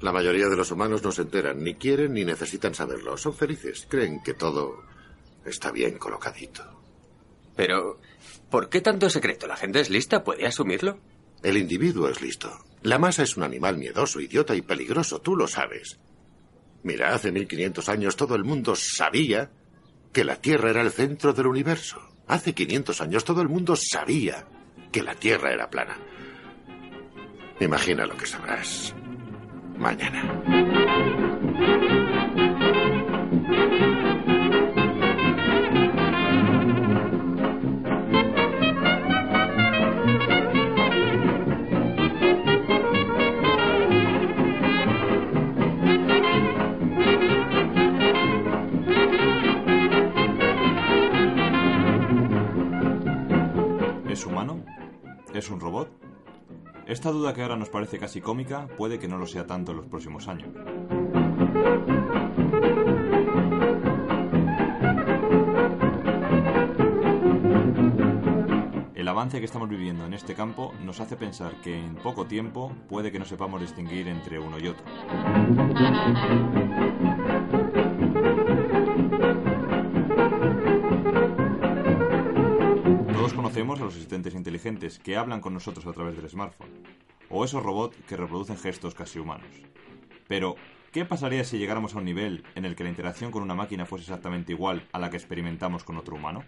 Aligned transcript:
La 0.00 0.12
mayoría 0.12 0.48
de 0.48 0.56
los 0.56 0.70
humanos 0.70 1.02
no 1.02 1.10
se 1.10 1.22
enteran, 1.22 1.62
ni 1.62 1.74
quieren 1.74 2.12
ni 2.12 2.24
necesitan 2.24 2.74
saberlo. 2.74 3.16
Son 3.16 3.34
felices, 3.34 3.86
creen 3.88 4.22
que 4.22 4.34
todo 4.34 4.84
está 5.44 5.72
bien 5.72 5.98
colocadito. 5.98 6.62
Pero, 7.56 7.98
¿por 8.48 8.68
qué 8.68 8.80
tanto 8.80 9.10
secreto? 9.10 9.48
¿La 9.48 9.56
gente 9.56 9.80
es 9.80 9.90
lista? 9.90 10.22
¿Puede 10.22 10.46
asumirlo? 10.46 11.00
El 11.42 11.56
individuo 11.56 12.08
es 12.08 12.22
listo. 12.22 12.64
La 12.82 12.98
masa 12.98 13.24
es 13.24 13.36
un 13.36 13.42
animal 13.42 13.76
miedoso, 13.76 14.20
idiota 14.20 14.54
y 14.54 14.62
peligroso, 14.62 15.20
tú 15.20 15.34
lo 15.34 15.48
sabes. 15.48 15.98
Mira, 16.84 17.12
hace 17.12 17.32
1500 17.32 17.88
años 17.88 18.14
todo 18.14 18.36
el 18.36 18.44
mundo 18.44 18.76
sabía 18.76 19.50
que 20.12 20.22
la 20.22 20.40
Tierra 20.40 20.70
era 20.70 20.82
el 20.82 20.92
centro 20.92 21.32
del 21.32 21.48
universo. 21.48 22.00
Hace 22.28 22.54
500 22.54 23.00
años 23.00 23.24
todo 23.24 23.42
el 23.42 23.48
mundo 23.48 23.74
sabía 23.74 24.46
que 24.92 25.02
la 25.02 25.16
Tierra 25.16 25.52
era 25.52 25.70
plana. 25.70 25.98
Imagina 27.58 28.06
lo 28.06 28.16
que 28.16 28.26
sabrás 28.26 28.94
mañana. 29.78 30.22
¿Es 54.08 54.26
humano? 54.26 54.64
¿Es 55.32 55.48
un 55.48 55.60
robot? 55.60 56.07
Esta 56.88 57.10
duda 57.10 57.34
que 57.34 57.42
ahora 57.42 57.56
nos 57.56 57.68
parece 57.68 57.98
casi 57.98 58.22
cómica 58.22 58.66
puede 58.78 58.98
que 58.98 59.08
no 59.08 59.18
lo 59.18 59.26
sea 59.26 59.46
tanto 59.46 59.72
en 59.72 59.76
los 59.76 59.86
próximos 59.86 60.26
años. 60.26 60.48
El 68.94 69.06
avance 69.06 69.38
que 69.38 69.44
estamos 69.44 69.68
viviendo 69.68 70.06
en 70.06 70.14
este 70.14 70.34
campo 70.34 70.72
nos 70.82 71.00
hace 71.00 71.16
pensar 71.16 71.60
que 71.60 71.78
en 71.78 71.94
poco 71.96 72.24
tiempo 72.24 72.72
puede 72.88 73.12
que 73.12 73.18
no 73.18 73.26
sepamos 73.26 73.60
distinguir 73.60 74.08
entre 74.08 74.38
uno 74.38 74.56
y 74.58 74.68
otro. 74.68 74.86
Conocemos 83.58 83.80
a 83.80 83.84
los 83.86 83.94
asistentes 83.96 84.34
inteligentes 84.36 85.00
que 85.00 85.16
hablan 85.16 85.40
con 85.40 85.52
nosotros 85.52 85.84
a 85.86 85.92
través 85.92 86.14
del 86.14 86.30
smartphone, 86.30 86.70
o 87.28 87.44
esos 87.44 87.60
robots 87.60 87.96
que 88.06 88.16
reproducen 88.16 88.56
gestos 88.56 88.94
casi 88.94 89.18
humanos. 89.18 89.48
Pero, 90.28 90.54
¿qué 90.92 91.04
pasaría 91.04 91.42
si 91.42 91.58
llegáramos 91.58 91.96
a 91.96 91.98
un 91.98 92.04
nivel 92.04 92.44
en 92.54 92.64
el 92.64 92.76
que 92.76 92.84
la 92.84 92.90
interacción 92.90 93.32
con 93.32 93.42
una 93.42 93.56
máquina 93.56 93.84
fuese 93.84 94.04
exactamente 94.04 94.52
igual 94.52 94.86
a 94.92 95.00
la 95.00 95.10
que 95.10 95.16
experimentamos 95.16 95.82
con 95.82 95.96
otro 95.96 96.14
humano? 96.14 96.44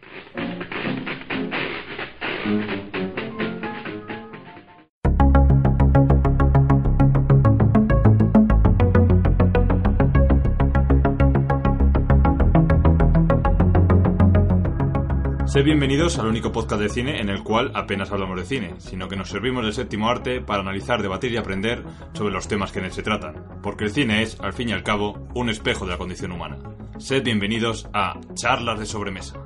Sed 15.51 15.65
bienvenidos 15.65 16.17
al 16.17 16.29
único 16.29 16.53
podcast 16.53 16.81
de 16.81 16.89
cine 16.89 17.21
en 17.21 17.29
el 17.29 17.43
cual 17.43 17.73
apenas 17.75 18.13
hablamos 18.13 18.39
de 18.39 18.47
cine, 18.47 18.75
sino 18.79 19.09
que 19.09 19.17
nos 19.17 19.31
servimos 19.31 19.65
del 19.65 19.73
séptimo 19.73 20.09
arte 20.09 20.41
para 20.41 20.61
analizar, 20.61 21.03
debatir 21.03 21.33
y 21.33 21.39
aprender 21.39 21.83
sobre 22.13 22.33
los 22.33 22.47
temas 22.47 22.71
que 22.71 22.79
en 22.79 22.85
él 22.85 22.93
se 22.93 23.03
tratan. 23.03 23.35
Porque 23.61 23.83
el 23.83 23.91
cine 23.91 24.23
es, 24.23 24.39
al 24.39 24.53
fin 24.53 24.69
y 24.69 24.73
al 24.73 24.85
cabo, 24.85 25.27
un 25.35 25.51
espejo 25.51 25.87
de 25.87 25.91
la 25.91 25.99
condición 25.99 26.31
humana. 26.31 26.57
Sed 26.99 27.25
bienvenidos 27.25 27.89
a 27.93 28.21
Charlas 28.35 28.79
de 28.79 28.87
Sobremesa. 28.87 29.41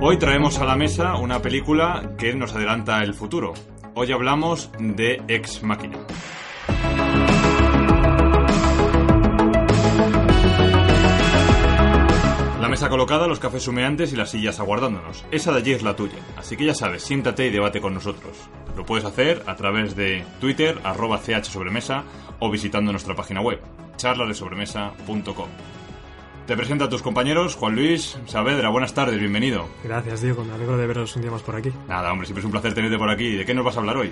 Hoy 0.00 0.18
traemos 0.18 0.58
a 0.58 0.64
la 0.64 0.74
mesa 0.74 1.14
una 1.14 1.40
película 1.40 2.14
que 2.18 2.34
nos 2.34 2.56
adelanta 2.56 3.00
el 3.04 3.14
futuro. 3.14 3.54
Hoy 3.96 4.10
hablamos 4.10 4.70
de 4.80 5.22
Ex 5.28 5.62
Machina. 5.62 5.98
La 12.60 12.68
mesa 12.68 12.88
colocada, 12.88 13.28
los 13.28 13.38
cafés 13.38 13.68
humeantes 13.68 14.12
y 14.12 14.16
las 14.16 14.30
sillas 14.30 14.58
aguardándonos. 14.58 15.24
Esa 15.30 15.52
de 15.52 15.58
allí 15.58 15.72
es 15.72 15.84
la 15.84 15.94
tuya. 15.94 16.18
Así 16.36 16.56
que 16.56 16.64
ya 16.64 16.74
sabes, 16.74 17.04
siéntate 17.04 17.46
y 17.46 17.50
debate 17.50 17.80
con 17.80 17.94
nosotros. 17.94 18.36
Lo 18.76 18.84
puedes 18.84 19.04
hacer 19.04 19.44
a 19.46 19.54
través 19.54 19.94
de 19.94 20.24
Twitter, 20.40 20.80
arroba 20.82 21.20
chsobremesa 21.22 22.02
o 22.40 22.50
visitando 22.50 22.90
nuestra 22.90 23.14
página 23.14 23.42
web, 23.42 23.60
charlasdesobremesa.com. 23.96 25.48
Te 26.46 26.56
presento 26.56 26.84
a 26.84 26.88
tus 26.90 27.00
compañeros, 27.02 27.54
Juan 27.56 27.74
Luis 27.74 28.18
Saavedra. 28.26 28.68
Buenas 28.68 28.92
tardes, 28.92 29.18
bienvenido. 29.18 29.66
Gracias, 29.82 30.20
Diego. 30.20 30.44
Me 30.44 30.52
alegro 30.52 30.76
de 30.76 30.86
veros 30.86 31.16
un 31.16 31.22
día 31.22 31.30
más 31.30 31.42
por 31.42 31.56
aquí. 31.56 31.72
Nada, 31.88 32.12
hombre, 32.12 32.26
siempre 32.26 32.40
es 32.40 32.44
un 32.44 32.50
placer 32.50 32.74
tenerte 32.74 32.98
por 32.98 33.08
aquí. 33.08 33.34
¿De 33.36 33.46
qué 33.46 33.54
nos 33.54 33.64
vas 33.64 33.76
a 33.76 33.80
hablar 33.80 33.96
hoy? 33.96 34.10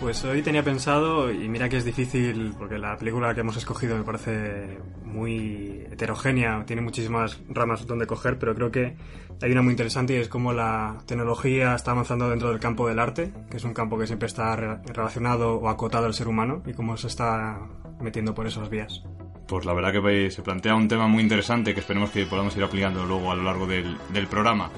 Pues 0.00 0.24
hoy 0.24 0.42
tenía 0.42 0.64
pensado, 0.64 1.30
y 1.30 1.48
mira 1.48 1.68
que 1.68 1.76
es 1.76 1.84
difícil, 1.84 2.54
porque 2.58 2.78
la 2.78 2.96
película 2.96 3.34
que 3.34 3.40
hemos 3.42 3.56
escogido 3.56 3.96
me 3.96 4.02
parece 4.02 4.78
muy 5.04 5.84
heterogénea, 5.92 6.64
tiene 6.66 6.82
muchísimas 6.82 7.38
ramas 7.50 7.86
donde 7.86 8.06
coger, 8.06 8.38
pero 8.38 8.54
creo 8.54 8.70
que 8.72 8.96
hay 9.42 9.52
una 9.52 9.60
muy 9.62 9.72
interesante 9.72 10.14
y 10.14 10.16
es 10.16 10.28
cómo 10.28 10.52
la 10.54 10.98
tecnología 11.06 11.74
está 11.74 11.90
avanzando 11.92 12.30
dentro 12.30 12.48
del 12.48 12.58
campo 12.58 12.88
del 12.88 12.98
arte, 12.98 13.30
que 13.50 13.58
es 13.58 13.64
un 13.64 13.74
campo 13.74 13.98
que 13.98 14.06
siempre 14.06 14.26
está 14.26 14.56
re- 14.56 14.78
relacionado 14.86 15.56
o 15.56 15.68
acotado 15.68 16.06
al 16.06 16.14
ser 16.14 16.28
humano, 16.28 16.62
y 16.66 16.72
cómo 16.72 16.96
se 16.96 17.06
está 17.06 17.60
metiendo 18.00 18.34
por 18.34 18.46
esas 18.46 18.70
vías. 18.70 19.04
Pues 19.50 19.64
la 19.64 19.72
verdad 19.72 19.92
que 19.92 20.30
se 20.30 20.42
plantea 20.42 20.76
un 20.76 20.86
tema 20.86 21.08
muy 21.08 21.24
interesante 21.24 21.74
que 21.74 21.80
esperemos 21.80 22.10
que 22.10 22.24
podamos 22.24 22.56
ir 22.56 22.62
aplicando 22.62 23.04
luego 23.04 23.32
a 23.32 23.34
lo 23.34 23.42
largo 23.42 23.66
del, 23.66 23.98
del 24.12 24.28
programa. 24.28 24.70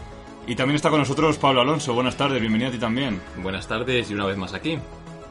Y 0.46 0.56
también 0.56 0.76
está 0.76 0.88
con 0.88 0.98
nosotros 0.98 1.36
Pablo 1.36 1.60
Alonso. 1.60 1.92
Buenas 1.92 2.16
tardes, 2.16 2.40
bienvenido 2.40 2.70
a 2.70 2.72
ti 2.72 2.78
también. 2.78 3.20
Buenas 3.42 3.68
tardes 3.68 4.10
y 4.10 4.14
una 4.14 4.24
vez 4.24 4.38
más 4.38 4.54
aquí. 4.54 4.78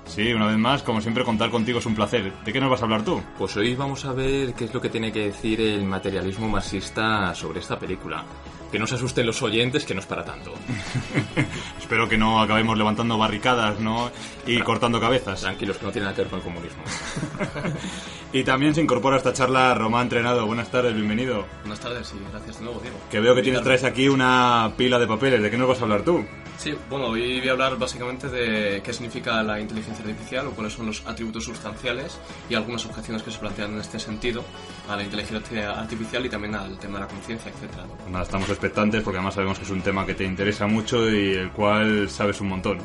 Sí, 0.05 0.31
una 0.31 0.45
vez 0.45 0.57
más, 0.59 0.83
como 0.83 1.01
siempre, 1.01 1.23
contar 1.23 1.49
contigo 1.49 1.79
es 1.79 1.85
un 1.87 1.95
placer. 1.95 2.31
¿De 2.45 2.53
qué 2.53 2.61
nos 2.61 2.69
vas 2.69 2.81
a 2.81 2.85
hablar 2.85 3.03
tú? 3.03 3.19
Pues 3.39 3.57
hoy 3.57 3.73
vamos 3.73 4.05
a 4.05 4.13
ver 4.13 4.53
qué 4.53 4.65
es 4.65 4.73
lo 4.75 4.79
que 4.79 4.89
tiene 4.89 5.11
que 5.11 5.25
decir 5.25 5.59
el 5.59 5.85
materialismo 5.85 6.47
marxista 6.47 7.33
sobre 7.33 7.61
esta 7.61 7.79
película. 7.79 8.23
Que 8.71 8.79
no 8.79 8.87
se 8.87 8.95
asusten 8.95 9.25
los 9.25 9.41
oyentes, 9.41 9.85
que 9.85 9.93
no 9.93 9.99
es 9.99 10.05
para 10.05 10.23
tanto. 10.23 10.53
Espero 11.79 12.07
que 12.07 12.17
no 12.17 12.41
acabemos 12.41 12.77
levantando 12.77 13.17
barricadas, 13.17 13.79
¿no? 13.79 14.11
Y 14.45 14.59
cortando 14.61 14.99
cabezas. 14.99 15.41
Tranquilos, 15.41 15.77
que 15.77 15.85
no 15.85 15.91
tiene 15.91 16.05
nada 16.05 16.15
que 16.15 16.21
ver 16.21 16.29
con 16.29 16.39
el 16.39 16.45
comunismo. 16.45 16.83
Y 18.33 18.45
también 18.45 18.73
se 18.73 18.81
incorpora 18.81 19.15
a 19.15 19.17
esta 19.17 19.33
charla 19.33 19.73
Román 19.73 20.03
Entrenado. 20.03 20.45
Buenas 20.45 20.71
tardes, 20.71 20.93
bienvenido. 20.95 21.45
Buenas 21.63 21.81
tardes 21.81 22.13
y 22.15 22.31
gracias 22.31 22.59
de 22.59 22.63
nuevo, 22.63 22.79
Diego. 22.79 22.95
Que 23.11 23.19
veo 23.19 23.35
que 23.35 23.41
tienes, 23.41 23.61
traes 23.61 23.83
aquí 23.83 24.07
una 24.07 24.71
pila 24.77 24.97
de 24.99 25.05
papeles. 25.05 25.41
¿De 25.41 25.51
qué 25.51 25.57
nos 25.57 25.67
vas 25.67 25.81
a 25.81 25.83
hablar 25.83 26.03
tú? 26.03 26.25
Sí, 26.61 26.75
bueno, 26.91 27.07
hoy 27.07 27.39
voy 27.39 27.49
a 27.49 27.53
hablar 27.53 27.75
básicamente 27.79 28.29
de 28.29 28.83
qué 28.83 28.93
significa 28.93 29.41
la 29.41 29.59
inteligencia 29.59 30.05
artificial 30.05 30.45
o 30.45 30.51
cuáles 30.51 30.73
son 30.73 30.85
los 30.85 31.03
atributos 31.07 31.43
sustanciales 31.43 32.19
y 32.51 32.53
algunas 32.53 32.85
objeciones 32.85 33.23
que 33.23 33.31
se 33.31 33.39
plantean 33.39 33.73
en 33.73 33.79
este 33.79 33.97
sentido 33.97 34.43
a 34.87 34.95
la 34.95 35.01
inteligencia 35.01 35.71
artificial 35.71 36.23
y 36.23 36.29
también 36.29 36.53
al 36.53 36.77
tema 36.77 36.99
de 36.99 37.05
la 37.05 37.07
conciencia. 37.07 37.51
¿no? 37.51 37.95
Pues 37.95 38.11
nada, 38.11 38.23
estamos 38.23 38.47
expectantes 38.47 39.01
porque 39.01 39.17
además 39.17 39.33
sabemos 39.33 39.57
que 39.57 39.63
es 39.63 39.71
un 39.71 39.81
tema 39.81 40.05
que 40.05 40.13
te 40.13 40.23
interesa 40.23 40.67
mucho 40.67 41.09
y 41.09 41.31
el 41.33 41.49
cual 41.49 42.07
sabes 42.11 42.39
un 42.41 42.49
montón. 42.49 42.77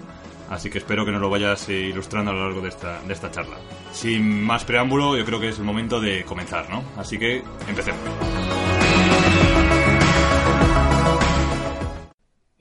Así 0.49 0.71
que 0.71 0.79
espero 0.79 1.05
que 1.05 1.13
nos 1.13 1.21
lo 1.21 1.29
vayas 1.29 1.69
ilustrando 1.69 2.31
a 2.31 2.35
lo 2.35 2.45
largo 2.45 2.63
de 2.63 2.71
esta, 2.71 3.03
de 3.03 3.13
esta 3.13 3.31
charla. 3.31 3.57
Sin 3.93 4.43
más 4.43 4.65
preámbulo, 4.65 5.19
yo 5.19 5.25
creo 5.27 5.39
que 5.39 5.51
es 5.51 5.59
el 5.59 5.65
momento 5.65 6.01
de 6.01 6.25
comenzar, 6.25 6.71
¿no? 6.71 6.83
Así 6.97 7.19
que 7.19 7.43
empecemos. 7.69 8.01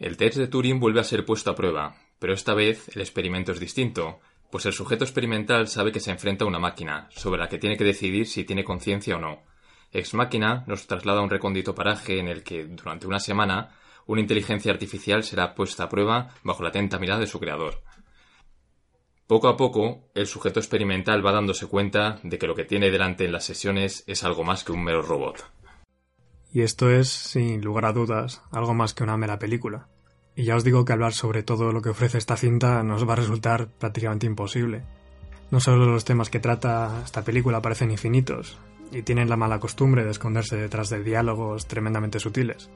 El 0.05 0.17
test 0.17 0.37
de 0.37 0.45
Turing 0.45 0.79
vuelve 0.79 0.99
a 0.99 1.03
ser 1.03 1.25
puesto 1.25 1.49
a 1.49 1.55
prueba, 1.55 1.95
pero 2.19 2.31
esta 2.31 2.53
vez 2.53 2.95
el 2.95 3.01
experimento 3.01 3.51
es 3.51 3.59
distinto, 3.59 4.19
pues 4.51 4.67
el 4.67 4.73
sujeto 4.73 5.03
experimental 5.03 5.67
sabe 5.67 5.91
que 5.91 5.99
se 5.99 6.11
enfrenta 6.11 6.45
a 6.45 6.47
una 6.47 6.59
máquina, 6.59 7.09
sobre 7.09 7.39
la 7.39 7.49
que 7.49 7.57
tiene 7.57 7.75
que 7.75 7.85
decidir 7.85 8.27
si 8.27 8.43
tiene 8.43 8.63
conciencia 8.63 9.15
o 9.15 9.19
no. 9.19 9.41
Ex 9.91 10.13
Máquina 10.13 10.63
nos 10.67 10.85
traslada 10.85 11.21
a 11.21 11.23
un 11.23 11.31
recóndito 11.31 11.73
paraje 11.73 12.19
en 12.19 12.27
el 12.27 12.43
que, 12.43 12.65
durante 12.65 13.07
una 13.07 13.19
semana, 13.19 13.71
una 14.05 14.21
inteligencia 14.21 14.71
artificial 14.71 15.23
será 15.23 15.55
puesta 15.55 15.85
a 15.85 15.89
prueba 15.89 16.29
bajo 16.43 16.61
la 16.61 16.69
atenta 16.69 16.99
mirada 16.99 17.21
de 17.21 17.27
su 17.27 17.39
creador. 17.39 17.81
Poco 19.25 19.47
a 19.47 19.57
poco, 19.57 20.11
el 20.13 20.27
sujeto 20.27 20.59
experimental 20.59 21.25
va 21.25 21.31
dándose 21.31 21.65
cuenta 21.65 22.19
de 22.21 22.37
que 22.37 22.45
lo 22.45 22.53
que 22.53 22.65
tiene 22.65 22.91
delante 22.91 23.25
en 23.25 23.31
las 23.31 23.45
sesiones 23.45 24.03
es 24.05 24.23
algo 24.23 24.43
más 24.43 24.63
que 24.63 24.71
un 24.71 24.83
mero 24.83 25.01
robot. 25.01 25.43
Y 26.53 26.61
esto 26.61 26.91
es, 26.91 27.09
sin 27.09 27.61
lugar 27.61 27.85
a 27.85 27.91
dudas, 27.91 28.43
algo 28.51 28.75
más 28.75 28.93
que 28.93 29.03
una 29.03 29.17
mera 29.17 29.39
película. 29.39 29.89
Y 30.35 30.43
ya 30.43 30.55
os 30.55 30.63
digo 30.63 30.83
que 30.83 30.93
hablar 30.93 31.13
sobre 31.13 31.43
todo 31.43 31.71
lo 31.71 31.81
que 31.81 31.89
ofrece 31.89 32.17
esta 32.17 32.35
cinta 32.35 32.83
nos 32.83 33.07
va 33.07 33.13
a 33.13 33.17
resultar 33.17 33.67
prácticamente 33.67 34.25
imposible. 34.25 34.83
No 35.51 35.59
solo 35.59 35.85
los 35.85 36.05
temas 36.05 36.29
que 36.29 36.39
trata 36.39 37.01
esta 37.05 37.23
película 37.23 37.61
parecen 37.61 37.91
infinitos, 37.91 38.57
y 38.91 39.01
tienen 39.01 39.29
la 39.29 39.37
mala 39.37 39.59
costumbre 39.59 40.03
de 40.03 40.11
esconderse 40.11 40.57
detrás 40.57 40.89
de 40.89 41.03
diálogos 41.03 41.67
tremendamente 41.67 42.19
sutiles, 42.19 42.69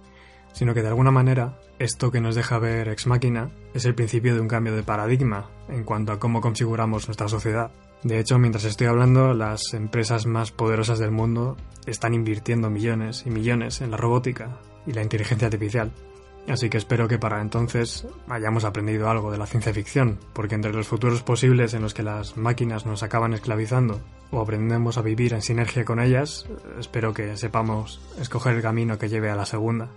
sino 0.54 0.74
que 0.74 0.82
de 0.82 0.90
alguna 0.90 1.12
manera 1.12 1.60
esto 1.80 2.12
que 2.12 2.22
nos 2.22 2.36
deja 2.36 2.60
ver 2.60 2.90
Ex 2.90 3.08
Máquina 3.08 3.50
es 3.74 3.86
el 3.86 3.96
principio 3.96 4.34
de 4.34 4.42
un 4.42 4.48
cambio 4.48 4.76
de 4.76 4.84
paradigma 4.84 5.50
en 5.70 5.84
cuanto 5.84 6.12
a 6.12 6.20
cómo 6.20 6.42
configuramos 6.42 7.08
nuestra 7.08 7.28
sociedad. 7.28 7.72
De 8.04 8.20
hecho, 8.20 8.40
mientras 8.40 8.64
estoy 8.64 8.88
hablando, 8.88 9.34
las 9.34 9.74
empresas 9.74 10.26
más 10.26 10.52
poderosas 10.52 11.00
del 11.00 11.12
mundo 11.12 11.58
están 11.86 12.14
invirtiendo 12.14 12.70
millones 12.70 13.24
y 13.26 13.30
millones 13.30 13.82
en 13.82 13.92
la 13.92 13.98
robótica 13.98 14.60
y 14.86 14.94
la 14.94 15.04
inteligencia 15.04 15.48
artificial. 15.48 15.92
Así 16.50 16.68
que 16.70 16.78
espero 16.80 17.08
que 17.08 17.20
para 17.20 17.42
entonces 17.42 18.08
hayamos 18.28 18.64
aprendido 18.64 19.08
algo 19.08 19.32
de 19.32 19.38
la 19.38 19.46
ciencia 19.46 19.72
ficción, 19.72 20.18
porque 20.34 20.56
entre 20.56 20.74
los 20.74 20.88
futuros 20.88 21.22
posibles 21.22 21.76
en 21.76 21.84
los 21.84 21.94
que 21.94 22.02
las 22.02 22.38
máquinas 22.38 22.88
nos 22.88 23.04
acaban 23.04 23.34
esclavizando 23.34 24.02
o 24.32 24.42
aprendemos 24.42 24.98
a 24.98 25.04
vivir 25.04 25.34
en 25.34 25.44
sinergia 25.44 25.86
con 25.86 26.00
ellas, 26.00 26.48
espero 26.80 27.14
que 27.14 27.38
sepamos 27.38 28.02
escoger 28.20 28.56
el 28.56 28.64
camino 28.64 28.98
que 28.98 29.10
lleve 29.10 29.30
a 29.30 29.36
la 29.36 29.46
segunda. 29.46 29.90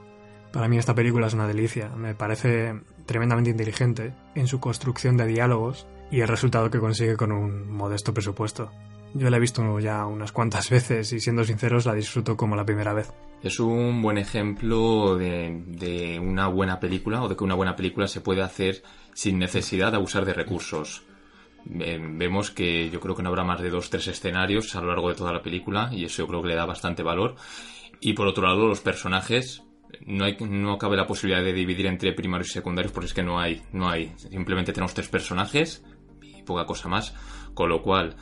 Para 0.53 0.69
mí 0.69 0.77
esta 0.77 0.95
película 0.95 1.27
es 1.27 1.35
una 1.35 1.49
delicia, 1.49 1.89
me 1.97 2.15
parece 2.15 2.75
tremendamente 3.07 3.51
inteligente 3.51 4.13
en 4.35 4.47
su 4.47 4.61
construcción 4.61 5.17
de 5.17 5.27
diálogos 5.27 5.87
y 6.11 6.21
el 6.21 6.29
resultado 6.29 6.71
que 6.71 6.81
consigue 6.81 7.17
con 7.17 7.33
un 7.33 7.73
modesto 7.73 8.13
presupuesto. 8.13 8.71
Yo 9.15 9.29
la 9.29 9.37
he 9.37 9.41
visto 9.41 9.79
ya 9.79 10.07
unas 10.07 10.33
cuantas 10.33 10.71
veces 10.71 11.13
y 11.13 11.21
siendo 11.21 11.45
sinceros 11.45 11.87
la 11.87 11.95
disfruto 11.95 12.37
como 12.37 12.57
la 12.57 12.65
primera 12.65 12.93
vez. 12.93 13.13
Es 13.43 13.59
un 13.59 14.01
buen 14.03 14.19
ejemplo 14.19 15.17
de, 15.17 15.63
de, 15.67 16.21
una 16.21 16.47
buena 16.47 16.79
película 16.79 17.23
o 17.23 17.29
de 17.29 17.37
que 17.37 17.45
una 17.45 17.57
buena 17.57 17.75
película 17.75 18.07
se 18.07 18.21
puede 18.21 18.43
hacer 18.43 18.83
sin 19.15 19.39
necesidad 19.39 19.91
de 19.91 19.97
abusar 19.97 20.25
de 20.25 20.33
recursos. 20.33 21.03
Vemos 21.65 22.51
que 22.51 22.91
yo 22.91 23.01
creo 23.01 23.15
que 23.15 23.23
no 23.23 23.29
habrá 23.29 23.45
más 23.45 23.61
de 23.61 23.71
dos 23.71 23.91
tres 23.91 24.09
escenarios 24.09 24.75
a 24.75 24.81
lo 24.81 24.89
largo 24.89 25.09
de 25.09 25.15
toda 25.15 25.33
la 25.33 25.43
película 25.43 25.91
y 25.93 26.05
eso 26.05 26.23
yo 26.23 26.29
creo 26.29 26.43
que 26.43 26.49
le 26.49 26.55
da 26.55 26.67
bastante 26.67 27.03
valor. 27.03 27.37
Y 28.01 28.15
por 28.15 28.27
otro 28.27 28.47
lado, 28.47 28.67
los 28.67 28.81
personajes 28.81 29.63
no, 30.07 30.25
hay, 30.25 30.37
no 30.41 30.79
cabe 30.79 30.97
la 30.97 31.07
posibilidad 31.07 31.43
de 31.43 31.53
dividir 31.53 31.87
entre 31.87 32.13
primarios 32.13 32.51
y 32.51 32.53
secundarios 32.53 32.93
porque 32.93 33.07
es 33.07 33.15
que 33.15 33.23
no 33.23 33.39
hay, 33.39 33.63
no 33.73 33.89
hay. 33.89 34.13
Simplemente 34.17 34.73
tenemos 34.73 34.95
tres 34.95 35.09
personajes 35.09 35.85
y 36.23 36.43
poca 36.43 36.65
cosa 36.65 36.89
más. 36.89 37.15
Con 37.55 37.69
lo 37.69 37.83
cual, 37.83 38.17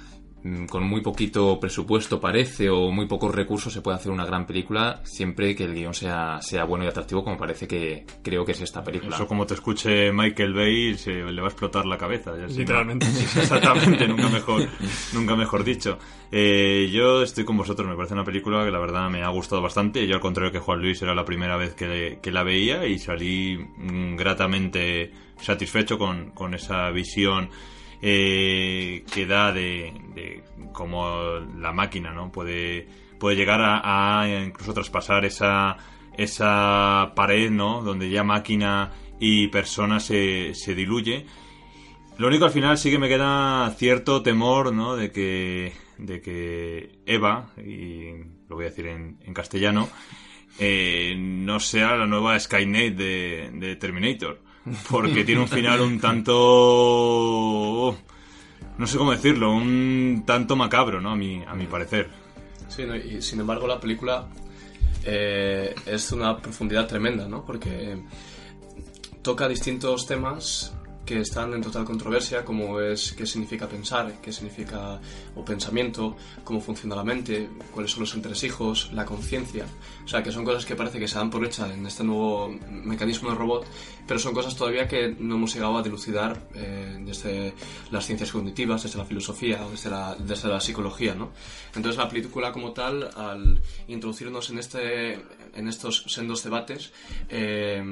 con 0.68 0.84
muy 0.84 1.02
poquito 1.02 1.60
presupuesto 1.60 2.18
parece 2.18 2.70
o 2.70 2.90
muy 2.90 3.06
pocos 3.06 3.34
recursos 3.34 3.72
se 3.72 3.82
puede 3.82 3.98
hacer 3.98 4.10
una 4.10 4.24
gran 4.24 4.46
película 4.46 5.00
siempre 5.04 5.54
que 5.54 5.64
el 5.64 5.74
guion 5.74 5.92
sea, 5.92 6.40
sea 6.40 6.64
bueno 6.64 6.84
y 6.84 6.88
atractivo 6.88 7.22
como 7.22 7.36
parece 7.36 7.68
que 7.68 8.06
creo 8.22 8.44
que 8.44 8.52
es 8.52 8.60
esta 8.60 8.82
película. 8.82 9.16
Eso 9.16 9.26
como 9.26 9.46
te 9.46 9.54
escuche 9.54 10.12
Michael 10.12 10.54
Bay 10.54 10.96
se 10.96 11.12
le 11.12 11.40
va 11.40 11.48
a 11.48 11.50
explotar 11.50 11.84
la 11.84 11.98
cabeza. 11.98 12.32
Literalmente. 12.32 13.06
exactamente, 13.36 14.08
nunca 14.08 14.28
mejor, 14.28 14.66
nunca 15.12 15.36
mejor 15.36 15.62
dicho. 15.62 15.98
Eh, 16.32 16.88
yo 16.92 17.22
estoy 17.22 17.44
con 17.44 17.56
vosotros, 17.56 17.86
me 17.86 17.96
parece 17.96 18.14
una 18.14 18.24
película 18.24 18.64
que 18.64 18.70
la 18.70 18.78
verdad 18.78 19.10
me 19.10 19.22
ha 19.22 19.28
gustado 19.28 19.60
bastante. 19.60 20.06
Yo 20.06 20.14
al 20.14 20.20
contrario 20.20 20.52
que 20.52 20.58
Juan 20.58 20.80
Luis 20.80 21.02
era 21.02 21.14
la 21.14 21.24
primera 21.24 21.56
vez 21.56 21.74
que, 21.74 22.18
que 22.22 22.32
la 22.32 22.42
veía 22.42 22.86
y 22.86 22.98
salí 22.98 23.58
mm, 23.58 24.16
gratamente 24.16 25.12
satisfecho 25.40 25.98
con, 25.98 26.30
con 26.30 26.54
esa 26.54 26.90
visión 26.90 27.50
eh, 28.02 29.04
que 29.12 29.26
de, 29.26 29.92
de 30.14 30.42
cómo 30.72 31.38
la 31.58 31.72
máquina 31.72 32.12
no 32.12 32.32
puede, 32.32 32.88
puede 33.18 33.36
llegar 33.36 33.60
a, 33.62 34.26
incluso 34.44 34.72
traspasar 34.72 35.24
esa, 35.24 35.76
esa 36.16 37.12
pared 37.14 37.50
no 37.50 37.82
donde 37.82 38.10
ya 38.10 38.24
máquina 38.24 38.92
y 39.18 39.48
persona 39.48 40.00
se, 40.00 40.54
se 40.54 40.74
diluye. 40.74 41.26
Lo 42.18 42.28
único 42.28 42.44
al 42.44 42.50
final 42.50 42.78
sí 42.78 42.90
que 42.90 42.98
me 42.98 43.08
queda 43.08 43.70
cierto 43.78 44.22
temor 44.22 44.72
no 44.72 44.96
de 44.96 45.10
que 45.10 45.72
de 45.96 46.20
que 46.22 46.98
Eva 47.04 47.50
y 47.58 48.12
lo 48.48 48.56
voy 48.56 48.64
a 48.64 48.68
decir 48.70 48.86
en, 48.86 49.16
castellano 49.34 49.88
eh, 50.58 51.14
no 51.16 51.60
sea 51.60 51.96
la 51.96 52.06
nueva 52.06 52.38
Skynet 52.38 52.96
de 52.96 53.76
Terminator 53.76 54.40
porque 54.90 55.24
tiene 55.24 55.40
un 55.40 55.48
final 55.48 55.80
un 55.80 55.98
tanto 56.00 57.96
no 58.80 58.86
sé 58.86 58.96
cómo 58.96 59.12
decirlo, 59.12 59.52
un 59.52 60.22
tanto 60.24 60.56
macabro, 60.56 61.02
¿no? 61.02 61.10
A 61.10 61.16
mi, 61.16 61.42
a 61.46 61.54
mi 61.54 61.66
parecer. 61.66 62.08
Sí, 62.68 62.82
y 62.82 63.20
sin 63.20 63.40
embargo 63.40 63.66
la 63.66 63.78
película 63.78 64.26
eh, 65.04 65.74
es 65.84 66.12
una 66.12 66.38
profundidad 66.38 66.86
tremenda, 66.86 67.28
¿no? 67.28 67.44
Porque 67.44 68.02
toca 69.20 69.48
distintos 69.48 70.06
temas 70.06 70.72
que 71.04 71.20
están 71.20 71.52
en 71.54 71.62
total 71.62 71.84
controversia, 71.84 72.44
como 72.44 72.80
es 72.80 73.12
qué 73.12 73.26
significa 73.26 73.68
pensar, 73.68 74.20
qué 74.22 74.32
significa 74.32 75.00
o 75.34 75.44
pensamiento, 75.44 76.16
cómo 76.44 76.60
funciona 76.60 76.94
la 76.94 77.04
mente, 77.04 77.48
cuáles 77.72 77.90
son 77.90 78.00
los 78.00 78.14
entresijos, 78.14 78.90
la 78.92 79.04
conciencia. 79.04 79.66
O 80.04 80.08
sea, 80.08 80.22
que 80.22 80.30
son 80.30 80.44
cosas 80.44 80.64
que 80.64 80.76
parece 80.76 80.98
que 80.98 81.08
se 81.08 81.16
dan 81.16 81.30
por 81.30 81.44
hecha 81.44 81.72
en 81.72 81.86
este 81.86 82.04
nuevo 82.04 82.48
mecanismo 82.70 83.30
de 83.30 83.36
robot, 83.36 83.66
pero 84.06 84.20
son 84.20 84.34
cosas 84.34 84.54
todavía 84.56 84.86
que 84.86 85.14
no 85.18 85.36
hemos 85.36 85.54
llegado 85.54 85.78
a 85.78 85.82
dilucidar 85.82 86.48
eh, 86.54 86.98
desde 87.00 87.54
las 87.90 88.06
ciencias 88.06 88.30
cognitivas, 88.30 88.82
desde 88.82 88.98
la 88.98 89.04
filosofía, 89.04 89.66
desde 89.70 89.90
la, 89.90 90.14
desde 90.16 90.48
la 90.48 90.60
psicología, 90.60 91.14
¿no? 91.14 91.30
Entonces 91.74 91.96
la 91.96 92.08
película 92.08 92.52
como 92.52 92.72
tal, 92.72 93.10
al 93.16 93.60
introducirnos 93.88 94.50
en, 94.50 94.58
este, 94.58 95.14
en 95.54 95.68
estos 95.68 96.04
sendos 96.08 96.44
debates, 96.44 96.92
eh, 97.28 97.82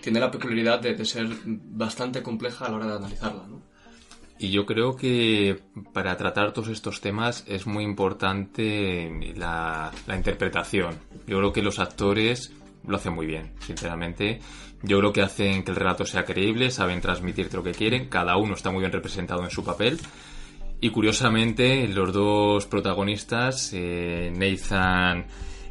tiene 0.00 0.20
la 0.20 0.30
peculiaridad 0.30 0.80
de, 0.80 1.04
ser 1.04 1.28
bastante 1.46 2.22
compleja 2.22 2.66
a 2.66 2.70
la 2.70 2.76
hora 2.76 2.86
de 2.86 2.96
analizarla. 2.96 3.46
¿no? 3.48 3.62
Y 4.38 4.50
yo 4.50 4.66
creo 4.66 4.96
que 4.96 5.60
para 5.92 6.16
tratar 6.16 6.52
todos 6.52 6.68
estos 6.68 7.00
temas 7.00 7.44
es 7.46 7.66
muy 7.66 7.84
importante 7.84 9.34
la, 9.36 9.92
la, 10.06 10.16
interpretación. 10.16 10.98
Yo 11.26 11.38
creo 11.38 11.52
que 11.52 11.62
los 11.62 11.78
actores 11.78 12.52
lo 12.86 12.96
hacen 12.96 13.14
muy 13.14 13.26
bien, 13.26 13.52
sinceramente. 13.60 14.40
Yo 14.82 14.98
creo 14.98 15.12
que 15.12 15.22
hacen 15.22 15.62
que 15.62 15.70
el 15.70 15.76
relato 15.76 16.04
sea 16.04 16.24
creíble, 16.24 16.70
saben 16.70 17.00
transmitir 17.00 17.54
lo 17.54 17.62
que 17.62 17.70
quieren, 17.70 18.08
cada 18.08 18.36
uno 18.36 18.54
está 18.54 18.72
muy 18.72 18.80
bien 18.80 18.90
representado 18.92 19.44
en 19.44 19.50
su 19.50 19.62
papel. 19.62 20.00
Y 20.80 20.90
curiosamente, 20.90 21.86
los 21.86 22.12
dos 22.12 22.66
protagonistas, 22.66 23.70
eh, 23.72 24.32
Nathan 24.34 25.26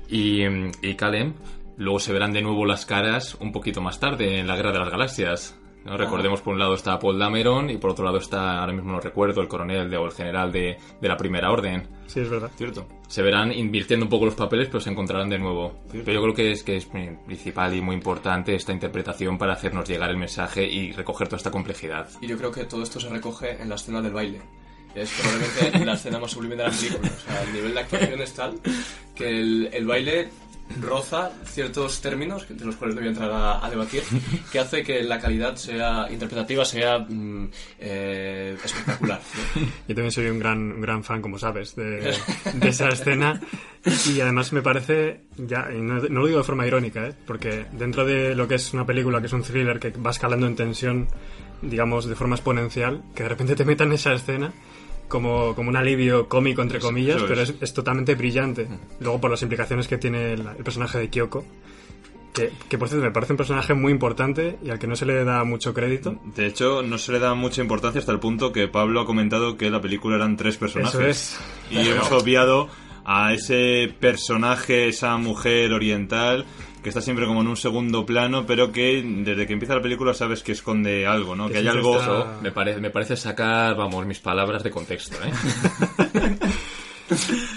y, 0.08 0.46
y 0.82 0.96
Calem, 0.96 1.34
Luego 1.82 2.00
se 2.00 2.14
verán 2.14 2.32
de 2.32 2.44
nuevo 2.44 2.64
las 2.64 2.86
caras 2.86 3.36
un 3.40 3.52
poquito 3.52 3.82
más 3.82 4.00
tarde 4.00 4.38
en 4.38 4.46
la 4.46 4.56
Guerra 4.56 4.72
de 4.72 4.78
las 4.78 4.92
Galaxias. 4.92 5.58
¿no? 5.84 5.98
Recordemos, 5.98 6.40
por 6.40 6.54
un 6.54 6.60
lado 6.60 6.76
está 6.76 7.00
Paul 7.00 7.18
Dameron 7.18 7.72
y 7.72 7.78
por 7.78 7.90
otro 7.90 8.06
lado 8.06 8.20
está, 8.20 8.60
ahora 8.60 8.72
mismo 8.72 8.92
no 8.92 9.00
recuerdo, 9.00 9.42
el 9.42 9.48
coronel 9.48 9.90
de, 9.90 9.98
o 9.98 10.06
el 10.06 10.12
general 10.12 10.52
de, 10.52 10.78
de, 11.02 11.08
la 11.08 11.18
Primera 11.18 11.50
Orden. 11.50 11.88
Sí, 12.06 12.20
es 12.20 12.30
verdad. 12.30 12.52
Cierto. 12.56 12.88
Se 13.08 13.24
verán 13.24 13.52
invirtiendo 13.52 14.06
un 14.06 14.12
poco 14.12 14.26
los 14.26 14.36
papeles, 14.36 14.68
pero 14.68 14.80
se 14.80 14.92
encontrarán 14.92 15.28
de 15.28 15.40
nuevo. 15.40 15.80
Pero 15.92 16.14
yo 16.14 16.22
creo 16.22 16.36
que 16.36 16.52
es, 16.52 16.62
que 16.62 16.78
es 16.78 16.86
principal 16.86 17.76
y 17.76 17.82
muy 17.82 17.96
importante 17.96 18.54
esta 18.54 18.74
interpretación 18.74 19.40
para 19.40 19.54
hacernos 19.54 19.90
llegar 19.90 20.12
el 20.12 20.18
mensaje 20.18 20.64
y 20.64 20.92
recoger 20.92 21.30
toda 21.30 21.38
esta 21.38 21.50
complejidad. 21.50 22.08
Y 22.22 22.28
yo 22.28 22.38
creo 22.38 22.52
que 22.52 22.66
todo 22.66 22.84
esto 22.84 23.00
se 23.00 23.10
recoge 23.10 23.60
en 23.60 23.70
la 23.70 23.76
escena 23.76 24.04
del 24.04 24.14
baile 24.14 24.40
es 24.94 25.10
probablemente 25.10 25.86
la 25.86 25.94
escena 25.94 26.20
más 26.20 26.30
sublime 26.30 26.56
de 26.58 26.64
la 26.64 26.70
película. 26.70 27.10
O 27.10 27.32
sea, 27.32 27.44
el 27.44 27.54
nivel 27.54 27.74
de 27.74 27.80
actuación 27.80 28.22
es 28.22 28.34
tal 28.34 28.60
que 29.16 29.30
el, 29.30 29.70
el 29.72 29.86
baile 29.86 30.30
roza 30.80 31.32
ciertos 31.46 32.02
términos, 32.02 32.46
de 32.48 32.66
los 32.66 32.76
cuales 32.76 32.96
no 32.96 33.02
voy 33.02 33.08
a 33.08 33.12
entrar 33.12 33.32
a, 33.64 33.70
debatir, 33.70 34.04
que 34.52 34.60
hace 34.60 34.84
que 34.84 35.04
la 35.04 35.20
calidad 35.20 35.56
sea 35.56 36.08
interpretativa 36.12 36.66
sea 36.66 37.00
mm, 37.00 37.50
eh, 37.80 38.58
espectacular. 38.64 39.20
Yo 39.88 39.96
también 39.96 40.12
soy 40.12 40.28
un 40.28 40.40
gran, 40.40 40.60
un 40.72 40.82
gran 40.82 41.04
fan, 41.04 41.22
como 41.22 41.38
sabes, 41.38 41.76
de, 41.76 42.16
esa 42.62 42.90
escena. 42.90 43.40
Y 44.14 44.20
además 44.22 44.54
me 44.54 44.62
parece, 44.62 45.22
ya, 45.38 45.68
y 45.74 45.82
no, 45.82 45.96
lo 45.96 46.26
digo 46.26 46.38
de 46.38 46.44
forma 46.44 46.68
irónica, 46.68 47.08
¿eh? 47.08 47.14
porque 47.26 47.66
dentro 47.72 48.06
de 48.06 48.36
lo 48.36 48.48
que 48.48 48.56
es 48.56 48.74
una 48.74 48.86
película 48.86 49.20
que 49.20 49.26
es 49.26 49.34
un 49.34 49.42
thriller 49.42 49.80
que 49.80 49.90
va 49.92 50.12
escalando 50.12 50.46
en 50.46 50.56
tensión, 50.56 51.08
digamos, 51.64 52.06
de 52.06 52.16
forma 52.16 52.36
exponencial, 52.36 53.04
que 53.16 53.24
de 53.24 53.30
repente 53.30 53.56
te 53.56 53.66
metan 53.66 53.92
esa 53.92 54.14
escena 54.14 54.54
como, 55.12 55.54
como 55.54 55.70
un 55.70 55.76
alivio 55.76 56.28
cómico, 56.30 56.62
entre 56.62 56.80
comillas, 56.80 57.22
pero 57.22 57.42
es, 57.42 57.54
es, 57.60 57.74
totalmente 57.74 58.16
brillante. 58.16 58.68
Luego 59.02 59.20
por 59.20 59.30
las 59.30 59.42
implicaciones 59.42 59.88
que 59.88 59.98
tiene 59.98 60.34
el, 60.34 60.48
el 60.48 60.64
personaje 60.64 60.98
de 60.98 61.10
Kyoko. 61.10 61.46
Que, 62.34 62.50
que, 62.70 62.78
por 62.78 62.88
cierto 62.88 63.04
me 63.04 63.12
parece 63.12 63.34
un 63.34 63.38
personaje 63.38 63.74
muy 63.74 63.92
importante 63.92 64.58
y 64.64 64.70
al 64.70 64.80
que 64.80 64.88
no 64.88 64.96
se 64.96 65.06
le 65.06 65.26
da 65.26 65.44
mucho 65.44 65.74
crédito. 65.74 66.16
De 66.34 66.48
hecho, 66.48 66.82
no 66.82 66.98
se 66.98 67.12
le 67.12 67.20
da 67.20 67.34
mucha 67.34 67.62
importancia 67.62 68.00
hasta 68.00 68.14
el 68.14 68.20
punto 68.20 68.54
que 68.54 68.70
Pablo 68.70 69.02
ha 69.02 69.06
comentado 69.06 69.58
que 69.58 69.70
la 69.70 69.82
película 69.82 70.16
eran 70.16 70.38
tres 70.38 70.56
personajes. 70.56 70.96
Eso 70.96 71.06
es. 71.06 71.40
Y 71.72 71.90
hemos 71.90 72.10
obviado 72.14 72.70
a 73.04 73.34
ese 73.34 73.94
personaje, 74.00 74.88
esa 74.88 75.18
mujer 75.18 75.74
oriental 75.74 76.46
que 76.82 76.90
está 76.90 77.02
siempre 77.02 77.26
como 77.26 77.42
en 77.42 77.48
un 77.48 77.58
segundo 77.58 78.06
plano, 78.06 78.46
pero 78.46 78.72
que 78.72 79.04
desde 79.04 79.46
que 79.46 79.54
empieza 79.54 79.76
la 79.76 79.82
película 79.82 80.14
sabes 80.14 80.44
que 80.44 80.52
esconde 80.52 81.06
algo, 81.06 81.36
¿no? 81.36 81.50
Que, 81.50 81.58
hay 81.58 81.68
algo... 81.68 82.00
Está... 82.00 82.40
Me, 82.42 82.52
parece, 82.52 82.80
me 82.80 82.90
parece 82.90 83.16
sacar, 83.16 83.76
vamos, 83.76 84.06
mis 84.06 84.20
palabras 84.20 84.64
de 84.64 84.72
contexto, 84.72 85.18
¿eh? 85.24 86.38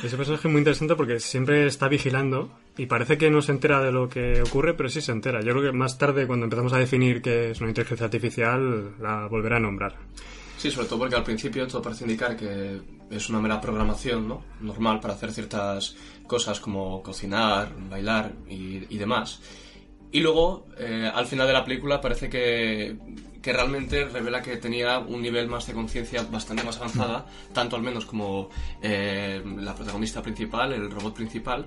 Ese 0.03 0.17
personaje 0.17 0.49
es 0.49 0.53
muy 0.53 0.59
interesante 0.59 0.97
porque 0.97 1.21
siempre 1.21 1.67
está 1.67 1.87
vigilando 1.87 2.51
y 2.77 2.87
parece 2.87 3.17
que 3.17 3.31
no 3.31 3.41
se 3.41 3.53
entera 3.53 3.81
de 3.81 3.93
lo 3.93 4.09
que 4.09 4.43
ocurre, 4.43 4.75
pero 4.75 4.89
sí 4.89 5.01
se 5.01 5.13
entera. 5.13 5.41
Yo 5.43 5.53
creo 5.53 5.71
que 5.71 5.77
más 5.77 5.97
tarde, 5.97 6.27
cuando 6.27 6.45
empezamos 6.45 6.73
a 6.73 6.79
definir 6.79 7.23
qué 7.23 7.53
es 7.53 7.61
una 7.61 7.71
inteligencia 7.71 8.07
artificial, 8.07 8.95
la 9.01 9.27
volverá 9.27 9.59
a 9.59 9.61
nombrar. 9.61 9.95
Sí, 10.57 10.71
sobre 10.71 10.89
todo 10.89 10.99
porque 11.01 11.15
al 11.15 11.23
principio 11.23 11.67
todo 11.69 11.83
parece 11.83 12.05
indicar 12.05 12.37
que 12.37 12.81
es 13.11 13.29
una 13.29 13.41
mera 13.41 13.61
programación 13.61 14.29
¿no? 14.29 14.43
normal 14.61 15.01
para 15.01 15.15
hacer 15.15 15.33
ciertas 15.33 15.97
cosas 16.27 16.61
como 16.61 17.03
cocinar, 17.03 17.73
bailar 17.89 18.33
y, 18.49 18.97
demás. 18.97 19.41
Y 20.11 20.21
luego, 20.21 20.67
eh, 20.79 21.11
al 21.13 21.27
final 21.27 21.47
de 21.47 21.53
la 21.53 21.65
película, 21.65 22.01
parece 22.01 22.29
que, 22.29 22.97
que 23.45 23.53
realmente 23.53 24.07
revela 24.07 24.41
que 24.41 24.57
tenía 24.57 24.99
un 24.99 25.21
nivel 25.21 25.49
más 25.49 25.67
de 25.67 25.75
conciencia 25.75 26.23
bastante 26.23 26.63
más 26.65 26.79
avanzada, 26.79 27.27
tanto 27.53 27.77
al 27.77 27.83
menos 27.83 28.07
como 28.07 28.49
eh, 28.81 29.43
la 29.59 29.75
protagonista 29.75 30.23
principal, 30.23 30.73
el 30.73 30.91
robot 30.91 31.15
principal, 31.15 31.67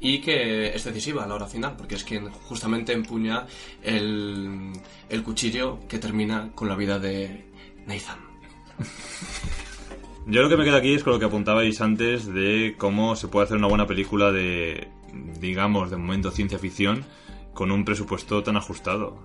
y 0.00 0.20
que 0.20 0.74
es 0.74 0.82
decisiva 0.82 1.22
a 1.22 1.28
la 1.28 1.36
hora 1.36 1.46
final, 1.46 1.76
porque 1.76 1.94
es 1.94 2.02
quien 2.02 2.28
justamente 2.28 2.92
empuña 2.92 3.46
el, 3.82 4.72
el 5.08 5.22
cuchillo 5.22 5.78
que 5.88 5.98
termina 5.98 6.50
con 6.56 6.68
la 6.68 6.74
vida 6.74 6.98
de 6.98 7.44
Nathan. 7.86 8.18
Yo 10.26 10.42
lo 10.42 10.48
que 10.48 10.56
me 10.56 10.64
queda 10.64 10.76
aquí 10.76 10.94
es 10.94 11.02
con 11.02 11.12
lo 11.14 11.18
que 11.18 11.24
apuntabais 11.26 11.80
antes 11.80 12.32
de 12.32 12.74
cómo 12.78 13.16
se 13.16 13.28
puede 13.28 13.44
hacer 13.46 13.56
una 13.56 13.66
buena 13.66 13.86
película 13.86 14.30
de, 14.30 14.88
digamos, 15.40 15.90
de 15.90 15.96
momento 15.96 16.30
ciencia 16.30 16.58
ficción 16.58 17.04
con 17.52 17.70
un 17.70 17.84
presupuesto 17.84 18.42
tan 18.42 18.56
ajustado. 18.56 19.18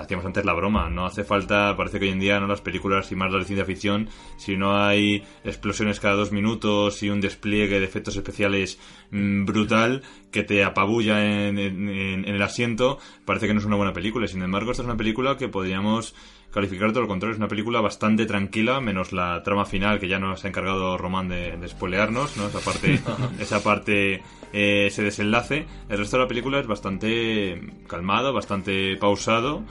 Hacíamos 0.00 0.24
antes 0.24 0.44
la 0.46 0.54
broma, 0.54 0.88
no 0.88 1.04
hace 1.04 1.22
falta, 1.24 1.76
parece 1.76 1.98
que 1.98 2.06
hoy 2.06 2.12
en 2.12 2.20
día 2.20 2.40
no 2.40 2.46
las 2.46 2.62
películas 2.62 3.12
y 3.12 3.16
más 3.16 3.30
las 3.30 3.40
de 3.42 3.46
ciencia 3.46 3.66
ficción, 3.66 4.08
si 4.38 4.56
no 4.56 4.78
hay 4.82 5.22
explosiones 5.44 6.00
cada 6.00 6.14
dos 6.14 6.32
minutos 6.32 7.02
y 7.02 7.10
un 7.10 7.20
despliegue 7.20 7.78
de 7.78 7.84
efectos 7.84 8.16
especiales 8.16 8.78
mm, 9.10 9.44
brutal 9.44 10.02
que 10.30 10.44
te 10.44 10.64
apabulla 10.64 11.22
en, 11.48 11.58
en- 11.58 11.88
en- 11.90 12.24
el 12.24 12.40
asiento, 12.42 12.98
parece 13.26 13.46
que 13.48 13.52
no 13.54 13.60
es 13.60 13.66
una 13.66 13.76
buena 13.76 13.92
película. 13.92 14.26
Sin 14.28 14.42
embargo, 14.42 14.70
esta 14.70 14.82
es 14.82 14.86
una 14.88 14.96
película 14.96 15.36
que 15.36 15.48
podríamos 15.48 16.14
calificar 16.50 16.90
todo 16.90 17.02
lo 17.02 17.08
contrario. 17.08 17.32
Es 17.32 17.38
una 17.38 17.48
película 17.48 17.80
bastante 17.80 18.26
tranquila, 18.26 18.80
menos 18.80 19.12
la 19.12 19.42
trama 19.42 19.64
final 19.64 19.98
que 19.98 20.08
ya 20.08 20.18
nos 20.18 20.44
ha 20.44 20.48
encargado 20.48 20.96
Román 20.96 21.28
de, 21.28 21.56
de 21.56 21.68
spoilearnos, 21.68 22.36
¿no? 22.36 22.48
Esa 22.48 22.60
parte, 22.60 23.00
esa 23.40 23.62
parte, 23.62 24.22
eh, 24.52 24.86
ese 24.86 25.02
desenlace. 25.02 25.66
El 25.88 25.98
resto 25.98 26.16
de 26.16 26.22
la 26.24 26.28
película 26.28 26.60
es 26.60 26.66
bastante 26.66 27.60
calmado, 27.86 28.32
bastante 28.32 28.96
pausado 28.96 29.62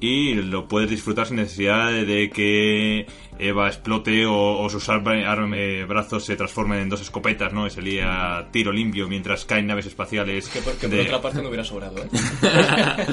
y 0.00 0.34
lo 0.34 0.68
puedes 0.68 0.90
disfrutar 0.90 1.26
sin 1.26 1.36
necesidad 1.36 1.90
de 1.90 2.28
que 2.30 3.06
Eva 3.38 3.68
explote 3.68 4.26
o, 4.26 4.58
o 4.60 4.68
sus 4.70 4.88
arma- 4.88 5.16
eh, 5.56 5.84
brazos 5.88 6.24
se 6.24 6.36
transformen 6.36 6.80
en 6.80 6.88
dos 6.88 7.00
escopetas, 7.00 7.52
¿no? 7.52 7.66
Y 7.66 7.70
se 7.70 7.82
lía 7.82 8.38
a 8.38 8.50
tiro 8.50 8.72
limpio 8.72 9.08
mientras 9.08 9.44
caen 9.44 9.66
naves 9.66 9.86
espaciales. 9.86 10.48
Que 10.48 10.60
por, 10.60 10.74
que 10.74 10.88
por 10.88 10.98
otra 11.00 11.20
parte 11.22 11.42
no 11.42 11.48
hubiera 11.48 11.64
sobrado, 11.64 11.96
¿eh? 12.02 12.08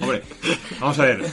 Hombre, 0.00 0.22
vamos 0.80 0.98
a 0.98 1.04
ver. 1.04 1.24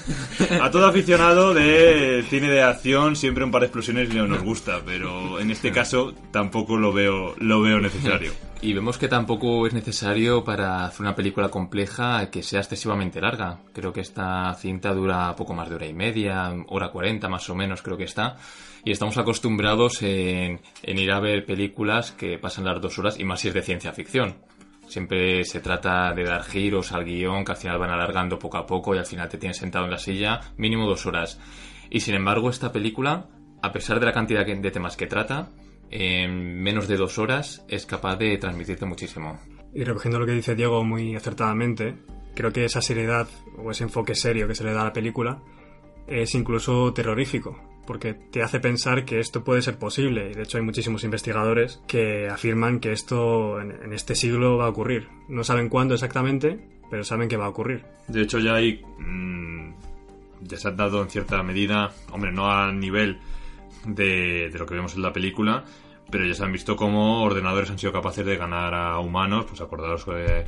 A 0.62 0.72
todo 0.72 0.86
aficionado 0.88 1.54
de 1.54 2.24
cine 2.30 2.50
de 2.50 2.62
acción 2.64 3.16
siempre 3.16 3.44
un 3.44 3.52
par 3.52 3.62
de 3.62 3.68
explosiones 3.68 4.14
nos 4.14 4.42
gusta, 4.42 4.82
pero 4.86 5.40
en 5.40 5.52
este 5.52 5.72
caso 5.72 6.14
tampoco 6.32 6.78
lo 6.78 6.94
veo 6.94 7.36
lo 7.40 7.62
veo 7.62 7.80
necesario. 7.80 8.32
Y 8.62 8.74
vemos 8.74 8.98
que 8.98 9.08
tampoco 9.08 9.68
es 9.68 9.74
necesario 9.74 10.44
para 10.44 10.86
hacer 10.86 11.02
una 11.02 11.16
película 11.16 11.50
compleja 11.50 12.30
que 12.32 12.42
sea 12.42 12.62
excesivamente 12.62 13.22
larga. 13.22 13.60
Creo 13.74 13.94
que 13.94 14.02
esta 14.02 14.54
cinta 14.56 14.94
dura 14.94 15.36
poco 15.36 15.54
más 15.54 15.70
de 15.70 15.76
hora 15.76 15.86
y 15.86 15.94
media, 15.94 16.52
hora 16.68 16.90
cuarenta 16.90 17.30
más 17.30 17.50
o 17.50 17.56
menos 17.56 17.82
creo 17.82 17.98
que 17.98 18.06
está. 18.06 18.38
Y 18.84 18.92
estamos 18.92 19.18
acostumbrados 19.18 20.02
en, 20.02 20.62
ir 20.84 21.12
a 21.12 21.20
ver 21.20 21.46
películas 21.46 22.12
que 22.12 22.40
pasan 22.40 22.66
las 22.66 22.82
dos 22.82 22.98
horas 22.98 23.20
y 23.20 23.24
más 23.24 23.40
si 23.40 23.50
es 23.50 23.54
de 23.54 23.62
ciencia 23.62 23.92
ficción. 23.94 24.36
Siempre 24.88 25.44
se 25.44 25.60
trata 25.60 26.14
de 26.14 26.24
dar 26.24 26.44
giros 26.44 26.92
al 26.92 27.04
guion 27.04 27.44
que 27.44 27.52
al 27.52 27.58
final 27.58 27.80
van 27.80 27.92
alargando 27.92 28.40
poco 28.40 28.58
a 28.58 28.66
poco 28.66 28.96
y 28.96 29.00
al 29.00 29.06
final 29.06 29.30
te 29.30 29.38
tienes 29.38 29.58
sentado 29.58 29.86
en 29.86 29.92
la 29.92 29.98
silla 29.98 30.40
mínimo 30.58 30.88
dos 30.88 31.06
horas. 31.06 31.40
Y 31.90 32.00
sin 32.00 32.16
embargo 32.16 32.50
esta 32.50 32.72
película, 32.72 33.28
a 33.62 33.72
pesar 33.72 34.00
de 34.00 34.06
la 34.06 34.14
cantidad 34.14 34.46
de 34.46 34.72
temas 34.72 34.96
que 34.96 35.08
trata, 35.08 35.50
en 35.92 36.62
menos 36.62 36.88
de 36.88 36.98
dos 36.98 37.18
horas 37.18 37.63
es 37.68 37.86
capaz 37.86 38.18
de 38.18 38.38
transmitirte 38.38 38.86
muchísimo. 38.86 39.39
Y 39.74 39.84
recogiendo 39.84 40.20
lo 40.20 40.25
que 40.25 40.32
dice 40.32 40.56
Diego 40.56 40.84
muy 40.84 41.15
acertadamente, 41.15 41.96
creo 42.34 42.51
que 42.51 42.65
esa 42.65 42.82
seriedad 42.82 43.27
o 43.58 43.72
ese 43.72 43.84
enfoque 43.84 44.15
serio 44.15 44.48
que 44.48 44.56
se 44.56 44.63
le 44.63 44.74
da 44.74 44.82
a 44.82 44.86
la 44.86 44.94
película 44.94 45.42
es 46.08 46.36
incluso 46.36 46.94
terrorífico, 46.94 47.60
porque 47.86 48.13
te 48.13 48.44
hace 48.44 48.60
pensar 48.60 49.06
que 49.06 49.20
esto 49.20 49.44
puede 49.44 49.62
ser 49.62 49.77
posible. 49.77 50.32
Y 50.32 50.34
de 50.34 50.44
hecho 50.44 50.58
hay 50.58 50.63
muchísimos 50.63 51.04
investigadores 51.04 51.82
que 51.88 52.30
afirman 52.30 52.80
que 52.80 52.92
esto 52.92 53.60
en, 53.60 53.72
en 53.72 53.94
este 53.94 54.15
siglo 54.15 54.58
va 54.58 54.65
a 54.65 54.70
ocurrir. 54.70 55.10
No 55.27 55.44
saben 55.44 55.70
cuándo 55.70 55.94
exactamente, 55.94 56.60
pero 56.89 57.04
saben 57.04 57.27
que 57.27 57.38
va 57.38 57.46
a 57.46 57.50
ocurrir. 57.50 57.84
De 58.08 58.22
hecho 58.22 58.39
ya 58.39 58.56
hay 58.56 58.82
mm, 59.00 59.74
ya 60.42 60.58
se 60.58 60.68
han 60.68 60.77
dado 60.77 61.01
en 61.01 61.10
cierta 61.10 61.42
medida, 61.44 61.92
hombre, 62.12 62.32
no 62.32 62.50
al 62.50 62.80
nivel 62.80 63.20
de, 63.86 64.50
de 64.50 64.60
lo 64.60 64.65
que 64.65 64.75
vemos 64.75 64.96
en 64.96 65.01
la 65.01 65.12
película, 65.13 65.63
pero 66.10 66.25
ya 66.25 66.34
se 66.34 66.44
han 66.44 66.51
visto 66.51 66.75
cómo 66.75 67.24
ordenadores 67.24 67.70
han 67.72 67.79
sido 67.79 67.91
capaces 67.91 68.25
de 68.25 68.38
ganar 68.38 68.74
a 68.74 69.00
humanos, 69.00 69.46
pues 69.48 69.60
acordaros 69.62 70.05
de 70.05 70.46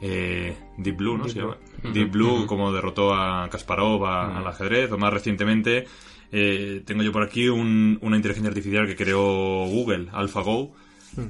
eh, 0.00 0.56
Deep 0.76 0.96
Blue, 0.96 1.16
¿no? 1.18 1.24
Deep 1.24 1.32
Se 1.32 1.40
llama. 1.40 1.56
Blue. 1.82 1.92
Deep 1.92 2.10
Blue, 2.10 2.46
como 2.46 2.72
derrotó 2.72 3.14
a 3.14 3.48
Kasparov 3.50 4.04
a- 4.06 4.38
al 4.38 4.46
ajedrez, 4.46 4.92
o 4.92 4.98
más 4.98 5.12
recientemente 5.12 5.86
eh, 6.30 6.82
tengo 6.84 7.02
yo 7.02 7.10
por 7.10 7.22
aquí 7.22 7.48
un- 7.48 7.98
una 8.02 8.16
inteligencia 8.16 8.48
artificial 8.50 8.86
que 8.86 8.96
creó 8.96 9.64
Google, 9.66 10.08
AlphaGo, 10.12 10.74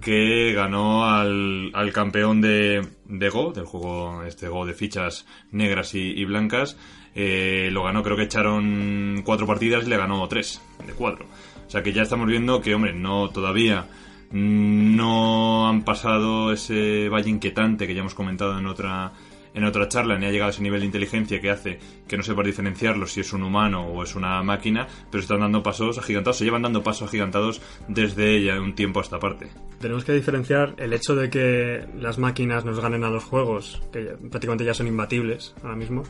que 0.02 0.52
ganó 0.54 1.06
al, 1.06 1.70
al 1.72 1.92
campeón 1.92 2.40
de, 2.40 2.86
de 3.06 3.28
Go, 3.30 3.52
del 3.52 3.64
juego 3.64 4.24
este 4.24 4.48
Go 4.48 4.66
de 4.66 4.74
fichas 4.74 5.24
negras 5.52 5.94
y, 5.94 6.00
y 6.00 6.24
blancas. 6.24 6.76
Eh, 7.20 7.68
lo 7.72 7.82
ganó, 7.82 8.04
creo 8.04 8.16
que 8.16 8.22
echaron 8.22 9.22
cuatro 9.25 9.44
partidas 9.44 9.84
y 9.84 9.90
le 9.90 9.96
ganó 9.96 10.28
tres 10.28 10.62
de 10.87 10.92
cuatro. 10.92 11.26
O 11.66 11.68
sea 11.68 11.82
que 11.82 11.92
ya 11.92 12.02
estamos 12.02 12.28
viendo 12.28 12.60
que, 12.60 12.76
hombre, 12.76 12.92
no 12.92 13.30
todavía 13.30 13.88
no 14.30 15.68
han 15.68 15.82
pasado 15.82 16.52
ese 16.52 17.08
valle 17.08 17.28
inquietante 17.28 17.88
que 17.88 17.94
ya 17.94 18.00
hemos 18.02 18.14
comentado 18.14 18.56
en 18.56 18.66
otra 18.66 19.14
en 19.52 19.64
otra 19.64 19.88
charla 19.88 20.16
ni 20.16 20.26
ha 20.26 20.30
llegado 20.30 20.48
a 20.48 20.52
ese 20.52 20.62
nivel 20.62 20.78
de 20.78 20.87
inteligencia 20.87 21.40
que 21.40 21.50
hace 21.50 21.80
que 22.06 22.16
no 22.16 22.22
sepas 22.22 22.46
diferenciarlo 22.46 23.04
si 23.08 23.18
es 23.18 23.32
un 23.32 23.42
humano 23.42 23.88
o 23.88 24.04
es 24.04 24.14
una 24.14 24.40
máquina, 24.44 24.87
pero 25.10 25.20
están 25.20 25.40
dando 25.40 25.60
pasos 25.60 25.98
agigantados, 25.98 26.37
se 26.37 26.44
llevan 26.44 26.62
dando 26.62 26.84
pasos 26.84 27.08
agigantados 27.08 27.60
desde 27.88 28.44
ya 28.44 28.60
un 28.60 28.76
tiempo 28.76 29.00
a 29.00 29.02
esta 29.02 29.18
parte. 29.18 29.48
Tenemos 29.80 30.04
que 30.04 30.12
diferenciar 30.12 30.76
el 30.78 30.92
hecho 30.92 31.16
de 31.16 31.30
que 31.30 31.84
las 31.98 32.18
máquinas 32.18 32.64
nos 32.64 32.78
ganen 32.78 33.02
a 33.02 33.10
los 33.10 33.25
juegos, 33.25 33.82
que 33.92 34.02
prácticamente 34.30 34.64
ya 34.64 34.75
son 34.75 34.87
imbatibles 34.87 35.56
ahora 35.64 35.75
mismo, 35.75 36.04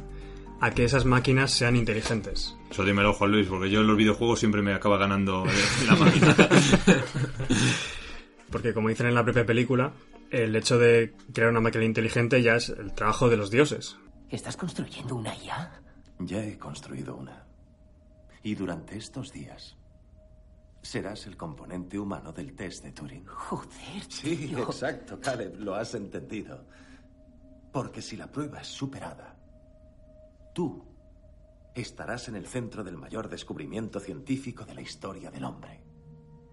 a 0.60 0.70
que 0.72 0.84
esas 0.84 1.04
máquinas 1.04 1.50
sean 1.52 1.76
inteligentes. 1.76 2.56
Eso 2.70 2.84
dímelo, 2.84 3.12
Juan 3.12 3.30
Luis, 3.32 3.46
porque 3.48 3.70
yo 3.70 3.80
en 3.80 3.86
los 3.86 3.96
videojuegos 3.96 4.38
siempre 4.40 4.62
me 4.62 4.74
acaba 4.74 4.98
ganando 4.98 5.44
eh, 5.46 5.50
la 5.86 5.94
máquina. 5.96 6.36
Porque 8.50 8.72
como 8.72 8.88
dicen 8.88 9.06
en 9.06 9.14
la 9.14 9.24
propia 9.24 9.44
película, 9.44 9.92
el 10.30 10.56
hecho 10.56 10.78
de 10.78 11.14
crear 11.34 11.50
una 11.50 11.60
máquina 11.60 11.84
inteligente 11.84 12.42
ya 12.42 12.56
es 12.56 12.70
el 12.70 12.94
trabajo 12.94 13.28
de 13.28 13.36
los 13.36 13.50
dioses. 13.50 13.98
¿Estás 14.30 14.56
construyendo 14.56 15.16
una 15.16 15.34
IA? 15.36 15.82
Ya 16.20 16.42
he 16.42 16.56
construido 16.58 17.14
una. 17.16 17.44
Y 18.42 18.54
durante 18.54 18.96
estos 18.96 19.32
días 19.32 19.76
serás 20.80 21.26
el 21.26 21.36
componente 21.36 21.98
humano 21.98 22.32
del 22.32 22.54
test 22.54 22.84
de 22.84 22.92
Turing. 22.92 23.26
Joder, 23.26 24.02
Sí, 24.08 24.34
tío. 24.48 24.60
exacto, 24.62 25.20
Caleb, 25.20 25.56
lo 25.58 25.74
has 25.74 25.94
entendido. 25.94 26.64
Porque 27.70 28.00
si 28.00 28.16
la 28.16 28.32
prueba 28.32 28.60
es 28.62 28.68
superada, 28.68 29.36
tú 30.58 30.84
estarás 31.72 32.26
en 32.26 32.34
el 32.34 32.44
centro 32.44 32.82
del 32.82 32.96
mayor 32.96 33.28
descubrimiento 33.28 34.00
científico 34.00 34.64
de 34.64 34.74
la 34.74 34.80
historia 34.80 35.30
del 35.30 35.44
hombre. 35.44 35.84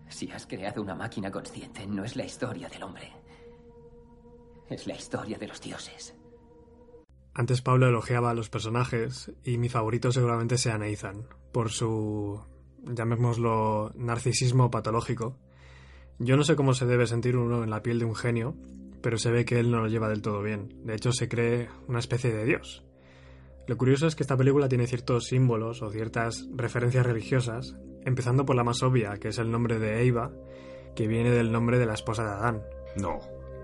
Si 0.10 0.30
has 0.30 0.46
creado 0.46 0.80
una 0.84 0.94
máquina 0.94 1.32
consciente, 1.32 1.88
no 1.88 2.04
es 2.04 2.16
la 2.16 2.24
historia 2.24 2.70
del 2.70 2.84
hombre. 2.84 3.12
Es 4.70 4.86
la 4.86 4.94
historia 4.94 5.40
de 5.40 5.48
los 5.48 5.60
dioses. 5.60 6.16
Antes 7.34 7.64
Pablo 7.64 7.88
elogiaba 7.88 8.30
a 8.30 8.36
los 8.36 8.52
personajes 8.52 9.32
y 9.44 9.58
mi 9.58 9.70
favorito 9.70 10.12
seguramente 10.12 10.60
sea 10.60 10.78
Nathan, 10.78 11.28
por 11.52 11.72
su, 11.72 12.40
llamémoslo, 12.84 13.92
narcisismo 13.96 14.70
patológico. 14.70 15.40
Yo 16.20 16.38
no 16.38 16.44
sé 16.44 16.56
cómo 16.56 16.76
se 16.76 16.86
debe 16.86 17.08
sentir 17.08 17.38
uno 17.38 17.64
en 17.64 17.72
la 17.72 17.82
piel 17.82 17.98
de 17.98 18.06
un 18.06 18.16
genio, 18.16 18.56
pero 19.02 19.18
se 19.18 19.32
ve 19.32 19.46
que 19.46 19.60
él 19.60 19.72
no 19.72 19.80
lo 19.80 19.88
lleva 19.88 20.10
del 20.10 20.22
todo 20.22 20.44
bien. 20.44 20.86
De 20.86 20.94
hecho, 20.94 21.12
se 21.12 21.28
cree 21.28 21.70
una 21.88 21.98
especie 21.98 22.32
de 22.32 22.46
dios. 22.46 22.86
Lo 23.68 23.78
curioso 23.78 24.06
es 24.08 24.16
que 24.16 24.24
esta 24.24 24.38
película 24.38 24.70
tiene 24.70 24.88
ciertos 24.88 25.26
símbolos 25.26 25.82
o 25.82 25.90
ciertas 25.90 26.48
referencias 26.56 27.06
religiosas, 27.06 27.76
empezando 28.04 28.46
por 28.46 28.56
la 28.56 28.64
más 28.64 28.84
obvia, 28.84 29.18
que 29.18 29.30
es 29.30 29.40
el 29.40 29.52
nombre 29.52 29.80
de 29.80 30.06
Eva, 30.06 30.32
que 30.96 31.08
viene 31.08 31.32
del 31.32 31.52
nombre 31.52 31.80
de 31.80 31.86
la 31.86 31.96
esposa 31.96 32.24
de 32.24 32.30
Adán. 32.30 32.64
No, 32.96 33.20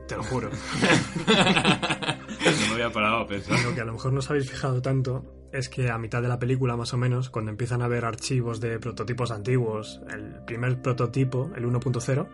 Te 0.08 0.16
lo 0.16 0.24
juro. 0.24 0.50
no 1.28 2.68
me 2.68 2.74
había 2.74 2.92
parado 2.92 3.18
a 3.18 3.28
pensar. 3.28 3.64
Lo 3.64 3.76
que 3.76 3.82
a 3.82 3.86
lo 3.86 3.94
mejor 3.94 4.12
no 4.12 4.20
os 4.20 4.30
habéis 4.30 4.50
fijado 4.50 4.82
tanto 4.82 5.24
es 5.52 5.70
que 5.70 5.90
a 5.90 5.98
mitad 5.98 6.22
de 6.22 6.28
la 6.28 6.40
película, 6.40 6.76
más 6.76 6.94
o 6.94 6.98
menos, 6.98 7.30
cuando 7.30 7.52
empiezan 7.52 7.82
a 7.82 7.88
ver 7.88 8.06
archivos 8.06 8.60
de 8.60 8.80
prototipos 8.80 9.32
antiguos, 9.32 10.02
el 10.10 10.44
primer 10.46 10.82
prototipo, 10.82 11.52
el 11.56 11.66
1.0, 11.66 12.28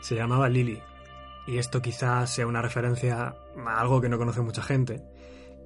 se 0.00 0.14
llamaba 0.14 0.48
Lily. 0.48 0.80
Y 1.46 1.58
esto 1.58 1.80
quizás 1.82 2.32
sea 2.32 2.46
una 2.46 2.62
referencia 2.62 3.34
a 3.66 3.80
algo 3.80 4.00
que 4.00 4.08
no 4.08 4.18
conoce 4.18 4.40
mucha 4.40 4.62
gente. 4.62 5.02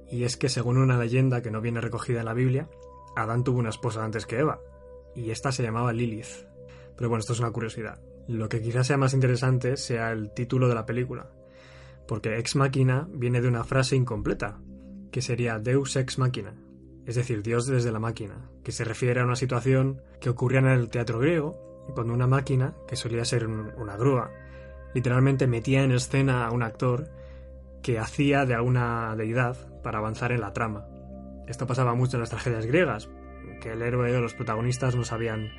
Y 0.09 0.23
es 0.23 0.37
que 0.37 0.49
según 0.49 0.77
una 0.77 0.97
leyenda 0.97 1.41
que 1.41 1.51
no 1.51 1.61
viene 1.61 1.81
recogida 1.81 2.19
en 2.19 2.25
la 2.25 2.33
Biblia, 2.33 2.69
Adán 3.15 3.43
tuvo 3.43 3.59
una 3.59 3.69
esposa 3.69 4.03
antes 4.03 4.25
que 4.25 4.39
Eva. 4.39 4.59
y 5.15 5.29
esta 5.29 5.51
se 5.51 5.61
llamaba 5.61 5.93
Lilith. 5.93 6.47
Pero 6.97 7.09
bueno, 7.09 7.19
esto 7.19 7.33
es 7.33 7.39
una 7.39 7.51
curiosidad. 7.51 8.01
Lo 8.27 8.49
que 8.49 8.61
quizás 8.61 8.87
sea 8.87 8.97
más 8.97 9.13
interesante 9.13 9.77
sea 9.77 10.11
el 10.11 10.33
título 10.33 10.67
de 10.67 10.75
la 10.75 10.85
película, 10.85 11.29
porque 12.07 12.37
ex 12.39 12.55
machina 12.55 13.07
viene 13.11 13.41
de 13.41 13.47
una 13.47 13.63
frase 13.63 13.95
incompleta, 13.95 14.59
que 15.11 15.21
sería 15.21 15.59
Deus 15.59 15.95
ex 15.97 16.17
machina, 16.17 16.55
es 17.05 17.15
decir, 17.15 17.43
Dios 17.43 17.67
desde 17.67 17.91
la 17.91 17.99
máquina, 17.99 18.49
que 18.63 18.71
se 18.71 18.85
refiere 18.85 19.19
a 19.19 19.25
una 19.25 19.35
situación 19.35 20.01
que 20.21 20.29
ocurría 20.29 20.59
en 20.59 20.67
el 20.67 20.89
teatro 20.89 21.19
griego, 21.19 21.85
cuando 21.93 22.13
una 22.13 22.27
máquina, 22.27 22.75
que 22.87 22.95
solía 22.95 23.25
ser 23.25 23.45
una 23.47 23.97
grúa, 23.97 24.31
literalmente 24.93 25.47
metía 25.47 25.83
en 25.83 25.91
escena 25.91 26.45
a 26.45 26.51
un 26.51 26.63
actor 26.63 27.09
que 27.81 27.99
hacía 27.99 28.45
de 28.45 28.53
alguna 28.53 29.15
deidad 29.17 29.72
para 29.83 29.99
avanzar 29.99 30.31
en 30.31 30.41
la 30.41 30.53
trama. 30.53 30.85
Esto 31.47 31.67
pasaba 31.67 31.93
mucho 31.93 32.17
en 32.17 32.21
las 32.21 32.29
tragedias 32.29 32.65
griegas, 32.65 33.09
que 33.61 33.73
el 33.73 33.81
héroe 33.81 34.15
o 34.15 34.21
los 34.21 34.33
protagonistas 34.33 34.95
no 34.95 35.03
sabían 35.03 35.51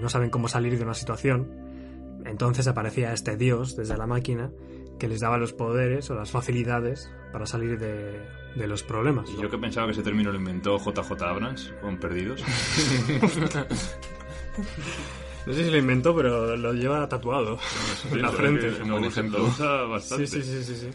no 0.00 0.08
saben 0.08 0.30
cómo 0.30 0.48
salir 0.48 0.76
de 0.78 0.84
una 0.84 0.94
situación. 0.94 1.48
Entonces 2.24 2.68
aparecía 2.68 3.12
este 3.12 3.36
dios 3.36 3.76
desde 3.76 3.96
la 3.96 4.06
máquina 4.06 4.50
que 4.98 5.08
les 5.08 5.20
daba 5.20 5.38
los 5.38 5.52
poderes 5.52 6.10
o 6.10 6.14
las 6.14 6.30
facilidades 6.30 7.10
para 7.32 7.46
salir 7.46 7.78
de, 7.78 8.20
de 8.54 8.66
los 8.66 8.82
problemas. 8.82 9.30
Y 9.30 9.40
yo 9.40 9.50
que 9.50 9.58
pensaba 9.58 9.86
que 9.86 9.92
ese 9.92 10.02
término 10.02 10.30
lo 10.30 10.38
inventó 10.38 10.78
JJ 10.78 11.22
Abrams 11.22 11.74
con 11.80 11.98
Perdidos. 11.98 12.44
No 15.46 15.54
sé 15.54 15.64
si 15.64 15.70
lo 15.70 15.78
inventó, 15.78 16.14
pero 16.14 16.56
lo 16.56 16.72
lleva 16.74 17.08
tatuado 17.08 17.58
en 18.12 18.22
la 18.22 18.30
frente. 18.30 18.82
un 18.82 19.04
ejemplo. 19.04 19.44
usa 19.44 19.84
bastante. 19.84 20.26
Sí, 20.26 20.42
sí, 20.42 20.62
sí, 20.62 20.64
sí, 20.64 20.74
sí. 20.76 20.88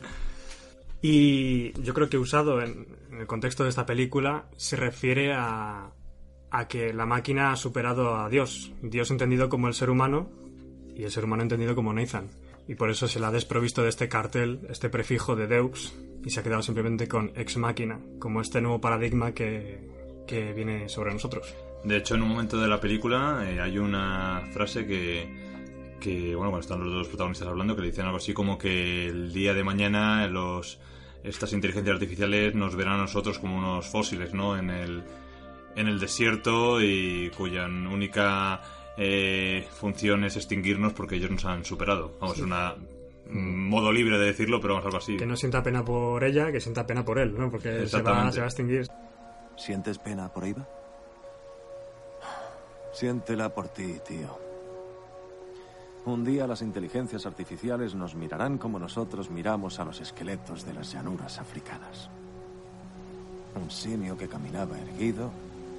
Y 1.07 1.71
yo 1.83 1.93
creo 1.93 2.09
que 2.09 2.17
usado 2.17 2.63
en, 2.63 2.87
el 3.11 3.27
contexto 3.27 3.61
de 3.61 3.69
esta 3.69 3.85
película 3.85 4.45
se 4.57 4.75
refiere 4.75 5.33
a, 5.33 5.91
a 6.49 6.67
que 6.67 6.93
la 6.93 7.05
máquina 7.05 7.51
ha 7.51 7.55
superado 7.55 8.15
a 8.15 8.27
Dios. 8.27 8.71
Dios 8.81 9.11
entendido 9.11 9.47
como 9.47 9.67
el 9.67 9.75
ser 9.75 9.91
humano 9.91 10.31
y 10.95 11.03
el 11.03 11.11
ser 11.11 11.25
humano 11.25 11.43
entendido 11.43 11.75
como 11.75 11.93
Nathan. 11.93 12.31
Y 12.67 12.73
por 12.73 12.89
eso 12.89 13.07
se 13.07 13.19
le 13.19 13.27
ha 13.27 13.31
desprovisto 13.31 13.83
de 13.83 13.89
este 13.89 14.09
cartel, 14.09 14.61
este 14.67 14.89
prefijo 14.89 15.35
de 15.35 15.45
Deux, 15.45 15.93
y 16.25 16.31
se 16.31 16.39
ha 16.39 16.43
quedado 16.43 16.63
simplemente 16.63 17.07
con 17.07 17.31
ex 17.35 17.55
máquina, 17.57 17.99
como 18.17 18.41
este 18.41 18.59
nuevo 18.59 18.81
paradigma 18.81 19.31
que, 19.31 19.87
que 20.25 20.53
viene 20.53 20.89
sobre 20.89 21.13
nosotros. 21.13 21.53
De 21.83 21.97
hecho, 21.97 22.15
en 22.15 22.23
un 22.23 22.29
momento 22.29 22.59
de 22.59 22.67
la 22.67 22.81
película 22.81 23.45
eh, 23.47 23.61
hay 23.61 23.77
una 23.77 24.41
frase 24.53 24.87
que, 24.87 25.29
que, 25.99 26.33
bueno, 26.33 26.49
cuando 26.49 26.61
están 26.61 26.83
los 26.83 26.91
dos 26.91 27.09
protagonistas 27.09 27.47
hablando, 27.47 27.75
que 27.75 27.83
le 27.83 27.89
dicen 27.89 28.05
algo 28.05 28.17
así 28.17 28.33
como 28.33 28.57
que 28.57 29.05
el 29.05 29.31
día 29.31 29.53
de 29.53 29.63
mañana 29.63 30.27
los 30.27 30.79
estas 31.25 31.53
inteligencias 31.53 31.95
artificiales 31.95 32.55
nos 32.55 32.75
verán 32.75 32.95
a 32.95 33.03
nosotros 33.03 33.39
como 33.39 33.57
unos 33.57 33.87
fósiles, 33.87 34.33
¿no? 34.33 34.57
En 34.57 34.69
el, 34.69 35.03
en 35.75 35.87
el 35.87 35.99
desierto 35.99 36.81
y 36.81 37.31
cuya 37.35 37.65
única 37.65 38.61
eh, 38.97 39.67
función 39.71 40.23
es 40.23 40.35
extinguirnos 40.35 40.93
porque 40.93 41.15
ellos 41.15 41.31
nos 41.31 41.45
han 41.45 41.65
superado. 41.65 42.17
Vamos, 42.19 42.37
es 42.37 42.43
una 42.43 42.75
modo 43.27 43.91
libre 43.91 44.19
de 44.19 44.25
decirlo, 44.25 44.61
pero 44.61 44.75
vamos, 44.75 44.85
algo 44.85 44.97
así. 44.97 45.17
Que 45.17 45.25
no 45.25 45.35
sienta 45.35 45.63
pena 45.63 45.83
por 45.83 46.23
ella, 46.23 46.51
que 46.51 46.59
sienta 46.59 46.85
pena 46.85 47.03
por 47.03 47.17
él, 47.17 47.33
¿no? 47.37 47.49
Porque 47.49 47.87
se 47.87 48.01
va, 48.01 48.31
se 48.31 48.39
va 48.39 48.45
a 48.45 48.49
extinguir. 48.49 48.87
¿Sientes 49.57 49.97
pena 49.97 50.31
por 50.31 50.45
Eva? 50.45 50.67
Siéntela 52.93 53.53
por 53.53 53.67
ti, 53.69 53.99
tío. 54.07 54.44
Un 56.05 56.23
día 56.23 56.45
las 56.45 56.61
inteligencias 56.61 57.25
artificiales 57.25 57.95
nos 57.95 58.13
mirarán 58.13 58.59
como 58.59 58.77
nosotros 58.77 59.31
miramos 59.31 59.79
a 59.79 59.85
los 59.85 59.99
esqueletos 60.01 60.63
de 60.63 60.73
las 60.75 60.91
llanuras 60.93 61.39
africanas. 61.39 62.11
Un 63.59 63.71
simio 63.71 64.15
que 64.15 64.27
caminaba 64.27 64.79
erguido, 64.79 65.31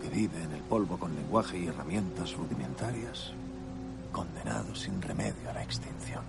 que 0.03 0.09
vive 0.09 0.43
en 0.43 0.51
el 0.51 0.63
polvo 0.63 0.99
con 0.99 1.15
lenguaje 1.15 1.59
y 1.61 1.69
herramientas 1.69 2.35
rudimentarias, 2.35 3.35
condenado 4.11 4.75
sin 4.75 5.01
remedio 5.01 5.49
a 5.49 5.55
la 5.55 5.63
extinción. 5.63 6.25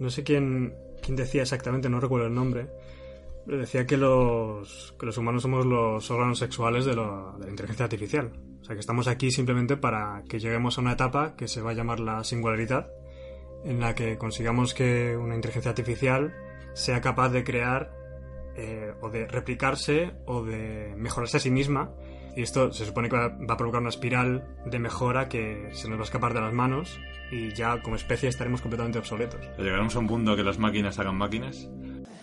No 0.00 0.10
sé 0.10 0.24
quién, 0.24 0.74
quién 1.00 1.16
decía 1.16 1.42
exactamente, 1.42 1.88
no 1.88 2.00
recuerdo 2.00 2.26
el 2.26 2.34
nombre, 2.34 2.68
pero 3.46 3.58
decía 3.58 3.86
que 3.86 3.96
los, 3.96 4.92
que 4.98 5.06
los 5.06 5.16
humanos 5.16 5.42
somos 5.42 5.64
los 5.64 6.10
órganos 6.10 6.40
sexuales 6.40 6.84
de, 6.84 6.96
de 6.96 6.96
la 6.96 7.48
inteligencia 7.48 7.84
artificial. 7.84 8.32
Sea, 8.68 8.74
que 8.74 8.80
estamos 8.80 9.08
aquí 9.08 9.30
simplemente 9.30 9.78
para 9.78 10.22
que 10.28 10.38
lleguemos 10.38 10.76
a 10.76 10.82
una 10.82 10.92
etapa 10.92 11.34
que 11.36 11.48
se 11.48 11.62
va 11.62 11.70
a 11.70 11.72
llamar 11.72 12.00
la 12.00 12.22
singularidad, 12.22 12.92
en 13.64 13.80
la 13.80 13.94
que 13.94 14.18
consigamos 14.18 14.74
que 14.74 15.16
una 15.16 15.34
inteligencia 15.34 15.70
artificial 15.70 16.34
sea 16.74 17.00
capaz 17.00 17.30
de 17.30 17.44
crear 17.44 17.90
eh, 18.56 18.92
o 19.00 19.08
de 19.08 19.26
replicarse 19.26 20.12
o 20.26 20.44
de 20.44 20.92
mejorarse 20.98 21.38
a 21.38 21.40
sí 21.40 21.50
misma 21.50 21.94
y 22.36 22.42
esto 22.42 22.72
se 22.72 22.86
supone 22.86 23.08
que 23.08 23.16
va, 23.16 23.26
a 23.26 23.56
provocar 23.56 23.80
una 23.80 23.90
espiral 23.90 24.46
de 24.66 24.78
mejora 24.78 25.28
que 25.28 25.70
se 25.72 25.88
nos 25.88 25.98
va 25.98 26.02
a 26.02 26.04
escapar 26.04 26.34
de 26.34 26.40
las 26.40 26.52
manos 26.52 26.98
y 27.30 27.52
ya 27.52 27.80
como 27.82 27.96
especie 27.96 28.28
estaremos 28.28 28.60
completamente 28.60 28.98
obsoletos. 28.98 29.40
¿Llegaremos 29.58 29.94
a 29.96 29.98
un 29.98 30.06
punto 30.06 30.36
que 30.36 30.42
las 30.42 30.58
máquinas 30.58 30.98
hagan 30.98 31.16
máquinas? 31.16 31.68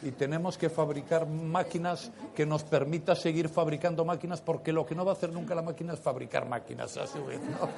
Y 0.03 0.11
tenemos 0.11 0.57
que 0.57 0.69
fabricar 0.69 1.27
máquinas 1.27 2.11
que 2.35 2.45
nos 2.45 2.63
permita 2.63 3.15
seguir 3.15 3.49
fabricando 3.49 4.05
máquinas 4.05 4.41
porque 4.41 4.71
lo 4.71 4.85
que 4.85 4.95
no 4.95 5.03
va 5.03 5.11
a 5.11 5.15
hacer 5.15 5.31
nunca 5.31 5.55
la 5.55 5.63
máquina 5.63 5.93
es 5.93 5.99
fabricar 5.99 6.47
máquinas 6.47 6.95
a 6.97 7.07
su 7.07 7.25
vez, 7.25 7.39
¿no? 7.41 7.69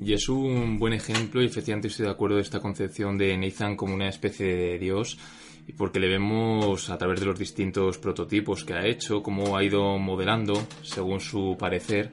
Y 0.00 0.14
es 0.14 0.28
un 0.28 0.78
buen 0.78 0.94
ejemplo 0.94 1.42
y 1.42 1.46
efectivamente 1.46 1.88
estoy 1.88 2.06
de 2.06 2.12
acuerdo 2.12 2.36
de 2.36 2.42
esta 2.42 2.60
concepción 2.60 3.18
de 3.18 3.36
Nathan 3.36 3.76
como 3.76 3.94
una 3.94 4.08
especie 4.08 4.56
de 4.56 4.78
dios 4.78 5.18
y 5.66 5.72
porque 5.72 6.00
le 6.00 6.08
vemos 6.08 6.90
a 6.90 6.98
través 6.98 7.20
de 7.20 7.26
los 7.26 7.38
distintos 7.38 7.98
prototipos 7.98 8.64
que 8.64 8.74
ha 8.74 8.86
hecho, 8.86 9.22
cómo 9.22 9.56
ha 9.56 9.64
ido 9.64 9.98
modelando, 9.98 10.54
según 10.82 11.20
su 11.20 11.56
parecer, 11.58 12.10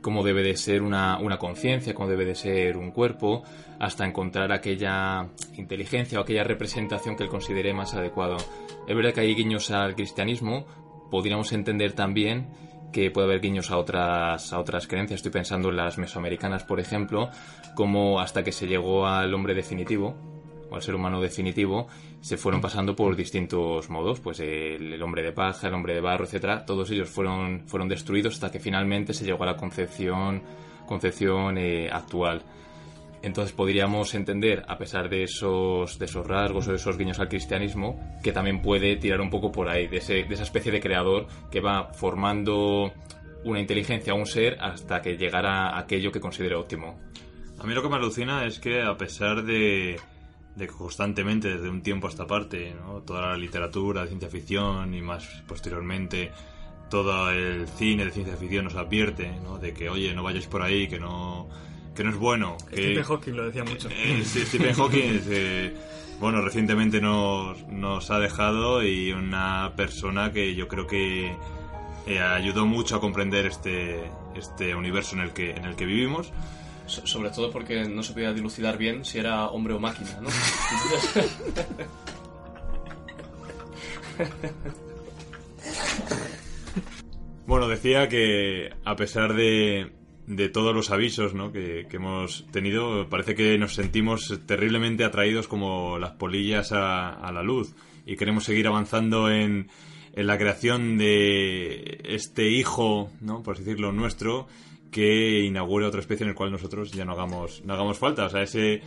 cómo 0.00 0.22
debe 0.22 0.42
de 0.42 0.56
ser 0.56 0.82
una, 0.82 1.18
una 1.18 1.38
conciencia, 1.38 1.94
cómo 1.94 2.08
debe 2.08 2.24
de 2.24 2.34
ser 2.34 2.76
un 2.76 2.90
cuerpo, 2.90 3.42
hasta 3.80 4.04
encontrar 4.04 4.52
aquella 4.52 5.28
inteligencia 5.56 6.18
o 6.18 6.22
aquella 6.22 6.44
representación 6.44 7.16
que 7.16 7.24
él 7.24 7.30
considere 7.30 7.72
más 7.72 7.94
adecuado. 7.94 8.36
Es 8.86 8.94
verdad 8.94 9.12
que 9.12 9.20
hay 9.20 9.34
guiños 9.34 9.70
al 9.70 9.94
cristianismo, 9.94 10.66
podríamos 11.10 11.52
entender 11.52 11.92
también 11.92 12.48
que 12.92 13.10
puede 13.10 13.26
haber 13.26 13.40
guiños 13.40 13.70
a 13.70 13.78
otras, 13.78 14.52
a 14.52 14.60
otras 14.60 14.86
creencias. 14.86 15.18
Estoy 15.18 15.32
pensando 15.32 15.70
en 15.70 15.76
las 15.76 15.98
mesoamericanas, 15.98 16.62
por 16.62 16.78
ejemplo, 16.78 17.28
como 17.74 18.20
hasta 18.20 18.44
que 18.44 18.52
se 18.52 18.68
llegó 18.68 19.06
al 19.06 19.34
hombre 19.34 19.52
definitivo, 19.52 20.33
al 20.74 20.82
ser 20.82 20.94
humano 20.94 21.20
definitivo, 21.20 21.88
se 22.20 22.36
fueron 22.36 22.60
pasando 22.60 22.96
por 22.96 23.16
distintos 23.16 23.90
modos, 23.90 24.20
pues 24.20 24.40
el, 24.40 25.00
hombre 25.02 25.22
de 25.22 25.32
paja, 25.32 25.68
el 25.68 25.74
hombre 25.74 25.94
de 25.94 26.00
barro, 26.00 26.24
etcétera, 26.24 26.64
todos 26.64 26.90
ellos 26.90 27.08
fueron, 27.08 27.62
fueron 27.66 27.88
destruidos 27.88 28.34
hasta 28.34 28.50
que 28.50 28.60
finalmente 28.60 29.12
se 29.12 29.24
llegó 29.24 29.42
a 29.44 29.46
la 29.46 29.56
concepción, 29.56 30.42
concepción 30.86 31.58
eh, 31.58 31.88
actual. 31.90 32.42
Entonces 33.22 33.54
podríamos 33.54 34.14
entender, 34.14 34.62
a 34.68 34.76
pesar 34.76 35.08
de 35.08 35.22
esos, 35.22 35.98
de 35.98 36.04
esos 36.04 36.26
rasgos 36.26 36.68
o 36.68 36.70
de 36.70 36.76
esos 36.76 36.98
guiños 36.98 37.18
al 37.20 37.28
cristianismo, 37.28 37.98
que 38.22 38.32
también 38.32 38.60
puede 38.60 38.96
tirar 38.96 39.22
un 39.22 39.30
poco 39.30 39.50
por 39.50 39.66
ahí, 39.68 39.86
de, 39.86 39.96
ese, 39.96 40.24
de 40.24 40.34
esa 40.34 40.42
especie 40.42 40.70
de 40.70 40.80
creador 40.80 41.26
que 41.50 41.60
va 41.60 41.92
formando 41.94 42.92
una 43.44 43.60
inteligencia, 43.60 44.12
un 44.12 44.26
ser, 44.26 44.58
hasta 44.60 45.00
que 45.00 45.16
llegara 45.16 45.70
a 45.70 45.78
aquello 45.78 46.12
que 46.12 46.20
considere 46.20 46.54
óptimo. 46.54 46.98
A 47.58 47.64
mí 47.64 47.72
lo 47.72 47.82
que 47.82 47.88
me 47.88 47.96
alucina 47.96 48.44
es 48.44 48.58
que 48.58 48.82
a 48.82 48.96
pesar 48.98 49.42
de, 49.42 49.98
de 50.56 50.66
constantemente 50.68 51.48
desde 51.48 51.68
un 51.68 51.82
tiempo 51.82 52.06
a 52.06 52.10
esta 52.10 52.26
parte, 52.26 52.74
¿no? 52.74 53.00
toda 53.00 53.30
la 53.30 53.36
literatura 53.36 54.02
de 54.02 54.08
ciencia 54.08 54.28
ficción 54.28 54.94
y 54.94 55.02
más 55.02 55.24
posteriormente 55.46 56.30
todo 56.90 57.30
el 57.30 57.66
cine 57.66 58.04
de 58.04 58.10
ciencia 58.12 58.36
ficción 58.36 58.66
nos 58.66 58.76
advierte 58.76 59.32
¿no? 59.42 59.58
de 59.58 59.72
que 59.72 59.88
oye 59.88 60.14
no 60.14 60.22
vayáis 60.22 60.46
por 60.46 60.62
ahí 60.62 60.86
que 60.86 61.00
no 61.00 61.48
que 61.94 62.04
no 62.04 62.10
es 62.10 62.16
bueno 62.16 62.56
que, 62.70 62.76
Stephen 62.76 63.04
Hawking 63.04 63.32
lo 63.32 63.46
decía 63.46 63.64
mucho 63.64 63.88
eh, 63.90 64.22
Stephen 64.24 64.74
Hawking 64.74 65.20
eh, 65.28 65.76
bueno 66.20 66.40
recientemente 66.40 67.00
nos, 67.00 67.66
nos 67.66 68.10
ha 68.10 68.18
dejado 68.20 68.84
y 68.84 69.12
una 69.12 69.72
persona 69.76 70.32
que 70.32 70.54
yo 70.54 70.68
creo 70.68 70.86
que 70.86 71.36
eh, 72.06 72.20
ayudó 72.20 72.66
mucho 72.66 72.96
a 72.96 73.00
comprender 73.00 73.46
este 73.46 74.10
este 74.36 74.74
universo 74.74 75.16
en 75.16 75.22
el 75.22 75.32
que 75.32 75.50
en 75.50 75.64
el 75.64 75.74
que 75.74 75.86
vivimos 75.86 76.32
sobre 76.86 77.30
todo 77.30 77.50
porque 77.50 77.88
no 77.88 78.02
se 78.02 78.12
podía 78.12 78.32
dilucidar 78.32 78.78
bien 78.78 79.04
si 79.04 79.18
era 79.18 79.48
hombre 79.48 79.74
o 79.74 79.80
máquina, 79.80 80.20
¿no? 80.20 80.28
bueno, 87.46 87.68
decía 87.68 88.08
que 88.08 88.72
a 88.84 88.96
pesar 88.96 89.34
de, 89.34 89.92
de 90.26 90.48
todos 90.48 90.74
los 90.74 90.90
avisos 90.90 91.34
¿no? 91.34 91.52
que, 91.52 91.86
hemos 91.90 92.46
tenido, 92.50 93.08
parece 93.08 93.34
que 93.34 93.58
nos 93.58 93.74
sentimos 93.74 94.40
terriblemente 94.46 95.04
atraídos 95.04 95.48
como 95.48 95.98
las 95.98 96.12
polillas 96.12 96.72
a, 96.72 97.10
a 97.10 97.32
la 97.32 97.42
luz 97.42 97.74
y 98.06 98.16
queremos 98.16 98.44
seguir 98.44 98.66
avanzando 98.66 99.30
en, 99.30 99.68
en 100.14 100.26
la 100.26 100.38
creación 100.38 100.96
de 100.96 102.00
este 102.04 102.50
hijo, 102.50 103.10
¿no? 103.20 103.42
por 103.42 103.54
así 103.54 103.64
decirlo, 103.64 103.92
nuestro, 103.92 104.46
que 104.94 105.40
inaugure 105.40 105.86
otra 105.86 105.98
especie 105.98 106.22
en 106.22 106.30
el 106.30 106.36
cual 106.36 106.52
nosotros 106.52 106.92
ya 106.92 107.04
no 107.04 107.14
hagamos, 107.14 107.64
no 107.64 107.74
hagamos 107.74 107.98
falta. 107.98 108.26
O 108.26 108.28
sea, 108.28 108.42
ese, 108.42 108.80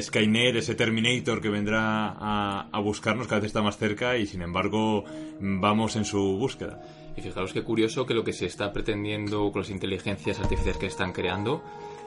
Skynet, 0.00 0.56
ese 0.56 0.74
Terminator 0.74 1.42
que 1.42 1.50
vendrá 1.50 2.08
a, 2.08 2.70
a 2.72 2.80
buscarnos, 2.80 3.26
cada 3.26 3.42
vez 3.42 3.48
está 3.48 3.60
más 3.60 3.76
cerca 3.76 4.16
y 4.16 4.24
sin 4.24 4.40
embargo 4.40 5.04
vamos 5.40 5.96
en 5.96 6.06
su 6.06 6.38
búsqueda. 6.38 6.80
Y 7.18 7.20
fijaros 7.20 7.52
qué 7.52 7.62
curioso 7.62 8.06
que 8.06 8.14
lo 8.14 8.24
que 8.24 8.32
se 8.32 8.46
está 8.46 8.72
pretendiendo 8.72 9.52
con 9.52 9.60
las 9.60 9.68
inteligencias 9.68 10.40
artificiales 10.40 10.78
que 10.78 10.86
están 10.86 11.12
creando 11.12 11.62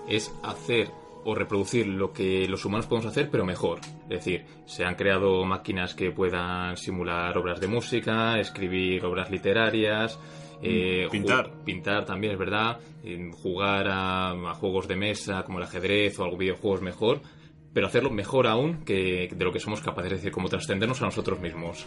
es 0.10 0.34
hacer 0.41 0.89
o 1.23 1.36
reproducir 1.36 1.86
lo 1.86 2.13
que 2.13 2.47
los 2.47 2.65
humanos 2.65 2.88
podemos 2.88 3.12
hacer, 3.12 3.29
pero 3.29 3.45
mejor. 3.45 3.79
Es 4.10 4.25
decir, 4.25 4.45
se 4.65 4.86
han 4.86 4.95
creado 4.95 5.45
máquinas 5.45 5.93
que 5.93 6.10
puedan 6.10 6.77
simular 6.77 7.38
obras 7.38 7.60
de 7.60 7.67
música, 7.67 8.39
escribir 8.39 9.05
obras 9.05 9.29
literarias, 9.29 10.19
eh, 10.61 11.07
Pintar. 11.11 11.51
pintar 11.63 12.05
también, 12.05 12.33
es 12.33 12.39
verdad, 12.39 12.79
eh, 13.03 13.31
jugar 13.41 13.87
a, 13.87 14.31
a 14.31 14.53
juegos 14.55 14.87
de 14.87 14.95
mesa 14.95 15.43
como 15.43 15.59
el 15.59 15.65
ajedrez 15.65 16.17
o 16.19 16.23
algún 16.23 16.39
videojuegos 16.39 16.81
mejor, 16.81 17.21
pero 17.73 17.87
hacerlo 17.87 18.09
mejor 18.09 18.47
aún 18.47 18.85
que 18.85 19.29
de 19.35 19.45
lo 19.45 19.51
que 19.51 19.59
somos 19.59 19.81
capaces, 19.81 20.13
es 20.13 20.17
decir, 20.19 20.31
como 20.31 20.49
trascendernos 20.49 21.01
a 21.01 21.05
nosotros 21.05 21.39
mismos. 21.39 21.85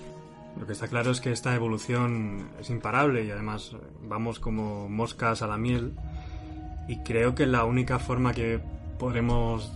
Lo 0.59 0.67
que 0.67 0.73
está 0.73 0.89
claro 0.89 1.11
es 1.11 1.21
que 1.21 1.31
esta 1.31 1.55
evolución 1.55 2.51
es 2.61 2.69
imparable 2.71 3.25
y 3.25 3.31
además 3.31 3.77
vamos 4.03 4.41
como 4.41 4.89
moscas 4.89 5.43
a 5.43 5.47
la 5.47 5.57
miel 5.57 5.95
y 6.89 6.99
creo 6.99 7.35
que 7.35 7.47
la 7.47 7.65
única 7.65 7.99
forma 7.99 8.33
que 8.33 8.61
podremos 8.99 9.73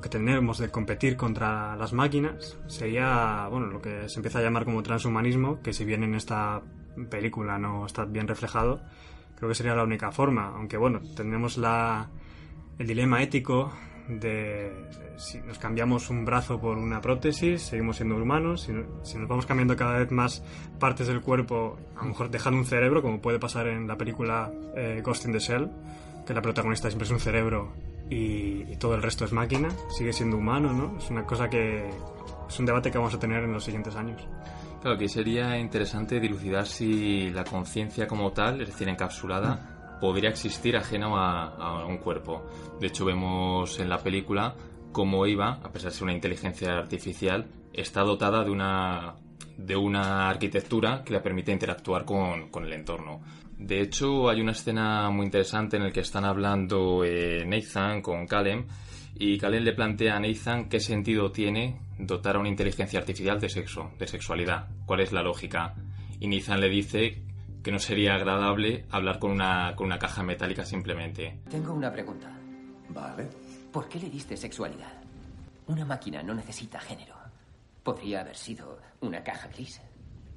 que 0.00 0.08
tendremos 0.08 0.58
de 0.58 0.70
competir 0.70 1.16
contra 1.16 1.76
las 1.76 1.92
máquinas 1.92 2.56
sería 2.68 3.46
bueno 3.50 3.66
lo 3.66 3.82
que 3.82 4.08
se 4.08 4.18
empieza 4.18 4.38
a 4.38 4.42
llamar 4.42 4.64
como 4.64 4.82
transhumanismo 4.82 5.60
que 5.60 5.74
si 5.74 5.84
bien 5.84 6.04
en 6.04 6.14
esta 6.14 6.62
película 7.10 7.58
no 7.58 7.86
está 7.86 8.04
bien 8.04 8.26
reflejado 8.28 8.80
creo 9.36 9.48
que 9.48 9.54
sería 9.54 9.74
la 9.74 9.84
única 9.84 10.10
forma 10.12 10.48
aunque 10.56 10.76
bueno 10.76 11.00
tendremos 11.16 11.56
la 11.58 12.08
el 12.78 12.86
dilema 12.86 13.22
ético 13.22 13.72
de 14.08 14.72
si 15.16 15.38
nos 15.42 15.58
cambiamos 15.58 16.10
un 16.10 16.24
brazo 16.24 16.58
por 16.60 16.78
una 16.78 17.00
prótesis, 17.00 17.62
seguimos 17.62 17.96
siendo 17.96 18.16
humanos, 18.16 18.62
si, 18.62 18.72
no- 18.72 19.04
si 19.04 19.18
nos 19.18 19.28
vamos 19.28 19.46
cambiando 19.46 19.76
cada 19.76 19.98
vez 19.98 20.10
más 20.10 20.42
partes 20.80 21.06
del 21.06 21.20
cuerpo, 21.20 21.78
a 21.96 22.02
lo 22.02 22.08
mejor 22.08 22.30
dejando 22.30 22.58
un 22.58 22.64
cerebro, 22.66 23.02
como 23.02 23.20
puede 23.20 23.38
pasar 23.38 23.68
en 23.68 23.86
la 23.86 23.96
película 23.96 24.50
eh, 24.74 25.00
Ghost 25.04 25.26
in 25.26 25.32
the 25.32 25.38
Shell, 25.38 25.70
que 26.26 26.34
la 26.34 26.42
protagonista 26.42 26.88
siempre 26.88 27.04
es 27.06 27.12
un 27.12 27.20
cerebro 27.20 27.72
y, 28.08 28.62
y 28.72 28.76
todo 28.80 28.94
el 28.96 29.02
resto 29.02 29.24
es 29.26 29.32
máquina, 29.32 29.68
sigue 29.90 30.12
siendo 30.12 30.38
humano, 30.38 30.72
¿no? 30.72 30.96
Es 30.98 31.08
una 31.10 31.24
cosa 31.24 31.48
que 31.48 31.88
es 32.48 32.58
un 32.58 32.66
debate 32.66 32.90
que 32.90 32.98
vamos 32.98 33.14
a 33.14 33.18
tener 33.20 33.44
en 33.44 33.52
los 33.52 33.62
siguientes 33.62 33.94
años. 33.94 34.26
Claro, 34.80 34.96
que 34.96 35.08
sería 35.08 35.58
interesante 35.58 36.18
dilucidar 36.18 36.66
si 36.66 37.28
la 37.30 37.44
conciencia 37.44 38.06
como 38.06 38.32
tal, 38.32 38.62
es 38.62 38.68
decir, 38.68 38.88
encapsulada, 38.88 39.98
podría 40.00 40.30
existir 40.30 40.74
ajeno 40.74 41.18
a, 41.18 41.84
un 41.84 41.98
cuerpo. 41.98 42.46
De 42.80 42.86
hecho, 42.86 43.04
vemos 43.04 43.78
en 43.78 43.90
la 43.90 43.98
película 43.98 44.54
cómo 44.90 45.26
Eva, 45.26 45.60
a 45.62 45.70
pesar 45.70 45.90
de 45.90 45.96
ser 45.96 46.04
una 46.04 46.14
inteligencia 46.14 46.78
artificial, 46.78 47.46
está 47.74 48.00
dotada 48.00 48.42
de 48.42 48.50
una, 48.50 49.16
de 49.58 49.76
una 49.76 50.30
arquitectura 50.30 51.02
que 51.04 51.12
le 51.12 51.20
permite 51.20 51.52
interactuar 51.52 52.06
con, 52.06 52.48
con 52.48 52.64
el 52.64 52.72
entorno. 52.72 53.20
De 53.58 53.82
hecho, 53.82 54.30
hay 54.30 54.40
una 54.40 54.52
escena 54.52 55.10
muy 55.10 55.26
interesante 55.26 55.76
en 55.76 55.84
la 55.84 55.90
que 55.92 56.00
están 56.00 56.24
hablando 56.24 57.04
eh, 57.04 57.44
Nathan 57.46 58.00
con 58.00 58.26
Callum 58.26 58.64
y 59.20 59.36
Callum 59.38 59.62
le 59.62 59.72
plantea 59.74 60.16
a 60.16 60.20
Nathan 60.20 60.68
qué 60.70 60.80
sentido 60.80 61.30
tiene 61.30 61.78
dotar 61.98 62.36
a 62.36 62.38
una 62.38 62.48
inteligencia 62.48 62.98
artificial 62.98 63.38
de 63.38 63.50
sexo, 63.50 63.90
de 63.98 64.06
sexualidad. 64.06 64.68
¿Cuál 64.86 65.00
es 65.00 65.12
la 65.12 65.22
lógica? 65.22 65.74
Y 66.18 66.26
Nathan 66.26 66.58
le 66.60 66.70
dice 66.70 67.22
que 67.62 67.70
no 67.70 67.78
sería 67.78 68.14
agradable 68.14 68.86
hablar 68.90 69.18
con 69.18 69.30
una, 69.30 69.74
con 69.76 69.86
una 69.86 69.98
caja 69.98 70.22
metálica 70.22 70.64
simplemente. 70.64 71.38
Tengo 71.50 71.74
una 71.74 71.92
pregunta. 71.92 72.32
Vale. 72.88 73.28
¿Por 73.70 73.88
qué 73.88 74.00
le 74.00 74.08
diste 74.08 74.36
sexualidad? 74.36 74.92
Una 75.66 75.84
máquina 75.84 76.22
no 76.22 76.32
necesita 76.34 76.80
género. 76.80 77.14
Podría 77.82 78.22
haber 78.22 78.36
sido 78.36 78.80
una 79.02 79.22
caja 79.22 79.48
gris. 79.48 79.80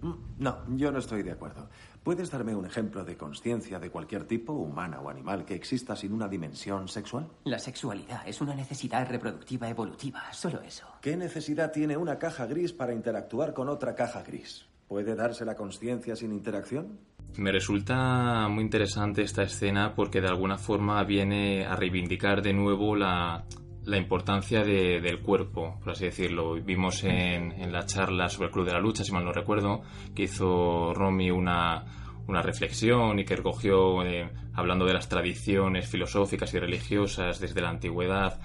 Mm, 0.01 0.13
No, 0.39 0.57
yo 0.75 0.91
no 0.91 0.99
estoy 0.99 1.23
de 1.23 1.31
acuerdo. 1.31 1.69
¿Puedes 2.03 2.29
darme 2.29 2.53
un 2.53 2.65
ejemplo 2.65 3.05
de 3.05 3.15
conciencia 3.15 3.79
de 3.79 3.89
cualquier 3.89 4.25
tipo, 4.25 4.51
humana 4.51 4.99
o 4.99 5.09
animal, 5.09 5.45
que 5.45 5.55
exista 5.55 5.95
sin 5.95 6.11
una 6.11 6.27
dimensión 6.27 6.89
sexual? 6.89 7.29
La 7.45 7.59
sexualidad 7.59 8.27
es 8.27 8.41
una 8.41 8.53
necesidad 8.53 9.07
reproductiva 9.09 9.69
evolutiva, 9.69 10.21
solo 10.33 10.59
eso. 10.61 10.85
¿Qué 11.01 11.15
necesidad 11.15 11.71
tiene 11.71 11.95
una 11.95 12.19
caja 12.19 12.45
gris 12.45 12.73
para 12.73 12.93
interactuar 12.93 13.53
con 13.53 13.69
otra 13.69 13.95
caja 13.95 14.21
gris? 14.21 14.65
¿Puede 14.89 15.15
darse 15.15 15.45
la 15.45 15.55
conciencia 15.55 16.17
sin 16.17 16.33
interacción? 16.33 16.99
Me 17.37 17.53
resulta 17.53 18.49
muy 18.49 18.65
interesante 18.65 19.21
esta 19.21 19.43
escena 19.43 19.95
porque 19.95 20.19
de 20.19 20.27
alguna 20.27 20.57
forma 20.57 21.01
viene 21.05 21.65
a 21.65 21.77
reivindicar 21.77 22.41
de 22.41 22.51
nuevo 22.51 22.97
la, 22.97 23.45
la 23.85 23.97
importancia 23.97 24.63
de- 24.63 25.01
del 25.01 25.19
cuerpo, 25.19 25.79
por 25.83 25.91
así 25.93 26.05
decirlo. 26.05 26.55
Vimos 26.55 27.03
en, 27.03 27.51
en 27.51 27.71
la 27.71 27.85
charla 27.85 28.29
sobre 28.29 28.47
el 28.47 28.53
Club 28.53 28.65
de 28.65 28.73
la 28.73 28.79
Lucha, 28.79 29.03
si 29.03 29.11
mal 29.11 29.25
no 29.25 29.31
recuerdo, 29.33 29.81
que 30.15 30.23
hizo 30.23 30.93
Romy 30.93 31.31
una, 31.31 31.83
una 32.27 32.41
reflexión 32.41 33.19
y 33.19 33.25
que 33.25 33.35
recogió, 33.35 34.03
eh, 34.05 34.29
hablando 34.53 34.85
de 34.85 34.93
las 34.93 35.09
tradiciones 35.09 35.87
filosóficas 35.89 36.53
y 36.53 36.59
religiosas 36.59 37.39
desde 37.39 37.61
la 37.61 37.69
antigüedad, 37.69 38.39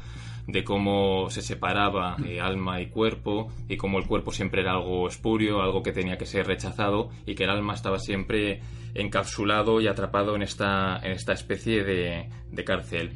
de 0.48 0.64
cómo 0.64 1.28
se 1.28 1.42
separaba 1.42 2.16
eh, 2.26 2.40
alma 2.40 2.80
y 2.80 2.86
cuerpo 2.88 3.48
y 3.68 3.76
cómo 3.76 3.98
el 3.98 4.06
cuerpo 4.06 4.32
siempre 4.32 4.62
era 4.62 4.72
algo 4.72 5.06
espurio, 5.06 5.60
algo 5.60 5.82
que 5.82 5.92
tenía 5.92 6.16
que 6.16 6.24
ser 6.24 6.46
rechazado 6.46 7.10
y 7.26 7.34
que 7.34 7.44
el 7.44 7.50
alma 7.50 7.74
estaba 7.74 7.98
siempre 7.98 8.62
encapsulado 8.94 9.80
y 9.80 9.88
atrapado 9.88 10.34
en 10.36 10.42
esta, 10.42 10.98
en 11.04 11.12
esta 11.12 11.34
especie 11.34 11.84
de, 11.84 12.30
de 12.50 12.64
cárcel. 12.64 13.12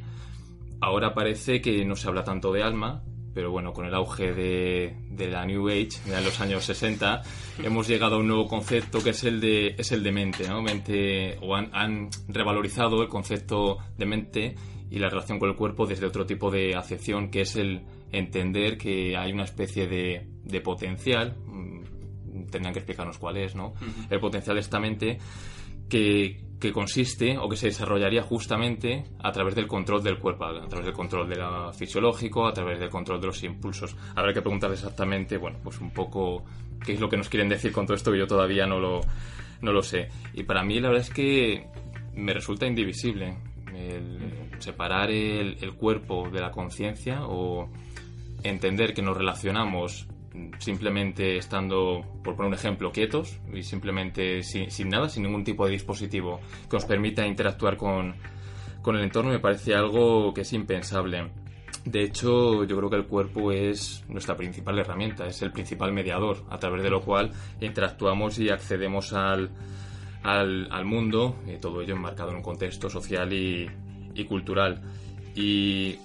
Ahora 0.83 1.15
parece 1.15 1.61
que 1.61 1.85
no 1.85 1.95
se 1.95 2.09
habla 2.09 2.25
tanto 2.25 2.53
de 2.53 2.65
alma, 2.65 3.05
pero 3.33 3.53
bueno, 3.53 3.73
con 3.73 3.87
el 3.87 3.95
auge 3.95 4.33
de, 4.35 4.97
de 5.11 5.29
la 5.29 5.47
New 5.47 5.69
Age, 5.69 5.91
ya 6.09 6.19
en 6.19 6.25
los 6.25 6.41
años 6.41 6.65
60, 6.65 7.23
hemos 7.63 7.87
llegado 7.87 8.17
a 8.17 8.19
un 8.19 8.27
nuevo 8.27 8.49
concepto 8.49 9.01
que 9.01 9.11
es 9.11 9.23
el 9.23 9.41
de, 9.41 9.77
es 9.79 9.93
el 9.93 10.03
de 10.03 10.11
mente, 10.11 10.49
¿no? 10.49 10.61
Mente, 10.61 11.39
o 11.41 11.55
han, 11.55 11.71
han 11.73 12.11
revalorizado 12.27 13.01
el 13.01 13.09
concepto 13.09 13.79
de 13.97 14.07
mente 14.07 14.55
y 14.91 14.99
la 14.99 15.09
relación 15.09 15.39
con 15.39 15.51
el 15.51 15.55
cuerpo 15.55 15.87
desde 15.87 16.05
otro 16.05 16.27
tipo 16.27 16.51
de 16.51 16.75
acepción, 16.75 17.31
que 17.31 17.43
es 17.43 17.55
el 17.55 17.83
entender 18.11 18.77
que 18.77 19.17
hay 19.17 19.33
una 19.33 19.45
especie 19.45 19.87
de, 19.87 20.27
de 20.43 20.61
potencial, 20.61 21.37
mm, 21.47 22.47
tendrán 22.51 22.73
que 22.73 22.81
explicarnos 22.81 23.19
cuál 23.19 23.37
es, 23.37 23.55
¿no? 23.55 23.75
El 24.11 24.19
potencial 24.19 24.57
de 24.57 24.61
esta 24.61 24.81
mente 24.81 25.19
que, 25.89 26.41
que 26.63 26.73
consiste 26.73 27.37
o 27.37 27.49
que 27.49 27.57
se 27.57 27.67
desarrollaría 27.67 28.23
justamente 28.23 29.03
a 29.19 29.33
través 29.33 29.57
del 29.57 29.67
control 29.67 30.01
del 30.01 30.21
cuerpo, 30.21 30.45
a 30.45 30.69
través 30.69 30.87
del 30.87 30.95
control 30.95 31.29
de 31.29 31.35
la 31.35 31.73
fisiológico, 31.73 32.47
a 32.47 32.53
través 32.53 32.79
del 32.79 32.89
control 32.89 33.21
de 33.21 33.27
los 33.27 33.43
impulsos. 33.43 33.97
Habrá 34.15 34.33
que 34.33 34.43
preguntar 34.43 34.71
exactamente, 34.71 35.39
bueno, 35.39 35.59
pues 35.61 35.81
un 35.81 35.91
poco 35.91 36.45
qué 36.87 36.93
es 36.93 37.01
lo 37.01 37.09
que 37.09 37.17
nos 37.17 37.29
quieren 37.29 37.49
decir 37.49 37.73
con 37.73 37.85
todo 37.85 37.97
esto, 37.97 38.13
que 38.13 38.19
yo 38.19 38.29
todavía 38.29 38.65
no 38.65 38.79
lo, 38.79 39.01
no 39.61 39.73
lo 39.73 39.83
sé. 39.83 40.07
Y 40.35 40.45
para 40.45 40.63
mí 40.63 40.79
la 40.79 40.91
verdad 40.91 41.05
es 41.05 41.13
que 41.13 41.67
me 42.15 42.33
resulta 42.33 42.65
indivisible 42.65 43.37
separar 44.61 45.11
el 45.11 45.75
cuerpo 45.75 46.31
de 46.31 46.41
la 46.41 46.53
conciencia 46.53 47.25
o 47.25 47.69
entender 48.45 48.95
que 48.95 49.03
nos 49.03 49.17
relacionamos 49.17 50.07
simplemente 50.59 51.37
estando, 51.37 52.05
por 52.23 52.37
poner 52.37 52.49
un 52.49 52.55
ejemplo, 52.55 52.93
quietos 52.93 53.39
y 53.53 53.63
simplemente 53.63 54.43
sin, 54.43 54.71
sin 54.71 54.89
nada, 54.89 55.09
sin 55.09 55.25
ningún 55.25 55.45
tipo 55.45 55.67
de 55.67 55.73
dispositivo 55.73 56.41
que 56.71 56.77
nos 56.77 56.85
permita 56.85 57.27
interactuar 57.27 57.77
con, 57.77 58.15
con 58.81 58.97
el 58.97 59.03
entorno, 59.03 59.31
me 59.31 59.39
parece 59.39 59.75
algo 59.75 60.33
que 60.33 60.43
es 60.43 60.53
impensable. 60.53 61.31
De 61.85 62.03
hecho, 62.03 62.65
yo 62.65 62.77
creo 62.77 62.91
que 62.91 62.97
el 62.97 63.07
cuerpo 63.07 63.51
es 63.51 64.05
nuestra 64.09 64.37
principal 64.37 64.79
herramienta, 64.79 65.27
es 65.27 65.43
el 65.43 65.51
principal 65.51 65.93
mediador, 65.93 66.45
a 66.49 66.59
través 66.59 66.83
de 66.83 66.91
lo 66.91 67.01
cual 67.03 67.33
interactuamos 67.61 68.39
y 68.39 68.51
accedemos 68.51 69.13
al, 69.13 69.51
al, 70.23 70.85
mundo, 70.85 71.37
y 71.47 71.59
todo 71.59 71.83
ello 71.83 71.95
enmarcado 71.95 72.31
en 72.31 72.37
un 72.37 72.43
contexto 72.43 72.89
social 72.89 73.33
y, 73.33 73.69
y 74.15 74.25
cultural. 74.25 74.81
Y 75.35 75.99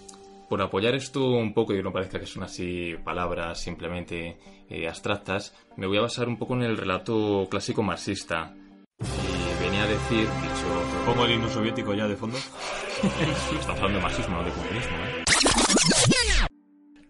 por 0.50 0.62
apoyar 0.62 0.96
esto 0.96 1.30
un 1.32 1.54
poco 1.54 1.74
y 1.74 1.78
que 1.78 1.84
no 1.84 1.92
parezca 1.92 2.20
que 2.20 2.26
son 2.26 2.44
así 2.44 2.96
palabras 3.04 3.60
simplemente 3.60 4.38
eh, 4.70 4.88
abstractas, 4.88 5.54
me 5.76 5.88
voy 5.88 5.98
a 5.98 6.02
basar 6.02 6.28
un 6.28 6.38
poco 6.38 6.54
en 6.56 6.64
el 6.64 6.78
relato 6.78 7.48
clásico 7.50 7.84
marxista. 7.84 8.54
Y 9.00 9.64
venía 9.64 9.84
a 9.84 9.88
decir, 9.88 10.28
dicho... 10.28 11.06
Pongo 11.06 11.26
el 11.26 11.34
himno 11.34 11.50
soviético 11.50 11.94
ya 11.94 12.08
de 12.08 12.16
fondo. 12.16 12.38
Estamos 13.60 13.80
hablando 13.80 13.98
de 13.98 14.04
marxismo, 14.04 14.38
no 14.38 14.44
de 14.44 14.52
comunismo, 14.52 14.98
¿eh? 14.98 15.24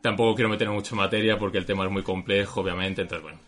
Tampoco 0.02 0.36
quiero 0.36 0.50
meter 0.50 0.69
mucho 0.69 0.95
materia 0.95 1.38
porque 1.38 1.58
el 1.58 1.65
tema 1.65 1.86
es 1.86 1.91
muy 1.91 2.04
complejo, 2.04 2.62
obviamente, 2.62 3.02
entonces 3.02 3.23
bueno. 3.23 3.39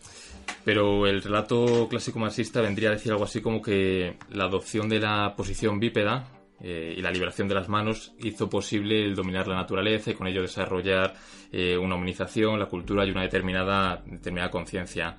Pero 0.64 1.06
el 1.06 1.22
relato 1.22 1.88
clásico 1.88 2.18
marxista 2.18 2.60
vendría 2.60 2.90
a 2.90 2.92
decir 2.92 3.12
algo 3.12 3.24
así 3.24 3.40
como 3.40 3.62
que 3.62 4.16
la 4.30 4.44
adopción 4.44 4.88
de 4.88 5.00
la 5.00 5.34
posición 5.36 5.80
bípeda 5.80 6.28
eh, 6.62 6.94
y 6.96 7.00
la 7.02 7.10
liberación 7.10 7.48
de 7.48 7.54
las 7.54 7.68
manos 7.68 8.12
hizo 8.20 8.48
posible 8.50 9.04
el 9.04 9.14
dominar 9.14 9.48
la 9.48 9.56
naturaleza 9.56 10.10
y 10.10 10.14
con 10.14 10.26
ello 10.26 10.42
desarrollar 10.42 11.14
eh, 11.52 11.76
una 11.76 11.94
humanización, 11.96 12.58
la 12.58 12.66
cultura 12.66 13.04
y 13.06 13.10
una 13.10 13.22
determinada, 13.22 14.02
determinada 14.06 14.50
conciencia. 14.50 15.16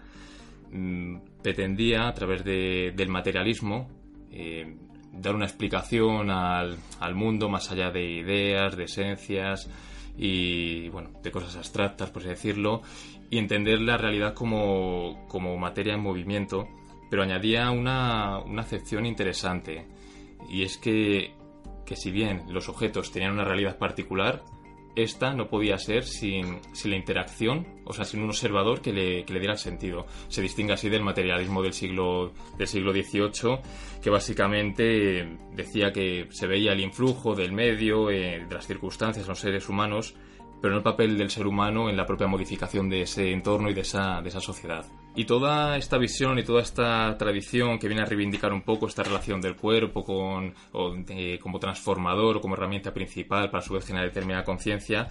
Mm, 0.71 1.17
pretendía, 1.41 2.08
a 2.08 2.13
través 2.13 2.43
de- 2.43 2.93
del 2.95 3.10
materialismo, 3.10 3.89
eh, 4.32 4.75
dar 5.13 5.36
una 5.36 5.45
explicación 5.45 6.30
al, 6.30 6.77
al 6.99 7.15
mundo 7.15 7.49
más 7.49 7.69
allá 7.71 7.91
de 7.91 8.04
ideas, 8.10 8.77
de 8.77 8.86
esencias 8.86 9.69
y, 10.17 10.88
bueno, 10.89 11.10
de 11.21 11.32
cosas 11.32 11.58
abstractas, 11.58 12.10
por 12.12 12.21
así 12.21 12.30
decirlo, 12.30 12.82
y 13.30 13.38
entender 13.38 13.82
la 13.82 13.97
realidad 13.97 14.34
como, 14.34 15.25
como 15.27 15.58
materia 15.58 15.93
en 15.95 16.01
movimiento, 16.01 16.67
pero 17.10 17.23
añadía 17.23 17.71
una, 17.71 18.39
una 18.39 18.62
acepción 18.62 19.06
interesante, 19.06 19.86
y 20.49 20.63
es 20.63 20.77
que, 20.77 21.34
que 21.86 21.95
si 21.95 22.12
bien 22.12 22.43
los 22.49 22.69
objetos 22.69 23.12
tenían 23.12 23.34
una 23.34 23.45
realidad 23.45 23.77
particular, 23.77 24.43
esta 24.95 25.34
no 25.34 25.47
podía 25.47 25.77
ser 25.77 26.04
sin, 26.04 26.60
sin, 26.73 26.91
la 26.91 26.97
interacción, 26.97 27.65
o 27.86 27.93
sea, 27.93 28.06
sin 28.06 28.21
un 28.21 28.30
observador 28.30 28.82
que 28.82 28.91
le, 28.91 29.23
que 29.23 29.34
le, 29.34 29.39
diera 29.39 29.56
sentido. 29.56 30.06
Se 30.27 30.41
distingue 30.41 30.73
así 30.73 30.89
del 30.89 31.04
materialismo 31.04 31.62
del 31.62 31.73
siglo, 31.73 32.34
del 32.58 32.67
siglo 32.67 32.91
XVIII, 32.91 33.60
que 34.01 34.10
básicamente 34.10 35.38
decía 35.54 35.91
que 35.91 36.27
se 36.32 36.47
veía 36.47 36.73
el 36.73 36.82
influjo 36.82 37.36
del 37.36 37.54
medio, 37.54 38.10
eh, 38.10 38.45
de 38.47 38.54
las 38.54 38.67
circunstancias, 38.67 39.27
los 39.27 39.39
seres 39.39 39.69
humanos, 39.69 40.15
pero 40.62 40.71
no 40.71 40.77
el 40.77 40.84
papel 40.84 41.17
del 41.17 41.30
ser 41.30 41.47
humano 41.47 41.89
en 41.89 41.97
la 41.97 42.06
propia 42.06 42.27
modificación 42.27 42.89
de 42.89 43.04
ese 43.04 43.32
entorno 43.32 43.69
y 43.69 43.73
de 43.73 43.82
esa, 43.82 44.21
de 44.21 44.30
esa 44.30 44.41
sociedad. 44.41 44.86
Y 45.13 45.26
toda 45.26 45.76
esta 45.78 45.97
visión 45.97 46.39
y 46.39 46.43
toda 46.43 46.62
esta 46.62 47.17
tradición 47.17 47.78
que 47.78 47.88
viene 47.88 48.04
a 48.04 48.06
reivindicar 48.06 48.54
un 48.54 48.62
poco 48.62 48.88
esta 48.88 49.04
relación 49.04 49.41
del 49.41 49.58
cuerpo 49.58 50.04
con, 50.04 50.54
o, 50.71 50.95
eh, 51.10 51.38
como 51.39 51.60
transformador 51.60 52.38
o 52.38 52.41
como 52.41 52.56
herramienta 52.56 52.93
principal 52.93 53.50
para 53.50 53.60
a 53.60 53.65
su 53.65 53.74
vez 53.74 53.86
generar 53.86 54.08
determinada 54.08 54.45
conciencia, 54.45 55.10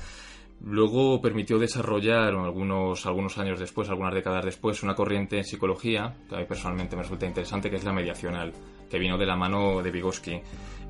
Luego 0.62 1.22
permitió 1.22 1.58
desarrollar 1.58 2.34
algunos, 2.34 3.06
algunos 3.06 3.38
años 3.38 3.58
después, 3.58 3.88
algunas 3.88 4.12
décadas 4.12 4.44
después, 4.44 4.82
una 4.82 4.94
corriente 4.94 5.38
en 5.38 5.44
psicología 5.44 6.16
que 6.28 6.36
a 6.36 6.38
mí 6.38 6.44
personalmente 6.44 6.96
me 6.96 7.02
resulta 7.02 7.24
interesante, 7.24 7.70
que 7.70 7.76
es 7.76 7.84
la 7.84 7.94
mediacional, 7.94 8.52
que 8.90 8.98
vino 8.98 9.16
de 9.16 9.24
la 9.24 9.36
mano 9.36 9.82
de 9.82 9.90
Vygotsky. 9.90 10.38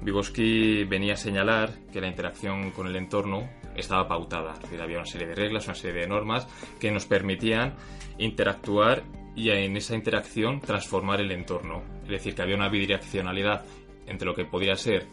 Vygotsky 0.03 0.85
venía 0.85 1.12
a 1.12 1.16
señalar 1.16 1.70
que 1.92 2.01
la 2.01 2.09
interacción 2.09 2.73
con 2.73 2.88
el 2.88 2.96
entorno 2.96 3.49
estaba 3.77 4.09
pautada, 4.09 4.55
es 4.55 4.62
decir, 4.62 4.83
había 4.83 4.96
una 4.96 5.07
serie 5.07 5.29
de 5.29 5.37
reglas, 5.37 5.66
una 5.66 5.77
serie 5.77 6.01
de 6.01 6.09
normas 6.09 6.49
que 6.81 6.90
nos 6.90 7.07
permitían 7.07 7.77
interactuar 8.20 9.02
y 9.35 9.50
en 9.50 9.76
esa 9.76 9.94
interacción 9.94 10.61
transformar 10.61 11.20
el 11.20 11.33
entorno. 11.33 11.83
Es 12.04 12.11
decir, 12.11 12.35
que 12.35 12.42
había 12.42 12.56
una 12.56 12.68
bidireccionalidad 12.68 13.64
entre 14.06 14.26
lo 14.26 14.35
que 14.35 14.44
podía 14.44 14.76
ser 14.76 15.06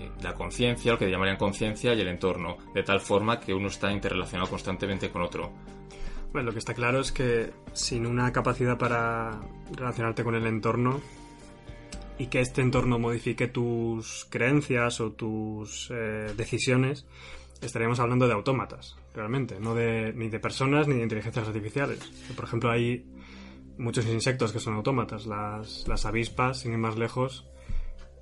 eh, 0.00 0.10
la 0.22 0.34
conciencia, 0.34 0.92
lo 0.92 0.98
que 0.98 1.10
llamarían 1.10 1.36
conciencia, 1.36 1.94
y 1.94 2.00
el 2.00 2.08
entorno, 2.08 2.56
de 2.74 2.82
tal 2.82 3.00
forma 3.00 3.40
que 3.40 3.52
uno 3.52 3.68
está 3.68 3.92
interrelacionado 3.92 4.50
constantemente 4.50 5.10
con 5.10 5.22
otro. 5.22 5.52
Bueno, 6.32 6.46
lo 6.46 6.52
que 6.52 6.58
está 6.58 6.74
claro 6.74 7.00
es 7.00 7.10
que 7.10 7.52
sin 7.72 8.06
una 8.06 8.32
capacidad 8.32 8.76
para 8.78 9.40
relacionarte 9.74 10.24
con 10.24 10.34
el 10.34 10.46
entorno 10.46 11.00
y 12.18 12.26
que 12.26 12.40
este 12.40 12.60
entorno 12.60 12.98
modifique 12.98 13.48
tus 13.48 14.26
creencias 14.28 15.00
o 15.00 15.12
tus 15.12 15.90
eh, 15.90 16.32
decisiones, 16.36 17.06
estaríamos 17.62 17.98
hablando 18.00 18.26
de 18.26 18.34
autómatas, 18.34 18.96
realmente, 19.18 19.58
no 19.60 19.74
de, 19.74 20.12
ni 20.14 20.28
de 20.28 20.38
personas 20.38 20.86
ni 20.86 20.94
de 20.94 21.02
inteligencias 21.02 21.46
artificiales. 21.46 21.98
Por 22.34 22.44
ejemplo, 22.44 22.70
hay 22.70 23.04
muchos 23.76 24.06
insectos 24.06 24.52
que 24.52 24.60
son 24.60 24.74
autómatas. 24.74 25.26
Las, 25.26 25.86
las 25.88 26.06
avispas, 26.06 26.60
sin 26.60 26.72
ir 26.72 26.78
más 26.78 26.96
lejos, 26.96 27.46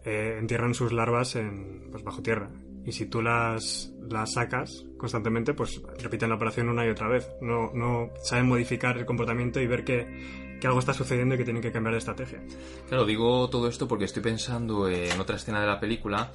eh, 0.04 0.36
entierran 0.38 0.74
sus 0.74 0.92
larvas 0.92 1.36
en, 1.36 1.88
pues, 1.90 2.02
bajo 2.02 2.22
tierra. 2.22 2.50
Y 2.84 2.92
si 2.92 3.06
tú 3.06 3.20
las, 3.20 3.92
las 4.08 4.34
sacas 4.34 4.86
constantemente, 4.96 5.52
pues 5.52 5.82
repiten 6.02 6.30
la 6.30 6.36
operación 6.36 6.68
una 6.68 6.86
y 6.86 6.88
otra 6.88 7.08
vez. 7.08 7.28
No, 7.42 7.72
no 7.74 8.10
saben 8.22 8.46
modificar 8.46 8.96
el 8.96 9.04
comportamiento 9.04 9.60
y 9.60 9.66
ver 9.66 9.84
que, 9.84 10.58
que 10.60 10.66
algo 10.66 10.78
está 10.78 10.94
sucediendo 10.94 11.34
y 11.34 11.38
que 11.38 11.44
tienen 11.44 11.62
que 11.62 11.72
cambiar 11.72 11.92
de 11.92 11.98
estrategia. 11.98 12.42
Claro, 12.88 13.04
digo 13.04 13.50
todo 13.50 13.68
esto 13.68 13.86
porque 13.86 14.06
estoy 14.06 14.22
pensando 14.22 14.88
en 14.88 15.20
otra 15.20 15.36
escena 15.36 15.60
de 15.60 15.66
la 15.66 15.78
película 15.78 16.32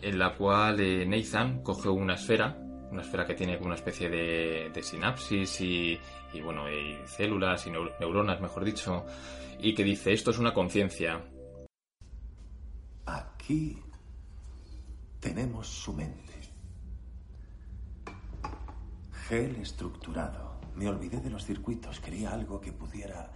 en 0.00 0.18
la 0.18 0.34
cual 0.34 0.80
eh, 0.80 1.04
Nathan 1.04 1.62
coge 1.62 1.88
una 1.88 2.14
esfera, 2.14 2.56
una 2.90 3.02
esfera 3.02 3.26
que 3.26 3.34
tiene 3.34 3.56
una 3.58 3.74
especie 3.74 4.08
de, 4.08 4.82
sinapsis 4.82 5.60
y, 5.60 5.98
bueno, 6.42 6.70
y 6.70 6.96
células 7.06 7.66
y 7.66 7.70
neuronas, 7.70 8.40
mejor 8.40 8.64
dicho, 8.64 9.04
y 9.60 9.74
que 9.74 9.84
dice, 9.84 10.12
esto 10.12 10.30
es 10.30 10.38
una 10.38 10.52
conciencia. 10.52 11.22
Aquí 13.06 13.82
tenemos 15.20 15.66
su 15.66 15.92
mente. 15.92 16.34
Gel 19.28 19.56
estructurado. 19.56 20.58
Me 20.74 20.88
olvidé 20.88 21.20
de 21.20 21.30
los 21.30 21.44
circuitos. 21.44 22.00
Quería 22.00 22.32
algo 22.32 22.60
que 22.60 22.72
pudiera 22.72 23.30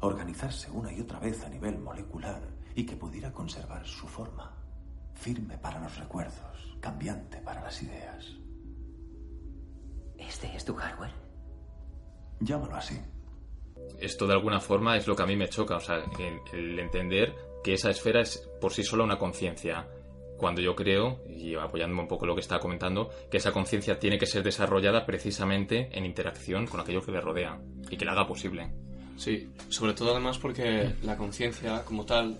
organizarse 0.00 0.70
una 0.70 0.92
y 0.92 1.00
otra 1.00 1.18
vez 1.18 1.44
a 1.44 1.48
nivel 1.48 1.78
molecular 1.78 2.42
y 2.74 2.84
que 2.84 2.96
pudiera 2.96 3.32
conservar 3.32 3.86
su 3.86 4.06
forma. 4.06 4.54
Firme 5.14 5.58
para 5.58 5.80
los 5.80 5.96
recuerdos, 5.98 6.76
cambiante 6.80 7.38
para 7.38 7.62
las 7.62 7.82
ideas. 7.82 8.36
¿Este 10.18 10.54
es 10.54 10.64
tu 10.64 10.74
hardware? 10.74 11.12
Llámalo 12.40 12.76
así. 12.76 12.98
Esto 13.98 14.26
de 14.26 14.34
alguna 14.34 14.60
forma 14.60 14.96
es 14.96 15.06
lo 15.06 15.16
que 15.16 15.22
a 15.22 15.26
mí 15.26 15.36
me 15.36 15.48
choca, 15.48 15.76
o 15.76 15.80
sea, 15.80 15.96
el, 15.96 16.58
el 16.58 16.78
entender 16.78 17.34
que 17.62 17.74
esa 17.74 17.90
esfera 17.90 18.20
es 18.20 18.48
por 18.60 18.72
sí 18.72 18.82
sola 18.82 19.04
una 19.04 19.18
conciencia. 19.18 19.88
Cuando 20.36 20.60
yo 20.60 20.76
creo, 20.76 21.20
y 21.28 21.56
apoyándome 21.56 22.02
un 22.02 22.08
poco 22.08 22.24
lo 22.24 22.34
que 22.34 22.42
estaba 22.42 22.60
comentando, 22.60 23.10
que 23.28 23.38
esa 23.38 23.50
conciencia 23.50 23.98
tiene 23.98 24.18
que 24.18 24.26
ser 24.26 24.44
desarrollada 24.44 25.04
precisamente 25.04 25.88
en 25.92 26.04
interacción 26.04 26.66
con 26.66 26.80
aquello 26.80 27.02
que 27.02 27.10
le 27.10 27.20
rodea 27.20 27.58
y 27.90 27.96
que 27.96 28.04
la 28.04 28.12
haga 28.12 28.26
posible. 28.26 28.70
Sí, 29.16 29.50
sobre 29.68 29.94
todo 29.94 30.12
además 30.12 30.38
porque 30.38 30.94
la 31.02 31.16
conciencia 31.16 31.84
como 31.84 32.06
tal 32.06 32.38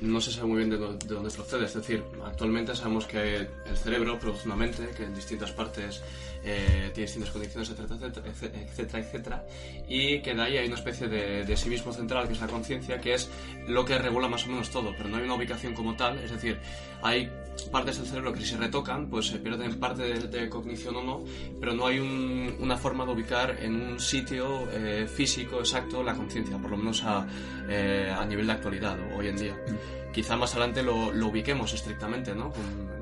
no 0.00 0.20
se 0.20 0.30
sabe 0.30 0.46
muy 0.46 0.58
bien 0.58 0.70
de, 0.70 0.78
de, 0.78 1.14
dónde 1.14 1.30
procede. 1.30 1.64
Es 1.64 1.74
decir, 1.74 2.04
actualmente 2.24 2.74
sabemos 2.76 3.06
que 3.06 3.48
el 3.66 3.76
cerebro 3.76 4.18
produce 4.18 4.46
una 4.46 4.56
mente 4.56 4.90
que 4.96 5.02
en 5.02 5.14
distintas 5.14 5.50
partes 5.50 6.02
eh, 6.44 6.90
tiene 6.92 7.06
distintas 7.06 7.30
condiciones, 7.30 7.70
etcétera, 7.70 8.22
etcétera, 8.26 8.98
etcétera, 8.98 9.46
y 9.88 10.20
que 10.20 10.34
de 10.34 10.42
ahí 10.42 10.56
hay 10.58 10.66
una 10.66 10.76
especie 10.76 11.08
de, 11.08 11.44
de 11.44 11.56
sí 11.56 11.68
mismo 11.68 11.92
central, 11.92 12.26
que 12.26 12.34
es 12.34 12.40
la 12.40 12.46
conciencia, 12.46 13.00
que 13.00 13.14
es 13.14 13.30
lo 13.66 13.84
que 13.84 13.98
regula 13.98 14.28
más 14.28 14.44
o 14.44 14.48
menos 14.48 14.70
todo, 14.70 14.92
pero 14.96 15.08
no 15.08 15.16
hay 15.16 15.24
una 15.24 15.34
ubicación 15.34 15.74
como 15.74 15.96
tal, 15.96 16.18
es 16.18 16.30
decir, 16.30 16.58
hay 17.02 17.30
partes 17.70 17.98
del 17.98 18.06
cerebro 18.06 18.32
que 18.32 18.40
si 18.40 18.46
se 18.46 18.56
retocan, 18.56 19.08
pues 19.08 19.28
se 19.28 19.38
pierden 19.38 19.78
parte 19.78 20.02
de, 20.02 20.28
de 20.28 20.48
cognición 20.48 20.96
o 20.96 21.02
no, 21.02 21.24
pero 21.60 21.72
no 21.72 21.86
hay 21.86 21.98
un, 21.98 22.56
una 22.60 22.76
forma 22.76 23.04
de 23.04 23.12
ubicar 23.12 23.56
en 23.60 23.74
un 23.74 24.00
sitio 24.00 24.68
eh, 24.72 25.06
físico 25.06 25.60
exacto 25.60 26.02
la 26.02 26.14
conciencia, 26.14 26.58
por 26.58 26.70
lo 26.70 26.76
menos 26.76 27.02
a, 27.04 27.26
eh, 27.68 28.12
a 28.14 28.24
nivel 28.26 28.46
de 28.46 28.52
actualidad, 28.52 28.98
hoy 29.16 29.28
en 29.28 29.36
día. 29.36 29.56
Quizá 30.12 30.36
más 30.36 30.52
adelante 30.52 30.82
lo, 30.82 31.12
lo 31.12 31.28
ubiquemos 31.28 31.72
estrictamente, 31.72 32.34
¿no? 32.34 32.50
Con, 32.50 32.93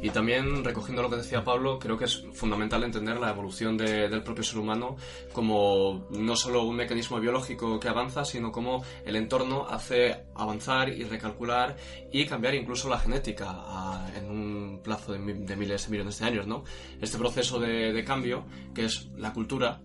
y 0.00 0.10
también, 0.10 0.64
recogiendo 0.64 1.02
lo 1.02 1.10
que 1.10 1.16
decía 1.16 1.42
Pablo, 1.42 1.78
creo 1.78 1.98
que 1.98 2.04
es 2.04 2.24
fundamental 2.32 2.84
entender 2.84 3.18
la 3.18 3.30
evolución 3.30 3.76
de, 3.76 4.08
del 4.08 4.22
propio 4.22 4.44
ser 4.44 4.58
humano 4.58 4.96
como 5.32 6.06
no 6.10 6.36
solo 6.36 6.62
un 6.62 6.76
mecanismo 6.76 7.18
biológico 7.18 7.80
que 7.80 7.88
avanza, 7.88 8.24
sino 8.24 8.52
como 8.52 8.84
el 9.04 9.16
entorno 9.16 9.66
hace 9.68 10.26
avanzar 10.36 10.88
y 10.88 11.02
recalcular 11.02 11.76
y 12.12 12.26
cambiar 12.26 12.54
incluso 12.54 12.88
la 12.88 13.00
genética 13.00 13.46
a, 13.50 14.08
en 14.16 14.30
un 14.30 14.80
plazo 14.84 15.12
de, 15.12 15.18
de, 15.18 15.56
miles 15.56 15.86
de 15.86 15.90
millones 15.90 16.18
de 16.20 16.26
años. 16.26 16.46
¿no? 16.46 16.62
Este 17.00 17.18
proceso 17.18 17.58
de, 17.58 17.92
de 17.92 18.04
cambio, 18.04 18.44
que 18.74 18.84
es 18.84 19.08
la 19.16 19.32
cultura, 19.32 19.80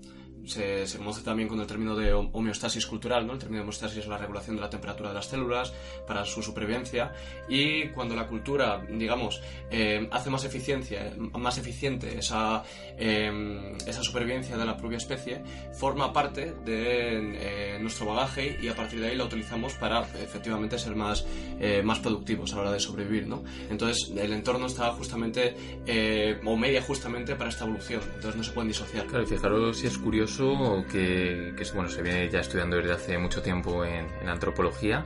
se, 0.45 0.87
se, 0.87 0.97
conoce 0.97 1.21
también 1.21 1.47
con 1.47 1.59
el 1.59 1.67
término 1.67 1.95
de 1.95 2.13
homeostasis 2.13 2.85
cultural, 2.85 3.25
¿no? 3.25 3.33
El 3.33 3.39
término 3.39 3.57
de 3.57 3.63
homeostasis 3.63 3.99
es 3.99 4.07
la 4.07 4.17
regulación 4.17 4.55
de 4.55 4.61
la 4.61 4.69
temperatura 4.69 5.09
de 5.09 5.15
las 5.15 5.25
células 5.25 5.73
para 6.07 6.25
su 6.25 6.41
supervivencia 6.41 7.13
y 7.47 7.89
cuando 7.89 8.15
la 8.15 8.27
cultura, 8.27 8.85
digamos, 8.89 9.41
eh, 9.69 10.07
hace 10.11 10.29
más 10.29 10.45
eficiencia, 10.45 11.13
más 11.33 11.57
eficiente 11.57 12.17
esa, 12.17 12.63
eh, 12.97 13.75
esa 13.85 14.03
supervivencia 14.03 14.57
de 14.57 14.65
la 14.65 14.77
propia 14.77 14.97
especie, 14.97 15.41
forma 15.73 16.11
parte 16.13 16.53
de 16.65 17.75
eh, 17.75 17.77
nuestro 17.79 18.05
bagaje 18.07 18.57
y 18.61 18.67
a 18.67 18.75
partir 18.75 18.99
de 18.99 19.07
ahí 19.07 19.15
la 19.15 19.25
utilizamos 19.25 19.73
para 19.73 20.01
efectivamente 20.01 20.77
ser 20.77 20.95
más, 20.95 21.25
eh, 21.59 21.81
más 21.83 21.99
productivos 21.99 22.51
a 22.53 22.55
la 22.55 22.61
hora 22.61 22.71
de 22.71 22.79
sobrevivir, 22.79 23.27
¿no? 23.27 23.43
Entonces 23.69 24.11
el 24.15 24.33
entorno 24.33 24.67
está 24.67 24.91
justamente 24.91 25.55
eh, 25.85 26.39
o 26.45 26.55
media 26.57 26.81
justamente 26.81 27.35
para 27.35 27.49
esta 27.49 27.65
evolución, 27.65 28.01
entonces 28.15 28.35
no 28.35 28.43
se 28.43 28.51
pueden 28.51 28.67
disociar. 28.69 29.05
Claro, 29.07 29.25
fijaros 29.25 29.77
si 29.77 29.87
es 29.87 29.97
curioso 29.97 30.32
que, 30.37 31.53
bueno, 31.73 31.89
se 31.89 32.01
viene 32.01 32.29
ya 32.29 32.39
estudiando 32.39 32.77
desde 32.77 32.93
hace 32.93 33.17
mucho 33.17 33.41
tiempo 33.41 33.85
en, 33.85 34.07
en 34.21 34.29
antropología, 34.29 35.05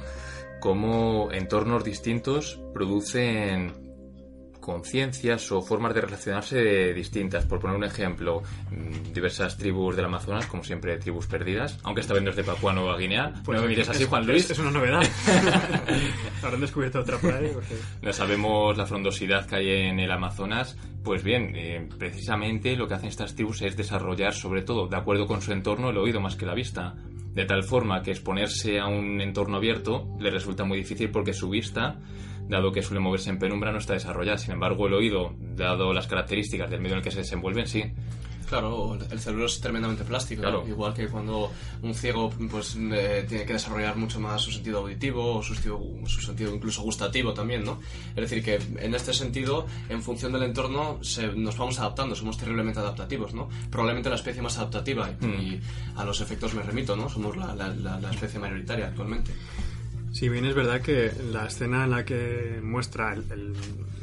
cómo 0.60 1.30
entornos 1.32 1.84
distintos 1.84 2.60
producen 2.74 3.87
conciencias 4.68 5.50
o 5.54 5.62
formas 5.62 5.96
de 5.96 6.02
relacionarse 6.02 6.94
distintas. 6.94 7.46
Por 7.46 7.58
poner 7.58 7.78
un 7.78 7.86
ejemplo, 7.86 8.44
diversas 9.14 9.56
tribus 9.56 9.96
del 9.96 10.04
Amazonas, 10.04 10.46
como 10.46 10.62
siempre, 10.62 10.98
tribus 10.98 11.26
perdidas, 11.26 11.80
aunque 11.84 12.02
esta 12.02 12.14
vez 12.14 12.22
no 12.22 12.32
es 12.32 12.36
de 12.36 12.44
Papua 12.44 12.74
Nueva 12.74 12.98
Guinea. 12.98 13.32
Pues 13.46 13.56
no 13.56 13.62
me 13.62 13.70
mires 13.70 13.88
así, 13.88 14.04
es, 14.04 14.10
Juan 14.10 14.28
Luis. 14.28 14.52
Es 14.52 14.60
una 14.60 14.72
novedad. 14.72 15.02
Habrán 16.44 16.60
descubierto 16.60 17.00
otra 17.00 17.18
por 17.18 17.34
ahí. 17.34 17.50
Porque... 17.54 17.76
No 18.02 18.12
sabemos 18.12 18.78
la 18.78 18.86
frondosidad 18.86 19.46
que 19.46 19.56
hay 19.56 19.70
en 19.70 20.02
el 20.02 20.12
Amazonas. 20.12 20.76
Pues 21.02 21.24
bien, 21.24 21.54
eh, 21.56 21.88
precisamente 21.98 22.76
lo 22.76 22.90
que 22.90 22.96
hacen 22.96 23.08
estas 23.08 23.36
tribus 23.36 23.62
es 23.62 23.78
desarrollar, 23.78 24.34
sobre 24.34 24.64
todo, 24.64 24.90
de 24.90 24.98
acuerdo 24.98 25.28
con 25.28 25.42
su 25.42 25.54
entorno, 25.54 25.92
el 25.92 25.98
oído 25.98 26.20
más 26.20 26.36
que 26.36 26.46
la 26.46 26.54
vista. 26.54 26.94
De 27.34 27.46
tal 27.46 27.64
forma 27.64 28.02
que 28.02 28.12
exponerse 28.12 28.80
a 28.80 28.88
un 28.88 29.22
entorno 29.22 29.56
abierto 29.56 30.10
le 30.20 30.30
resulta 30.30 30.66
muy 30.66 30.80
difícil 30.80 31.10
porque 31.10 31.32
su 31.32 31.50
vista 31.50 32.00
dado 32.48 32.72
que 32.72 32.82
suele 32.84 33.00
moverse 33.00 33.30
en 33.30 33.40
penumbra, 33.40 33.72
no 33.72 33.78
está 33.80 33.94
desarrollada. 33.94 34.38
Sin 34.38 34.52
embargo, 34.54 34.88
el 34.88 34.94
oído, 34.94 35.34
dado 35.40 35.94
las 35.94 36.08
características 36.08 36.70
del 36.70 36.82
medio 36.82 36.94
en 36.94 37.00
el 37.00 37.04
que 37.04 37.12
se 37.12 37.20
desenvuelven, 37.20 37.68
sí. 37.68 37.84
Claro, 38.48 38.98
el 39.12 39.20
cerebro 39.20 39.46
es 39.46 39.60
tremendamente 39.60 40.06
plástico, 40.06 40.42
Claro. 40.42 40.62
¿no? 40.64 40.70
igual 40.70 40.94
que 40.94 41.10
cuando 41.10 41.52
un 41.82 41.94
ciego 41.94 42.30
pues 42.50 42.78
eh, 42.80 43.26
tiene 43.28 43.44
que 43.46 43.52
desarrollar 43.52 43.98
mucho 43.98 44.22
más 44.22 44.42
su 44.42 44.54
sentido 44.54 44.80
auditivo 44.80 45.36
o 45.40 45.44
su 45.44 45.54
sentido, 45.54 45.82
su 46.06 46.22
sentido 46.22 46.56
incluso 46.56 46.82
gustativo 46.82 47.34
también, 47.34 47.66
¿no? 47.66 47.82
Es 48.16 48.30
decir, 48.30 48.42
que 48.42 48.58
en 48.82 48.96
este 48.96 49.14
sentido, 49.14 49.66
en 49.90 50.02
función 50.02 50.32
del 50.32 50.44
entorno, 50.44 50.98
se- 51.02 51.34
nos 51.34 51.58
vamos 51.58 51.78
adaptando, 51.80 52.16
somos 52.16 52.38
terriblemente 52.38 52.80
adaptativos, 52.80 53.34
¿no? 53.34 53.50
Probablemente 53.70 54.08
la 54.10 54.16
especie 54.16 54.42
más 54.42 54.58
adaptativa 54.58 55.10
y, 55.22 55.26
y 55.26 55.62
a 55.98 56.06
los 56.06 56.22
efectos 56.22 56.54
me 56.54 56.64
remito, 56.64 56.96
¿no? 56.96 57.10
Somos 57.10 57.36
la, 57.36 57.54
la- 57.54 57.68
la- 57.76 58.00
la 58.00 58.12
especie 58.12 58.40
mayoritaria 58.40 58.88
actualmente. 58.88 59.34
Si 60.18 60.30
bien 60.30 60.46
es 60.46 60.56
verdad 60.56 60.82
que 60.82 61.12
la 61.32 61.46
escena 61.46 61.84
en 61.84 61.92
la 61.92 62.04
que 62.04 62.60
muestra 62.64 63.14
el, 63.14 63.32
el, 63.32 63.54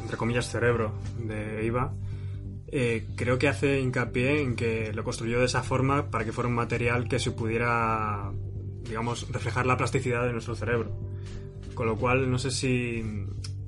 entre 0.00 0.16
comillas, 0.16 0.48
cerebro 0.48 0.92
de 1.18 1.66
Eva, 1.66 1.92
eh, 2.68 3.08
creo 3.16 3.36
que 3.36 3.48
hace 3.48 3.80
hincapié 3.80 4.40
en 4.40 4.54
que 4.54 4.92
lo 4.92 5.02
construyó 5.02 5.40
de 5.40 5.46
esa 5.46 5.64
forma 5.64 6.12
para 6.12 6.24
que 6.24 6.30
fuera 6.30 6.46
un 6.46 6.54
material 6.54 7.08
que 7.08 7.18
se 7.18 7.32
pudiera, 7.32 8.30
digamos, 8.84 9.28
reflejar 9.32 9.66
la 9.66 9.76
plasticidad 9.76 10.24
de 10.24 10.30
nuestro 10.30 10.54
cerebro. 10.54 10.96
Con 11.74 11.88
lo 11.88 11.96
cual, 11.96 12.30
no 12.30 12.38
sé 12.38 12.52
si, 12.52 13.02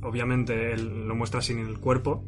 obviamente, 0.01 0.73
él 0.73 1.09
lo 1.09 1.17
muestra 1.17 1.43
sin 1.43 1.59
el 1.59 1.81
cuerpo, 1.81 2.23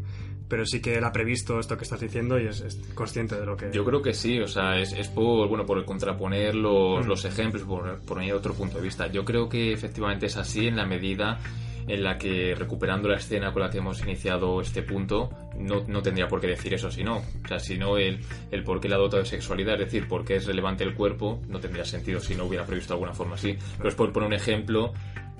pero 0.49 0.65
sí 0.67 0.81
que 0.81 0.97
él 0.97 1.05
ha 1.05 1.13
previsto 1.13 1.61
esto 1.61 1.77
que 1.77 1.85
estás 1.85 2.01
diciendo 2.01 2.39
y 2.39 2.47
es, 2.47 2.61
es 2.61 2.77
consciente 2.95 3.37
de 3.39 3.47
lo 3.47 3.57
que... 3.57 3.71
Yo 3.73 3.85
creo 3.85 4.03
que 4.03 4.15
sí, 4.15 4.41
o 4.41 4.49
sea, 4.49 4.79
es, 4.79 4.93
es 4.93 5.09
por, 5.09 5.49
bueno, 5.49 5.65
por 5.67 5.85
contraponer 5.85 6.55
los, 6.55 7.05
Mm. 7.05 7.09
los 7.09 7.25
ejemplos, 7.25 7.63
por 7.65 8.01
poner 8.01 8.33
otro 8.35 8.55
punto 8.55 8.79
de 8.79 8.83
vista. 8.85 9.07
Yo 9.09 9.25
creo 9.25 9.49
que 9.49 9.73
efectivamente 9.73 10.27
es 10.27 10.37
así 10.37 10.67
en 10.67 10.77
la 10.77 10.87
medida 10.87 11.39
en 11.87 12.03
la 12.03 12.19
que, 12.19 12.55
recuperando 12.55 13.09
la 13.09 13.17
escena 13.17 13.51
con 13.53 13.63
la 13.63 13.71
que 13.71 13.79
hemos 13.79 14.03
iniciado 14.03 14.61
este 14.61 14.83
punto, 14.83 15.31
no, 15.57 15.85
no 15.87 16.03
tendría 16.03 16.29
por 16.29 16.39
qué 16.41 16.49
decir 16.49 16.75
eso 16.75 16.91
si 16.91 17.03
no. 17.03 17.17
O 17.19 17.49
sea, 17.49 17.59
si 17.59 17.79
no 17.79 17.97
el, 17.97 18.21
el 18.51 18.63
por 18.63 18.79
qué 18.81 18.89
la 18.89 18.99
dota 18.99 19.17
de 19.17 19.25
sexualidad, 19.25 19.75
es 19.81 19.87
decir, 19.87 20.07
por 20.07 20.25
qué 20.25 20.37
es 20.37 20.47
relevante 20.47 20.85
el 20.85 20.95
cuerpo, 20.95 21.41
no 21.49 21.61
tendría 21.61 21.85
sentido 21.87 22.21
si 22.21 22.35
no 22.35 22.45
hubiera 22.45 22.67
previsto 22.67 22.93
de 22.93 22.97
alguna 22.97 23.15
forma 23.15 23.37
así. 23.37 23.57
Pero 23.79 23.89
es 23.89 23.95
por 23.95 24.13
poner 24.13 24.27
un 24.27 24.35
ejemplo 24.35 24.93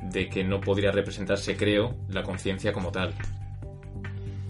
de 0.03 0.29
que 0.31 0.43
no 0.43 0.61
podría 0.61 0.91
representarse, 0.91 1.55
creo, 1.57 1.95
la 2.09 2.23
conciencia 2.23 2.73
como 2.73 2.91
tal. 2.93 3.13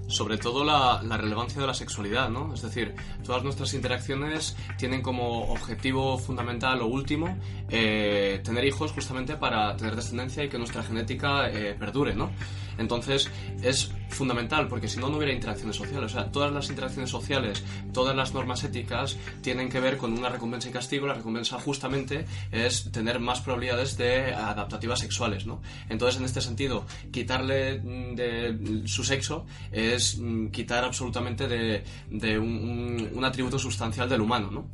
Sobre 0.09 0.39
todo 0.39 0.65
la, 0.65 1.01
relevancia 1.17 1.61
de 1.61 1.67
la 1.67 1.75
sexualidad, 1.75 2.31
¿no? 2.31 2.53
Es 2.55 2.63
decir, 2.63 2.95
todas 3.25 3.45
nuestras 3.45 3.75
interacciones 3.75 4.57
tienen 4.79 5.03
como 5.03 5.53
objetivo 5.53 6.19
fundamental 6.19 6.81
o 6.81 6.87
último 6.87 7.37
eh, 7.69 8.41
tener 8.43 8.65
hijos 8.65 8.93
justamente 8.93 9.37
para 9.37 9.77
tener 9.77 9.95
descendencia 9.95 10.43
y 10.43 10.49
que 10.49 10.59
nuestra 10.59 10.83
genética 10.83 11.51
eh, 11.51 11.77
perdure, 11.79 12.15
¿no? 12.15 12.31
Entonces 12.79 13.31
es 13.63 13.91
fundamental 14.09 14.69
porque 14.69 14.89
si 14.89 14.99
no 14.99 15.09
no 15.09 15.17
hubiera 15.19 15.33
interacciones 15.35 15.77
sociales. 15.77 16.13
O 16.13 16.15
sea, 16.15 16.31
todas 16.33 16.53
las 16.53 16.71
interacciones 16.71 17.11
sociales, 17.11 17.63
todas 17.93 18.17
las 18.17 18.33
normas 18.33 18.65
éticas 18.65 19.17
tienen 19.43 19.69
que 19.69 19.81
ver 19.81 19.97
con 19.99 20.13
una 20.17 20.29
recompensa 20.29 20.69
y 20.69 20.73
castigo. 20.73 21.07
La 21.07 21.15
recompensa 21.15 21.59
justamente 21.61 22.25
es 22.53 22.91
tener 22.91 23.21
más 23.21 23.41
probabilidades 23.41 23.97
de 23.99 24.33
adaptativas 24.33 25.01
sexuales, 25.01 25.47
¿no? 25.47 25.61
Entonces 25.89 26.19
en 26.21 26.25
este 26.25 26.41
sentido, 26.41 26.87
quitarle 27.13 27.81
mm, 27.81 28.15
de 28.15 28.83
su 28.87 29.05
sexo 29.05 29.45
es 29.73 30.19
mm, 30.19 30.49
quitar 30.49 30.85
absolutamente 30.85 31.47
de, 31.49 32.39
un- 32.39 33.11
un 33.13 33.25
atributo 33.25 33.59
sustancial 33.59 34.09
del 34.09 34.21
humano, 34.21 34.51
¿no? 34.51 34.67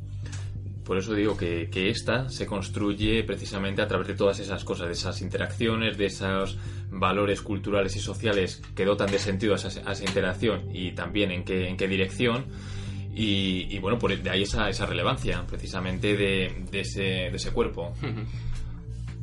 Por 0.85 0.99
eso 0.99 1.15
digo 1.15 1.35
que, 1.35 1.67
que 1.71 1.89
esta 1.89 2.29
se 2.29 2.45
construye 2.45 3.23
precisamente 3.23 3.81
a 3.81 3.87
través 3.87 4.07
de 4.07 4.13
todas 4.13 4.39
esas 4.39 4.63
cosas, 4.63 4.85
de 4.85 4.93
esas 4.93 5.19
interacciones, 5.21 5.97
de 5.97 6.05
esos 6.05 6.59
valores 6.91 7.41
culturales 7.41 7.95
y 7.95 7.99
sociales 7.99 8.61
que 8.75 8.85
dotan 8.85 9.09
de 9.09 9.17
sentido 9.17 9.53
a 9.53 9.55
esa, 9.57 9.67
a 9.89 9.93
esa 9.93 10.03
interacción 10.03 10.69
y 10.71 10.91
también 10.91 11.31
en 11.31 11.43
qué, 11.43 11.67
en 11.67 11.75
qué 11.75 11.87
dirección. 11.87 12.45
Y, 13.15 13.67
y 13.69 13.79
bueno, 13.79 13.97
por 13.97 14.15
de 14.15 14.29
ahí 14.29 14.43
esa, 14.43 14.69
esa 14.69 14.85
relevancia 14.85 15.43
precisamente 15.47 16.15
de, 16.15 16.65
de 16.69 16.79
ese, 16.81 17.01
de 17.01 17.35
ese 17.35 17.51
cuerpo. 17.51 17.93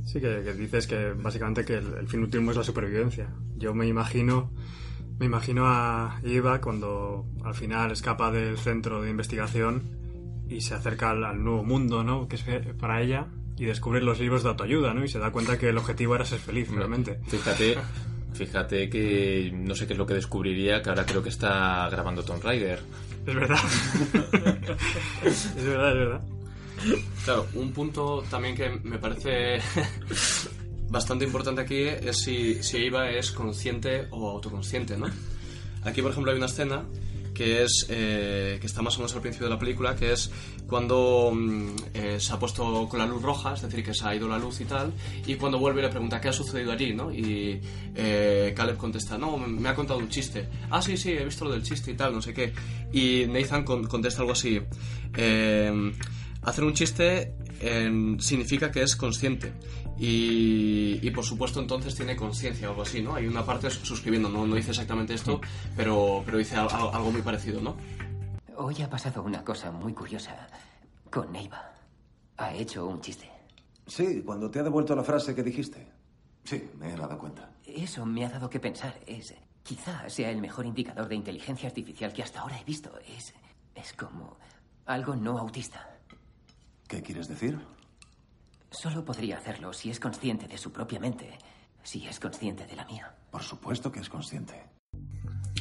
Sí, 0.05 0.21
que, 0.21 0.43
que 0.45 0.53
dices 0.53 0.87
que 0.87 1.13
básicamente 1.13 1.65
que 1.65 1.77
el, 1.77 1.95
el 1.95 2.07
fin 2.07 2.21
último 2.21 2.51
es 2.51 2.57
la 2.59 2.65
supervivencia. 2.65 3.33
Yo 3.57 3.73
me 3.73 3.87
imagino, 3.87 4.51
me 5.19 5.25
imagino 5.25 5.65
a 5.67 6.21
Eva 6.23 6.61
cuando 6.61 7.25
al 7.43 7.55
final 7.55 7.93
escapa 7.93 8.31
del 8.31 8.59
centro 8.59 9.01
de 9.01 9.09
investigación 9.09 10.02
y 10.53 10.61
se 10.61 10.75
acerca 10.75 11.11
al, 11.11 11.25
al 11.25 11.43
nuevo 11.43 11.65
mundo, 11.65 12.05
¿no? 12.05 12.29
Que 12.29 12.37
es 12.37 12.45
para 12.79 13.01
ella 13.01 13.27
y 13.57 13.65
descubre 13.65 14.01
los 14.01 14.19
libros 14.19 14.43
de 14.43 14.51
autoayuda, 14.51 14.95
¿no? 14.95 15.05
Y 15.05 15.09
se 15.09 15.19
da 15.19 15.31
cuenta 15.31 15.59
que 15.59 15.69
el 15.69 15.79
objetivo 15.79 16.15
era 16.15 16.25
ser 16.25 16.39
feliz, 16.39 16.69
realmente. 16.71 17.21
Fíjate, 17.29 17.77
fíjate 18.35 18.89
que 18.89 19.53
no 19.55 19.75
sé 19.75 19.87
qué 19.87 19.93
es 19.93 19.99
lo 19.99 20.07
que 20.07 20.15
descubriría, 20.15 20.83
que 20.83 20.91
ahora 20.91 21.07
creo 21.07 21.23
que 21.23 21.29
está 21.29 21.89
grabando 21.91 22.25
Tomb 22.25 22.43
Raider. 22.43 22.81
Es 23.27 23.35
verdad. 23.35 23.59
es 25.25 25.65
verdad, 25.65 25.89
es 25.91 25.99
verdad. 25.99 26.21
Claro, 27.25 27.47
un 27.55 27.73
punto 27.73 28.25
también 28.29 28.57
que 28.57 28.69
me 28.83 28.99
parece 28.99 29.61
bastante 30.89 31.25
importante 31.25 31.61
aquí 31.61 31.85
es 31.85 32.19
si, 32.19 32.63
si 32.63 32.79
Eva 32.79 33.11
es 33.11 33.31
consciente 33.31 34.09
o 34.11 34.31
autoconsciente, 34.31 34.97
¿no? 34.97 35.07
Aquí, 35.85 36.03
por 36.03 36.11
ejemplo, 36.11 36.33
hay 36.33 36.39
una 36.39 36.47
escena 36.47 36.85
que 37.35 37.63
es 37.63 37.87
eh, 37.89 38.59
que 38.61 38.67
está 38.67 38.83
más 38.83 38.95
o 38.97 38.99
menos 38.99 39.15
al 39.15 39.21
principio 39.23 39.47
de 39.49 39.55
la 39.55 39.59
película, 39.59 39.97
que 39.97 40.13
es 40.13 40.31
cuando 40.67 41.31
mm, 41.35 41.69
eh, 41.95 42.17
se 42.21 42.33
ha 42.33 42.39
puesto 42.39 42.89
con 42.89 42.99
la 42.99 43.07
luz 43.07 43.23
roja, 43.23 43.55
es 43.55 43.63
decir, 43.63 43.85
que 43.85 43.95
se 43.95 44.05
ha 44.07 44.15
ido 44.15 44.29
la 44.29 44.39
luz 44.39 44.61
y 44.61 44.65
tal, 44.65 44.93
y 45.27 45.35
cuando 45.37 45.59
vuelve 45.59 45.83
le 45.83 45.89
pregunta 45.89 46.21
qué 46.21 46.29
ha 46.29 46.33
sucedido 46.33 46.73
allí, 46.73 46.95
¿no? 46.95 47.13
Y 47.13 47.61
eh, 47.95 48.53
Caleb 48.57 48.77
contesta, 48.77 49.17
no, 49.19 49.37
me, 49.37 49.69
ha 49.69 49.75
contado 49.75 49.99
un 49.99 50.09
chiste. 50.09 50.49
Ah, 50.71 50.81
sí, 50.83 50.97
sí, 50.97 51.13
he 51.13 51.25
visto 51.25 51.45
lo 51.45 51.53
del 51.53 51.63
chiste 51.63 51.91
y 51.91 51.95
tal, 51.95 52.13
no 52.15 52.23
sé 52.23 52.33
qué. 52.35 52.53
Y 52.93 53.27
Nathan 53.29 53.65
con- 53.65 53.87
contesta 53.87 54.21
algo 54.21 54.33
así. 54.33 54.61
eh, 55.17 55.93
Hacer 56.43 56.65
un 56.65 56.75
chiste 56.75 57.37
eh, 57.61 58.17
significa 58.19 58.71
que 58.71 58.83
es 58.83 58.97
consciente. 58.97 59.53
Y, 59.99 60.99
y, 61.07 61.11
por 61.13 61.25
supuesto 61.25 61.61
entonces 61.61 61.95
tiene 61.95 62.17
conciencia 62.17 62.67
o 62.69 62.71
algo 62.71 62.83
así, 62.83 63.01
¿no? 63.03 63.15
Hay 63.15 63.27
una 63.29 63.45
parte 63.47 63.71
suscribiendo, 63.71 64.29
no, 64.29 64.47
no 64.47 64.57
dice 64.57 64.71
exactamente 64.71 65.15
esto, 65.15 65.41
pero, 65.77 66.23
pero 66.25 66.39
dice 66.39 66.57
al- 66.57 66.71
al- 66.71 66.93
algo 66.95 67.13
muy 67.13 67.23
parecido, 67.23 67.61
¿no? 67.61 67.77
Hoy 68.57 68.83
ha 68.83 68.91
pasado 68.91 69.23
una 69.23 69.45
cosa 69.45 69.71
muy 69.71 69.93
curiosa 69.93 70.49
con 71.11 71.35
Eva. 71.37 71.73
Ha 72.39 72.55
hecho 72.55 72.87
un 72.87 73.01
chiste. 73.01 73.31
Sí, 73.87 74.23
cuando 74.25 74.51
te 74.51 74.59
ha 74.59 74.63
devuelto 74.63 74.97
la 74.97 75.05
frase 75.05 75.35
que 75.35 75.43
dijiste. 75.43 75.87
Sí, 76.45 76.69
me 76.79 76.93
he 76.93 76.97
dado 76.97 77.17
cuenta. 77.19 77.51
Eso 77.65 78.05
me 78.05 78.25
ha 78.25 78.29
dado 78.31 78.51
que 78.51 78.59
pensar. 78.59 78.99
Es. 79.07 79.35
Quizá 79.63 80.09
sea 80.09 80.31
el 80.31 80.41
mejor 80.41 80.67
indicador 80.67 81.07
de 81.09 81.15
inteligencia 81.15 81.69
artificial 81.69 82.13
que 82.13 82.23
hasta 82.23 82.41
ahora 82.41 82.59
he 82.61 82.65
visto. 82.65 82.91
Es. 83.17 83.33
Es 83.75 83.93
como. 83.93 84.39
algo 84.87 85.15
no 85.15 85.39
autista. 85.39 85.89
¿Qué 86.93 87.01
quieres 87.03 87.27
decir? 87.27 87.59
Solo 88.71 89.03
podría 89.03 89.39
hacerlo 89.39 89.73
si 89.73 89.89
es 89.89 89.99
consciente 89.99 90.47
de 90.47 90.59
su 90.59 90.71
propia 90.73 91.01
mente. 91.01 91.39
Si 91.83 92.07
es 92.07 92.21
consciente 92.21 92.67
de 92.67 92.77
la 92.77 92.85
mía. 92.85 93.15
Por 93.31 93.43
supuesto 93.43 93.91
que 93.91 94.01
es 94.01 94.11
consciente. 94.11 94.63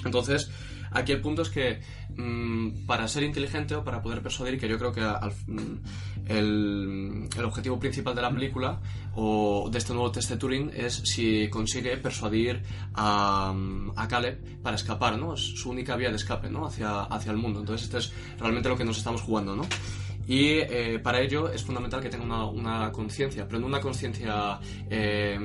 Entonces, 0.04 0.52
aquí 0.92 1.14
el 1.14 1.22
punto 1.22 1.42
es 1.44 1.50
que 1.50 1.80
mm, 2.18 2.86
para 2.86 3.08
ser 3.08 3.24
inteligente 3.24 3.76
o 3.76 3.84
para 3.86 4.02
poder 4.02 4.22
persuadir, 4.22 4.60
que 4.60 4.68
yo 4.68 4.78
creo 4.78 4.92
que 4.92 5.00
al- 5.02 5.32
mm, 5.48 5.78
el, 6.26 7.30
el 7.38 7.46
objetivo 7.46 7.80
principal 7.80 8.14
de 8.14 8.22
la 8.24 8.32
película 8.32 8.82
o 9.16 9.70
de 9.72 9.78
este 9.78 9.94
nuevo 9.94 10.12
test 10.12 10.30
de 10.32 10.38
Turing 10.38 10.72
es 10.76 10.96
si 10.96 11.50
consigue 11.50 11.96
persuadir 11.98 12.62
a, 12.94 13.54
a 13.96 14.08
Caleb 14.10 14.62
para 14.62 14.76
escapar, 14.76 15.18
¿no? 15.18 15.36
Es 15.36 15.42
su 15.42 15.70
única 15.70 15.96
vía 15.96 16.10
de 16.10 16.18
escape, 16.18 16.50
¿no? 16.50 16.66
Hacia, 16.66 17.04
hacia 17.04 17.32
el 17.32 17.38
mundo. 17.38 17.62
Entonces, 17.62 17.86
esto 17.86 17.98
es 18.00 18.12
realmente 18.38 18.68
lo 18.68 18.76
que 18.78 18.84
nos 18.86 18.98
estamos 18.98 19.22
jugando, 19.22 19.56
¿no? 19.56 19.64
Y 20.28 20.60
eh, 20.60 21.00
para 21.04 21.20
ello 21.22 21.52
es 21.52 21.64
fundamental 21.64 22.02
que 22.02 22.10
tenga 22.10 22.24
una, 22.24 22.46
una 22.46 22.92
conciencia, 22.92 23.48
pero 23.48 23.60
no 23.60 23.68
una 23.68 23.80
conciencia 23.80 24.60
eh, 24.90 25.38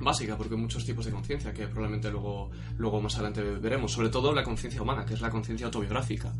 básica, 0.00 0.36
porque 0.36 0.54
hay 0.54 0.60
muchos 0.60 0.84
tipos 0.84 1.04
de 1.04 1.12
conciencia 1.12 1.52
que 1.52 1.66
probablemente 1.66 2.10
luego, 2.10 2.50
luego 2.76 3.00
más 3.00 3.14
adelante 3.14 3.42
veremos. 3.42 3.92
Sobre 3.92 4.08
todo 4.08 4.32
la 4.32 4.42
conciencia 4.42 4.82
humana, 4.82 5.04
que 5.04 5.14
es 5.14 5.20
la 5.20 5.30
conciencia 5.30 5.66
autobiográfica. 5.66 6.32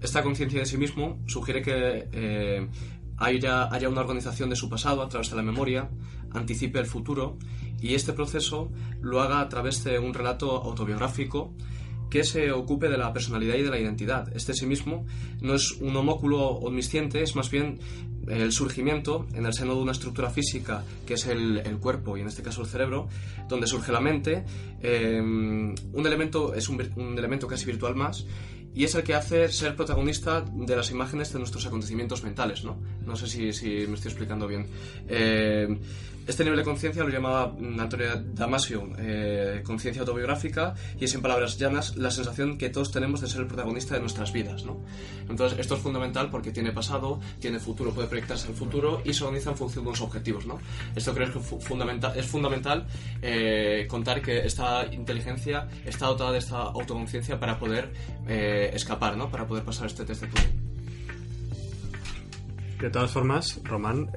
Esta 0.00 0.22
conciencia 0.22 0.60
de 0.60 0.66
sí 0.66 0.76
mismo 0.76 1.18
sugiere 1.26 1.62
que 1.62 2.08
eh, 2.12 2.68
haya, 3.16 3.72
haya 3.72 3.88
una 3.88 4.02
organización 4.02 4.50
de 4.50 4.56
su 4.56 4.68
pasado 4.68 5.02
a 5.02 5.08
través 5.08 5.30
de 5.30 5.36
la 5.36 5.42
memoria, 5.42 5.88
anticipe 6.32 6.78
el 6.78 6.86
futuro 6.86 7.38
y 7.80 7.94
este 7.94 8.12
proceso 8.12 8.70
lo 9.00 9.20
haga 9.20 9.40
a 9.40 9.48
través 9.48 9.84
de 9.84 9.98
un 9.98 10.12
relato 10.12 10.62
autobiográfico 10.62 11.54
que 12.10 12.24
se 12.24 12.52
ocupe 12.52 12.88
de 12.88 12.98
la 12.98 13.12
personalidad 13.12 13.56
y 13.56 13.62
de 13.62 13.70
la 13.70 13.78
identidad. 13.78 14.34
Este 14.34 14.54
sí 14.54 14.66
mismo 14.66 15.06
no 15.40 15.54
es 15.54 15.72
un 15.80 15.96
homóculo 15.96 16.46
omnisciente, 16.48 17.22
es 17.22 17.36
más 17.36 17.50
bien 17.50 17.78
el 18.28 18.52
surgimiento 18.52 19.26
en 19.34 19.46
el 19.46 19.52
seno 19.52 19.74
de 19.74 19.82
una 19.82 19.92
estructura 19.92 20.30
física 20.30 20.82
que 21.06 21.14
es 21.14 21.26
el, 21.26 21.62
cuerpo 21.80 22.16
y 22.16 22.20
en 22.20 22.26
este 22.26 22.42
caso 22.42 22.62
el 22.62 22.66
cerebro, 22.66 23.08
donde 23.48 23.66
surge 23.66 23.92
la 23.92 24.00
mente. 24.00 24.44
eh, 24.82 25.20
un 25.20 26.06
elemento 26.06 26.54
es 26.54 26.68
un, 26.68 26.80
elemento 27.18 27.46
casi 27.46 27.66
virtual 27.66 27.94
más 27.94 28.26
y 28.74 28.84
es 28.84 28.94
el 28.94 29.02
que 29.02 29.14
hace 29.14 29.48
ser 29.48 29.74
protagonista 29.74 30.42
de 30.42 30.76
las 30.76 30.90
imágenes 30.90 31.32
de 31.32 31.38
nuestros 31.38 31.64
acontecimientos 31.64 32.22
mentales, 32.24 32.62
¿no? 32.62 32.76
No 33.06 33.16
sé 33.16 33.26
si, 33.26 33.68
me 33.86 33.94
estoy 33.94 34.10
explicando 34.10 34.46
bien. 34.46 34.66
Eh, 35.08 35.78
este 36.26 36.42
nivel 36.42 36.58
de 36.58 36.64
conciencia 36.64 37.04
lo 37.04 37.08
llamaba 37.08 37.54
Antonio 37.78 38.08
Damasio 38.34 38.88
eh, 38.98 39.62
conciencia 39.64 40.02
autobiográfica 40.02 40.74
y 40.98 41.04
es 41.04 41.14
en 41.14 41.22
palabras 41.22 41.56
llanas 41.58 41.96
la 41.96 42.10
sensación 42.10 42.58
que 42.58 42.68
todos 42.68 42.90
tenemos 42.90 43.20
de 43.20 43.28
ser 43.28 43.42
el 43.42 43.46
protagonista 43.46 43.94
de 43.94 44.00
nuestras 44.00 44.32
vidas. 44.32 44.64
¿no? 44.64 44.80
Entonces 45.28 45.58
esto 45.58 45.76
es 45.76 45.80
fundamental 45.80 46.30
porque 46.30 46.50
tiene 46.50 46.72
pasado, 46.72 47.20
tiene 47.38 47.60
futuro, 47.60 47.92
puede 47.92 48.08
proyectarse 48.08 48.48
al 48.48 48.54
futuro 48.54 49.02
y 49.04 49.12
se 49.12 49.24
organiza 49.24 49.50
en 49.50 49.56
función 49.56 49.84
de 49.84 49.90
unos 49.90 50.00
objetivos. 50.00 50.46
¿no? 50.46 50.58
Esto 50.94 51.14
creo 51.14 51.32
que 51.32 51.38
fundamental, 51.38 52.12
es 52.16 52.26
fundamental 52.26 52.86
eh, 53.22 53.86
contar 53.88 54.20
que 54.20 54.44
esta 54.44 54.86
inteligencia 54.92 55.68
está 55.84 56.06
dotada 56.06 56.32
de 56.32 56.38
esta 56.38 56.58
autoconciencia 56.58 57.38
para 57.38 57.58
poder 57.58 57.92
eh, 58.26 58.70
escapar, 58.74 59.16
¿no? 59.16 59.30
para 59.30 59.46
poder 59.46 59.64
pasar 59.64 59.86
este 59.86 60.04
test 60.04 60.22
de 60.22 60.28
Turing. 60.28 60.66
De 62.80 62.90
todas 62.90 63.10
formas, 63.10 63.58
Román, 63.64 64.10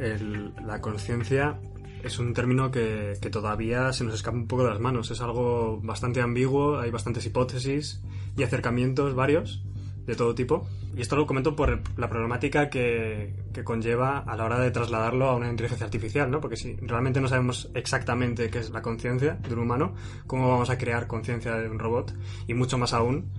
la 0.66 0.82
conciencia 0.82 1.58
es 2.04 2.20
un 2.20 2.34
término 2.34 2.72
que, 2.72 3.18
todavía 3.32 3.94
se 3.94 4.04
nos 4.04 4.16
escapa 4.16 4.38
un 4.38 4.48
poco 4.48 4.64
de 4.64 4.70
las 4.70 4.80
manos. 4.80 5.12
Es 5.12 5.22
algo 5.22 5.80
bastante 5.82 6.22
ambiguo, 6.22 6.80
hay 6.80 6.92
bastantes 6.92 7.26
hipótesis 7.26 8.02
y 8.38 8.44
acercamientos 8.44 9.16
varios 9.16 9.64
de 10.06 10.16
todo 10.16 10.34
tipo. 10.34 10.68
Y 10.96 11.02
esto 11.02 11.16
lo 11.16 11.28
comento 11.28 11.56
por 11.56 11.82
la 11.98 12.10
problemática 12.10 12.70
que, 12.70 13.36
que, 13.54 13.64
conlleva 13.64 14.20
a 14.20 14.36
la 14.36 14.46
hora 14.46 14.60
de 14.60 14.72
trasladarlo 14.72 15.30
a 15.30 15.36
una 15.36 15.50
inteligencia 15.50 15.86
artificial, 15.86 16.32
¿no? 16.32 16.42
Porque 16.42 16.58
si 16.58 16.76
realmente 16.78 17.22
no 17.22 17.28
sabemos 17.28 17.70
exactamente 17.76 18.50
qué 18.50 18.60
es 18.60 18.72
la 18.72 18.82
conciencia 18.82 19.36
de 19.36 19.54
un 19.54 19.60
humano, 19.60 19.94
¿cómo 20.26 20.50
vamos 20.50 20.70
a 20.70 20.78
crear 20.78 21.08
conciencia 21.08 21.56
de 21.56 21.70
un 21.70 21.80
robot? 21.80 22.14
Y 22.48 22.56
mucho 22.56 22.78
más 22.78 22.94
aún, 22.94 23.32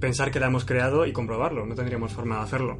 pensar 0.00 0.30
que 0.30 0.38
la 0.38 0.46
hemos 0.46 0.64
creado 0.64 1.06
y 1.06 1.12
comprobarlo. 1.12 1.66
No 1.66 1.74
tendríamos 1.74 2.12
forma 2.12 2.36
de 2.36 2.42
hacerlo. 2.42 2.78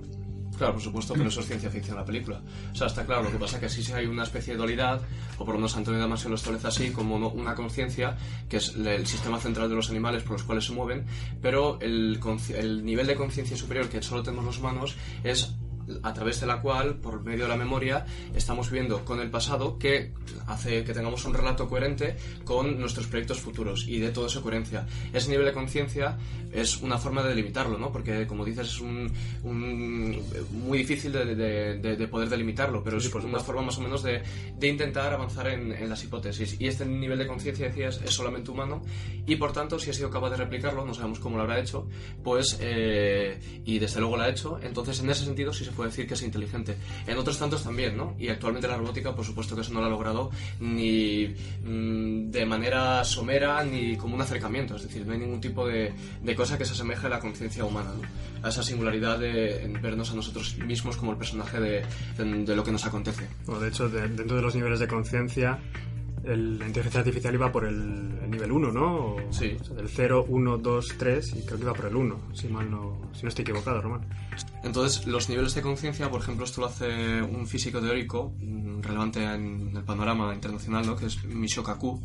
Claro, 0.59 0.73
por 0.75 0.83
supuesto, 0.83 1.15
pero 1.15 1.29
eso 1.29 1.41
es 1.41 1.47
ciencia 1.47 1.71
ficción 1.71 1.97
la 1.97 2.05
película. 2.05 2.41
O 2.73 2.75
sea, 2.75 2.89
está 2.89 3.07
claro, 3.07 3.23
lo 3.23 3.31
que 3.31 3.39
pasa 3.39 3.57
es 3.57 3.63
que 3.63 3.69
sí, 3.69 3.83
sí 3.83 3.93
hay 3.93 4.07
una 4.07 4.25
especie 4.25 4.55
de 4.55 4.59
dualidad, 4.59 5.01
o 5.39 5.45
por 5.45 5.55
lo 5.55 5.61
menos 5.61 5.77
Antonio 5.77 6.01
Damasio 6.01 6.29
lo 6.29 6.35
establece 6.35 6.67
así, 6.67 6.91
como 6.91 7.15
una 7.17 7.55
conciencia, 7.55 8.17
que 8.49 8.57
es 8.57 8.75
el 8.75 9.07
sistema 9.07 9.39
central 9.39 9.69
de 9.69 9.77
los 9.77 9.89
animales 9.89 10.25
por 10.25 10.33
los 10.33 10.43
cuales 10.43 10.65
se 10.65 10.73
mueven, 10.73 11.07
pero 11.41 11.79
el, 11.81 12.21
el 12.57 12.85
nivel 12.85 13.07
de 13.07 13.15
conciencia 13.15 13.57
superior 13.57 13.89
que 13.89 14.03
solo 14.03 14.25
tenemos 14.25 14.45
los 14.45 14.59
humanos 14.59 14.97
es 15.23 15.55
a 16.03 16.13
través 16.13 16.41
de 16.41 16.47
la 16.47 16.61
cual, 16.61 16.97
por 16.97 17.23
medio 17.23 17.45
de 17.45 17.49
la 17.49 17.57
memoria, 17.57 18.07
estamos 18.35 18.71
viviendo 18.71 19.05
con 19.05 19.21
el 19.21 19.31
pasado 19.31 19.79
que 19.79 20.13
hace 20.47 20.85
que 20.85 20.93
tengamos 20.93 21.25
un 21.25 21.35
relato 21.35 21.69
coherente 21.69 22.17
con 22.45 22.79
nuestros 22.81 23.07
proyectos 23.07 23.41
futuros 23.41 23.87
y 23.87 23.99
de 23.99 24.11
toda 24.11 24.29
esa 24.29 24.41
coherencia. 24.41 24.87
Ese 25.13 25.31
nivel 25.31 25.47
de 25.47 25.53
conciencia 25.53 26.17
es 26.53 26.79
una 26.79 26.99
forma 26.99 27.23
de 27.23 27.31
delimitarlo, 27.31 27.79
¿no? 27.79 27.93
Porque, 27.93 28.27
como 28.27 28.45
dices, 28.45 28.69
es 28.69 28.81
un, 28.81 29.13
muy 29.45 30.79
difícil 30.79 31.13
de, 31.13 32.09
poder 32.11 32.29
delimitarlo, 32.29 32.83
pero 32.83 32.99
es 32.99 33.15
una 33.15 33.41
forma 33.41 33.63
más 33.63 33.79
o 33.79 33.81
menos 33.83 34.03
de, 34.03 34.23
intentar 34.63 35.13
avanzar 35.13 35.49
en, 35.49 35.89
las 35.89 36.05
hipótesis. 36.05 36.61
Y 36.61 36.67
este 36.67 36.85
nivel 36.85 37.19
de 37.19 37.27
conciencia, 37.27 37.67
decías, 37.69 38.01
es 38.05 38.11
solamente 38.11 38.51
humano 38.51 38.83
y, 39.27 39.37
por 39.37 39.53
tanto, 39.53 39.79
si 39.79 39.91
ha 39.91 39.93
sido 39.93 40.11
capaz 40.11 40.31
de 40.31 40.37
replicarlo, 40.37 40.85
no 40.85 40.95
sabemos 40.95 41.19
cómo 41.19 41.37
lo 41.37 41.43
habrá 41.43 41.59
hecho, 41.59 41.87
pues, 42.23 42.59
eh, 42.61 43.39
y 43.65 43.79
desde 43.79 44.01
luego 44.01 44.17
lo 44.17 44.23
ha 44.23 44.29
hecho, 44.29 44.59
entonces 44.63 45.01
en 45.01 45.11
ese 45.11 45.25
sentido 45.25 45.53
sí 45.53 45.65
se 45.65 45.73
puede 45.79 45.91
decir 45.91 46.09
que 46.09 46.15
es 46.15 46.23
inteligente. 46.23 46.77
En 47.07 47.17
otros 47.19 47.39
tantos 47.39 47.63
también, 47.63 47.97
¿no? 47.97 48.17
Y 48.19 48.31
actualmente 48.31 48.67
la 48.67 48.77
robótica, 48.77 49.15
por 49.15 49.25
supuesto 49.25 49.55
que 49.55 49.61
eso 49.61 49.73
no 49.73 49.79
lo 49.81 49.87
ha 49.87 49.89
logrado 49.89 50.33
ni 50.59 51.29
mm, 51.65 52.33
de 52.33 52.45
manera 52.45 53.05
somera 53.05 53.63
ni 53.63 53.97
como 53.97 54.17
un 54.17 54.21
acercamiento. 54.21 54.75
Es 54.75 54.83
decir, 54.83 55.07
no 55.07 55.13
hay 55.13 55.21
ningún 55.21 55.41
tipo 55.41 55.69
de, 55.69 55.93
de 56.21 56.35
cosa 56.35 56.59
que 56.59 56.65
se 56.65 56.73
asemeje 56.73 57.07
a 57.07 57.11
la 57.11 57.21
conciencia 57.21 57.65
humana, 57.65 57.91
¿no? 57.95 58.03
A 58.45 58.49
esa 58.49 58.65
singularidad 58.65 59.21
de 59.21 59.73
vernos 59.81 60.11
a 60.11 60.15
nosotros 60.17 60.59
mismos 60.59 60.97
como 60.97 61.13
el 61.13 61.17
personaje 61.17 61.61
de, 61.61 61.85
de, 62.19 62.57
lo 62.57 62.65
que 62.65 62.73
nos 62.73 62.85
acontece. 62.85 63.29
Bueno, 63.47 63.61
de 63.61 63.69
hecho, 63.69 63.89
dentro 63.89 64.35
de 64.35 64.43
los 64.43 64.57
niveles 64.57 64.81
de 64.81 64.89
conciencia 64.89 65.61
la 66.25 66.67
inteligencia 66.67 67.01
artificial 67.01 67.35
iba 67.35 67.51
por 67.51 67.65
el, 67.65 68.31
nivel 68.31 68.53
1, 68.53 68.73
¿no? 68.73 69.17
sí. 69.31 69.57
del 69.75 69.89
0, 69.89 70.27
1, 70.29 70.59
2, 70.59 70.95
3 70.99 71.37
y 71.37 71.47
creo 71.47 71.59
que 71.59 71.65
iba 71.65 71.73
por 71.73 71.87
el 71.87 71.97
1, 71.97 72.21
si, 72.35 72.49
mal 72.49 72.71
no, 72.71 72.99
si 73.13 73.23
no 73.23 73.29
estoy 73.29 73.43
equivocado, 73.43 73.81
Román. 73.81 74.03
Entonces, 74.63 75.07
los 75.07 75.29
niveles 75.29 75.55
de 75.55 75.63
conciencia, 75.63 76.11
por 76.11 76.21
ejemplo, 76.21 76.45
esto 76.45 76.61
lo 76.61 76.67
hace 76.67 77.23
un 77.23 77.47
físico 77.47 77.81
teórico 77.81 78.35
mm, 78.39 78.81
relevante 78.83 79.23
en 79.23 79.73
el 79.77 79.85
panorama 79.85 80.35
internacional, 80.35 80.87
¿no? 80.87 80.97
que 80.97 81.07
es 81.07 81.25
Michio 81.25 81.63
Kaku, 81.63 82.03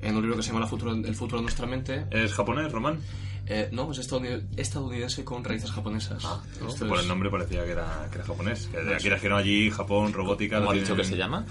en 0.00 0.16
un 0.16 0.22
libro 0.22 0.36
que 0.36 0.42
se 0.42 0.48
llama 0.48 0.64
El 0.64 0.68
futuro, 0.68 0.92
el 0.92 1.14
futuro 1.14 1.38
de 1.38 1.42
nuestra 1.42 1.66
mente. 1.66 2.06
¿Es 2.10 2.32
japonés, 2.34 2.70
Román? 2.72 2.98
Eh, 3.46 3.68
no, 3.72 3.92
es 3.92 3.98
estadounidense 3.98 5.24
con 5.24 5.44
raíces 5.44 5.70
japonesas. 5.70 6.22
Ah, 6.24 6.42
por 6.88 6.98
el 6.98 7.06
nombre 7.06 7.30
parecía 7.30 7.64
que 7.64 7.72
era, 7.72 8.08
que 8.10 8.16
era 8.18 8.26
japonés. 8.26 8.68
Que 8.68 8.80
de 8.80 8.94
aquí 8.94 9.08
trajeron 9.08 9.38
allí, 9.38 9.70
Japón, 9.70 10.12
robótica... 10.12 10.58
¿Cómo 10.58 10.70
ha 10.70 10.74
dicho 10.74 10.96
que 10.96 11.04
se 11.04 11.16
llama? 11.16 11.44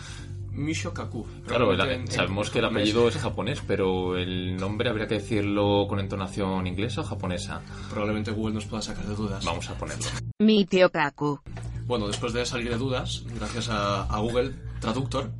Misho 0.53 0.93
Kaku. 0.93 1.25
Claro, 1.47 1.75
sabemos 2.09 2.49
que 2.49 2.59
el 2.59 2.65
apellido 2.65 3.07
es 3.07 3.17
japonés, 3.17 3.61
pero 3.65 4.17
el 4.17 4.55
nombre 4.57 4.89
habría 4.89 5.07
que 5.07 5.15
decirlo 5.15 5.85
con 5.87 5.99
entonación 5.99 6.67
inglesa 6.67 7.01
o 7.01 7.03
japonesa. 7.03 7.61
Probablemente 7.89 8.31
Google 8.31 8.55
nos 8.55 8.65
pueda 8.65 8.81
sacar 8.81 9.05
de 9.05 9.15
dudas. 9.15 9.43
Vamos 9.43 9.69
a 9.69 9.77
ponerlo. 9.77 10.05
Mi 10.39 10.65
tío 10.65 10.89
Kaku. 10.89 11.39
Bueno, 11.85 12.07
después 12.07 12.33
de 12.33 12.45
salir 12.45 12.69
de 12.69 12.77
dudas, 12.77 13.25
gracias 13.35 13.69
a, 13.69 14.03
a 14.03 14.19
Google 14.19 14.53
Traductor, 14.79 15.31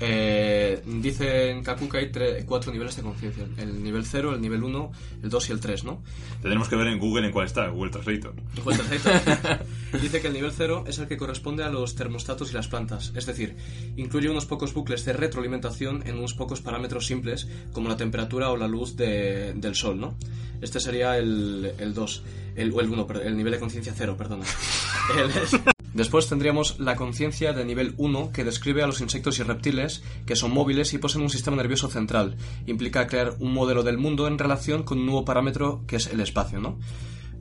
eh, 0.00 0.82
dice 0.86 1.50
en 1.50 1.62
Kaku 1.62 1.88
que 1.88 1.98
hay 1.98 2.44
cuatro 2.44 2.72
niveles 2.72 2.96
de 2.96 3.02
conciencia. 3.02 3.44
El 3.56 3.82
nivel 3.82 4.04
0, 4.04 4.34
el 4.34 4.40
nivel 4.40 4.62
1, 4.62 4.92
el 5.22 5.30
2 5.30 5.48
y 5.48 5.52
el 5.52 5.60
3, 5.60 5.84
¿no? 5.84 6.02
Tendremos 6.40 6.68
que 6.68 6.76
ver 6.76 6.86
en 6.88 6.98
Google 6.98 7.26
en 7.26 7.32
cuál 7.32 7.46
está, 7.46 7.68
Google 7.68 7.90
Translator. 7.90 8.34
Google 8.62 8.78
Translator. 8.78 9.66
dice 10.00 10.20
que 10.20 10.26
el 10.28 10.32
nivel 10.32 10.52
0 10.56 10.84
es 10.86 10.98
el 10.98 11.08
que 11.08 11.16
corresponde 11.16 11.64
a 11.64 11.70
los 11.70 11.94
termostatos 11.94 12.50
y 12.50 12.54
las 12.54 12.68
plantas. 12.68 13.12
Es 13.16 13.26
decir, 13.26 13.56
incluye 13.96 14.30
unos 14.30 14.46
pocos 14.46 14.72
bucles 14.74 15.04
de 15.04 15.12
retroalimentación 15.12 16.02
en 16.06 16.18
unos 16.18 16.34
pocos 16.34 16.60
parámetros 16.60 17.06
simples, 17.06 17.48
como 17.72 17.88
la 17.88 17.96
temperatura 17.96 18.50
o 18.50 18.56
la 18.56 18.68
luz 18.68 18.96
del 18.96 19.74
sol, 19.74 19.98
¿no? 20.00 20.16
Este 20.60 20.80
sería 20.80 21.18
el 21.18 21.92
2. 21.94 22.16
El, 22.18 22.47
el, 22.58 22.72
1, 22.72 23.06
el 23.22 23.36
nivel 23.36 23.52
de 23.52 23.60
conciencia 23.60 23.94
0, 23.96 24.16
perdón. 24.16 24.40
Después 25.94 26.28
tendríamos 26.28 26.78
la 26.78 26.96
conciencia 26.96 27.52
de 27.52 27.64
nivel 27.64 27.94
1, 27.96 28.30
que 28.32 28.44
describe 28.44 28.82
a 28.82 28.86
los 28.86 29.00
insectos 29.00 29.38
y 29.38 29.42
reptiles 29.42 30.02
que 30.26 30.36
son 30.36 30.52
móviles 30.52 30.92
y 30.92 30.98
poseen 30.98 31.22
un 31.22 31.30
sistema 31.30 31.56
nervioso 31.56 31.88
central. 31.88 32.36
Implica 32.66 33.06
crear 33.06 33.34
un 33.40 33.52
modelo 33.52 33.82
del 33.82 33.98
mundo 33.98 34.28
en 34.28 34.38
relación 34.38 34.82
con 34.82 34.98
un 34.98 35.06
nuevo 35.06 35.24
parámetro 35.24 35.84
que 35.86 35.96
es 35.96 36.06
el 36.08 36.20
espacio. 36.20 36.60
¿no? 36.60 36.78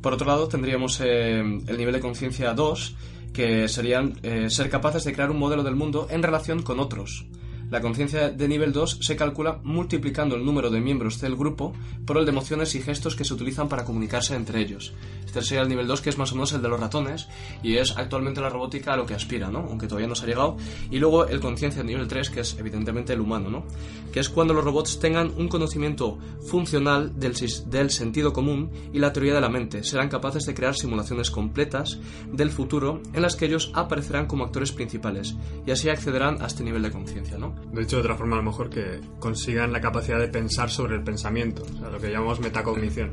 Por 0.01 0.13
otro 0.13 0.27
lado, 0.27 0.47
tendríamos 0.47 0.99
eh, 1.01 1.39
el 1.39 1.77
nivel 1.77 1.93
de 1.93 1.99
conciencia 1.99 2.53
2, 2.53 2.95
que 3.33 3.67
serían 3.67 4.17
eh, 4.23 4.49
ser 4.49 4.69
capaces 4.69 5.03
de 5.03 5.13
crear 5.13 5.29
un 5.29 5.37
modelo 5.37 5.63
del 5.63 5.75
mundo 5.75 6.07
en 6.09 6.23
relación 6.23 6.63
con 6.63 6.79
otros. 6.79 7.27
La 7.69 7.81
conciencia 7.81 8.29
de 8.29 8.47
nivel 8.47 8.71
2 8.71 8.99
se 9.01 9.17
calcula 9.17 9.59
multiplicando 9.61 10.35
el 10.37 10.45
número 10.45 10.69
de 10.69 10.79
miembros 10.79 11.19
del 11.19 11.35
grupo 11.35 11.73
por 12.05 12.17
el 12.17 12.23
de 12.23 12.31
emociones 12.31 12.73
y 12.75 12.81
gestos 12.81 13.17
que 13.17 13.25
se 13.25 13.33
utilizan 13.33 13.67
para 13.67 13.83
comunicarse 13.83 14.35
entre 14.35 14.61
ellos. 14.61 14.93
Este 15.25 15.41
sería 15.41 15.63
el 15.63 15.67
nivel 15.67 15.85
2, 15.85 15.99
que 15.99 16.09
es 16.09 16.17
más 16.17 16.31
o 16.31 16.35
menos 16.35 16.53
el 16.53 16.61
de 16.61 16.69
los 16.69 16.79
ratones, 16.79 17.27
y 17.61 17.75
es 17.75 17.97
actualmente 17.97 18.39
la 18.39 18.47
robótica 18.47 18.93
a 18.93 18.95
lo 18.95 19.05
que 19.05 19.15
aspira, 19.15 19.51
¿no? 19.51 19.59
Aunque 19.69 19.85
todavía 19.85 20.07
no 20.07 20.15
se 20.15 20.23
ha 20.23 20.27
llegado. 20.29 20.55
Y 20.89 20.99
luego 20.99 21.27
el 21.27 21.41
conciencia 21.41 21.81
de 21.81 21.89
nivel 21.89 22.07
3, 22.07 22.29
que 22.29 22.39
es 22.39 22.57
evidentemente 22.57 23.11
el 23.11 23.19
humano, 23.19 23.49
¿no? 23.49 23.65
Que 24.13 24.21
es 24.21 24.29
cuando 24.29 24.53
los 24.53 24.63
robots 24.63 24.99
tengan 24.99 25.33
un 25.35 25.49
conocimiento 25.49 26.17
funcional 26.47 27.19
del, 27.19 27.35
del 27.65 27.91
sentido 27.91 28.31
común 28.31 28.71
y 28.93 28.99
la 28.99 29.11
teoría 29.11 29.33
de 29.33 29.41
la 29.41 29.49
mente. 29.49 29.83
Serán 29.83 30.07
capaces 30.07 30.45
de 30.45 30.53
crear 30.53 30.73
simulaciones 30.73 31.29
completas 31.29 31.99
del 32.31 32.49
futuro 32.49 33.01
en 33.11 33.21
las 33.21 33.35
que 33.35 33.45
ellos 33.45 33.71
aparecerán 33.73 34.27
como 34.27 34.45
actores 34.45 34.71
principales, 34.71 35.35
y 35.65 35.71
así 35.71 35.89
accederán 35.89 36.41
a 36.41 36.45
este 36.45 36.63
nivel 36.63 36.83
de 36.83 36.91
conciencia, 36.91 37.37
¿no? 37.37 37.56
De 37.71 37.83
hecho, 37.83 37.97
de 37.97 38.03
otra 38.03 38.15
forma, 38.15 38.35
a 38.35 38.39
lo 38.39 38.45
mejor 38.45 38.69
que 38.69 39.01
consigan 39.19 39.73
la 39.73 39.81
capacidad 39.81 40.19
de 40.19 40.29
pensar 40.29 40.69
sobre 40.69 40.95
el 40.95 41.03
pensamiento, 41.03 41.63
o 41.63 41.77
sea, 41.77 41.89
lo 41.89 41.99
que 41.99 42.09
llamamos 42.09 42.39
metacognición. 42.39 43.11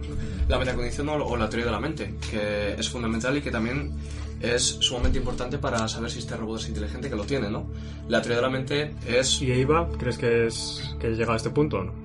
La 0.49 0.59
metacognición 0.59 1.09
o, 1.09 1.37
la 1.37 1.49
teoría 1.49 1.67
de 1.67 1.73
la 1.73 1.81
mente, 1.81 2.15
que 2.31 2.75
es 2.75 2.89
fundamental 2.89 3.37
y 3.37 3.43
que 3.43 3.51
también 3.51 3.93
es 4.41 4.63
sumamente 4.81 5.19
importante 5.19 5.59
para 5.59 5.89
saber 5.89 6.11
si 6.11 6.21
este 6.21 6.37
robot 6.37 6.61
es 6.61 6.69
inteligente, 6.69 7.11
que 7.11 7.17
lo 7.17 7.25
tiene, 7.25 7.51
¿no? 7.51 7.67
La 8.09 8.23
teoría 8.23 8.37
de 8.37 8.43
la 8.43 8.51
mente 8.51 8.95
es... 9.07 9.43
¿Y 9.43 9.51
Eva, 9.51 9.89
crees 9.99 10.19
que, 10.19 10.47
es, 10.47 10.95
que 11.01 11.11
llega 11.11 11.33
a 11.33 11.37
este 11.37 11.51
punto 11.51 11.79
o 11.79 11.85
no? 11.85 12.05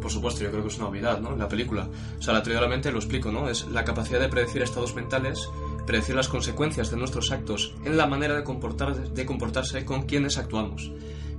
Por 0.00 0.10
supuesto, 0.10 0.44
yo 0.44 0.50
creo 0.50 0.62
que 0.62 0.68
es 0.68 0.76
una 0.76 0.88
obviedad, 0.88 1.20
¿no? 1.20 1.32
En 1.32 1.38
la 1.38 1.48
película. 1.48 1.88
O 2.18 2.22
sea, 2.22 2.34
la 2.34 2.42
teoría 2.42 2.60
de 2.60 2.66
la 2.66 2.70
mente, 2.70 2.92
lo 2.92 2.98
explico, 2.98 3.32
¿no? 3.32 3.48
Es 3.48 3.66
la 3.68 3.84
capacidad 3.84 4.20
de 4.20 4.28
predecir 4.28 4.62
estados 4.62 4.94
mentales, 4.94 5.48
predecir 5.86 6.14
las 6.14 6.28
consecuencias 6.28 6.90
de 6.90 6.96
nuestros 6.96 7.32
actos 7.32 7.74
en 7.84 7.96
la 7.96 8.06
manera 8.06 8.36
de, 8.36 8.44
comportar, 8.44 8.94
de 8.96 9.26
comportarse 9.26 9.84
con 9.84 10.02
quienes 10.02 10.38
actuamos. 10.38 10.92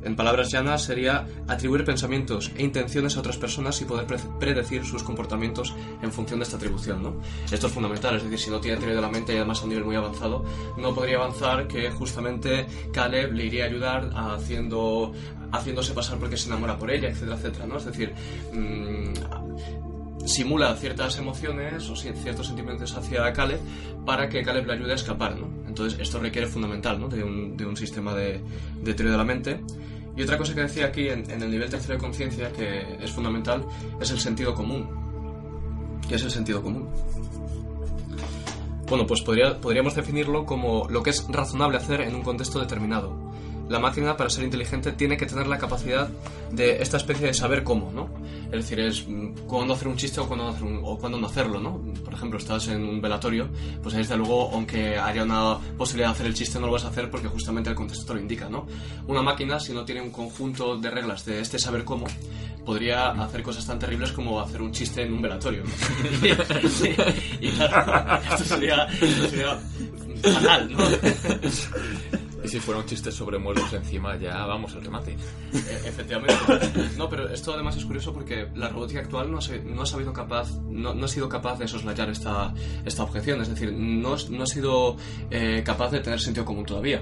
En 0.04 0.16
palabras 0.16 0.52
llanas 0.52 0.84
sería 0.84 1.28
atribuir 1.48 1.84
pensamientos 1.84 2.52
e 2.56 2.64
intenciones 2.64 3.18
a 3.18 3.20
otras 3.20 3.38
personas 3.38 3.82
y 3.82 3.86
poder 3.86 4.06
predecir 4.39 4.86
sus 4.86 5.04
comportamientos 5.04 5.74
en 6.02 6.12
función 6.12 6.39
de 6.39 6.43
esta 6.43 6.58
atribución. 6.58 7.04
¿no? 7.04 7.16
Esto 7.52 7.68
es 7.68 7.74
fundamental, 7.74 8.16
es 8.16 8.24
decir, 8.24 8.39
si 8.39 8.50
no 8.52 8.60
tiene 8.60 8.78
teoría 8.78 8.95
de 8.95 9.02
la 9.02 9.10
mente 9.10 9.34
y 9.34 9.38
además 9.38 9.62
a 9.62 9.64
un 9.64 9.70
nivel 9.70 9.86
muy 9.86 9.95
avanzado, 9.95 10.45
no 10.78 10.93
podría 10.93 11.18
avanzar 11.18 11.68
que 11.68 11.91
justamente 11.91 12.68
Caleb 12.91 13.34
le 13.34 13.45
iría 13.45 13.66
a 13.66 13.68
ayudar 13.68 14.10
haciendo, 14.16 15.14
haciéndose 15.52 15.93
pasar 15.93 16.18
porque 16.18 16.38
se 16.38 16.48
enamora 16.48 16.78
por 16.78 16.91
ella, 16.91 17.10
etcétera, 17.10 17.36
etcétera. 17.36 17.66
¿no? 17.68 17.78
Es 17.78 17.86
decir, 17.86 18.14
mm, 18.54 19.86
simula 20.26 20.76
ciertas 20.76 21.18
emociones 21.18 21.89
o 21.89 21.95
ciertos 21.95 22.47
sentimientos 22.47 22.95
hacia 22.95 23.32
Caleb 23.34 23.59
para 24.05 24.28
que 24.30 24.43
Caleb 24.43 24.65
le 24.68 24.74
ayude 24.74 24.91
a 24.91 24.95
escapar. 24.95 25.36
¿no? 25.38 25.47
Entonces, 25.68 25.99
esto 25.99 26.20
requiere 26.20 26.47
fundamental 26.47 26.99
¿no? 26.99 27.07
de, 27.07 27.24
un, 27.24 27.78
sistema 27.78 28.13
de, 28.13 28.41
de 28.82 28.93
teoría 28.93 29.11
de 29.13 29.18
la 29.18 29.24
mente. 29.24 29.61
Y 30.15 30.24
otra 30.24 30.38
cosa 30.38 30.55
que 30.55 30.61
decía 30.61 30.88
aquí 30.88 31.09
en, 31.09 31.30
el 31.30 31.51
nivel 31.51 31.70
tercero 31.70 31.93
de 31.93 31.99
conciencia, 31.99 32.51
que 32.51 32.97
es 33.01 33.11
fundamental, 33.11 33.63
es 34.01 34.09
el 34.11 34.20
sentido 34.20 34.53
común. 34.55 34.88
¿Qué 36.07 36.15
es 36.15 36.24
el 36.24 36.32
sentido 36.32 36.61
común? 36.63 36.89
Bueno, 38.89 39.05
pues 39.05 39.22
podría- 39.22 39.59
podríamos 39.59 39.95
definirlo 39.95 40.45
como 40.45 40.88
lo 40.89 41.03
que 41.03 41.09
es 41.11 41.28
razonable 41.30 41.78
hacer 41.78 42.01
en 42.01 42.15
un 42.15 42.24
contexto 42.24 42.59
determinado. 42.59 43.26
La 43.70 43.80
máquina, 43.80 44.15
para 44.15 44.30
ser 44.30 44.43
inteligente, 44.45 44.93
tiene 44.93 45.18
que 45.18 45.26
tener 45.26 45.47
la 45.47 45.57
capacidad 45.57 46.07
de 46.51 46.82
esta 46.82 46.97
especie 46.97 47.28
de 47.28 47.34
saber 47.34 47.63
cómo, 47.63 47.91
¿no? 47.93 48.09
Es 48.45 48.63
decir, 48.63 48.80
es 48.80 49.05
mm, 49.07 49.45
cuándo 49.45 49.74
hacer 49.74 49.89
un 49.89 49.97
chiste 49.97 50.22
o 50.22 50.28
cuándo, 50.28 50.47
hacer 50.47 50.63
un- 50.63 50.80
o 50.84 50.97
cuándo 50.97 51.20
no 51.20 51.28
hacerlo, 51.28 51.59
¿no? 51.59 51.82
Por 52.05 52.13
ejemplo, 52.13 52.39
estás 52.39 52.68
en 52.70 52.84
un 52.86 53.01
velatorio, 53.01 53.49
pues 53.84 53.93
desde 53.95 54.15
luego, 54.15 54.49
aunque 54.53 54.97
haya 54.97 55.24
una 55.24 55.57
posibilidad 55.78 56.09
de 56.09 56.13
hacer 56.13 56.26
el 56.28 56.34
chiste, 56.34 56.59
no 56.59 56.68
lo 56.68 56.72
vas 56.74 56.86
a 56.86 56.89
hacer 56.89 57.09
porque 57.11 57.28
justamente 57.28 57.70
el 57.70 57.76
contexto 57.76 58.05
te 58.05 58.13
lo 58.13 58.20
indica, 58.22 58.47
¿no? 58.47 58.65
Una 59.07 59.22
máquina, 59.22 59.59
si 59.59 59.74
no 59.74 59.84
tiene 59.84 60.01
un 60.01 60.11
conjunto 60.11 60.78
de 60.78 60.89
reglas 60.89 61.26
de 61.26 61.41
este 61.41 61.59
saber 61.59 61.84
cómo, 61.84 62.05
podría 62.65 63.09
hacer 63.11 63.43
cosas 63.43 63.65
tan 63.65 63.80
terribles 63.80 64.13
como 64.13 64.39
hacer 64.39 64.61
un 64.61 64.72
chiste 64.72 65.01
en 65.01 65.13
un 65.13 65.22
velatorio, 65.22 65.63
¿no? 65.65 65.70
y 67.41 67.49
claro, 67.51 68.22
esto 68.32 68.43
sería, 68.45 68.84
esto 69.01 69.28
sería 69.30 69.59
fatal, 70.24 70.72
¿no? 70.72 70.78
Y 72.48 72.50
si 72.50 72.60
fuera 72.62 72.80
un 72.80 72.86
chiste 72.86 73.12
sobre 73.12 73.38
muertos 73.38 73.74
encima, 73.74 74.16
ya 74.16 74.45
vamos 74.45 74.74
al 74.74 74.82
remate. 74.82 75.12
E- 75.54 75.88
Efectivamente. 75.89 76.34
No, 76.98 77.10
pero 77.10 77.28
esto 77.30 77.54
además 77.54 77.76
es 77.76 77.84
curioso 77.84 78.14
porque 78.14 78.48
la 78.56 78.70
robótica 78.70 79.02
actual 79.02 79.30
no, 79.30 79.41
se- 79.41 79.60
no 79.64 79.82
ha 79.82 79.86
sabido 79.86 80.14
capaz, 80.14 80.50
no, 80.70 80.93
no 80.93 81.06
ha 81.06 81.08
sido 81.10 81.28
capaz 81.28 81.60
de 81.60 81.68
soslayar 81.68 82.10
esta, 82.10 82.54
esta 82.86 83.04
objeción. 83.04 83.41
Es 83.41 83.50
decir, 83.50 83.74
no, 83.74 84.16
no 84.30 84.43
ha 84.43 84.48
sido 84.48 84.95
eh, 85.30 85.62
capaz 85.66 85.91
de 85.91 86.00
tener 86.00 86.22
sentido 86.22 86.45
común 86.45 86.66
todavía. 86.66 87.02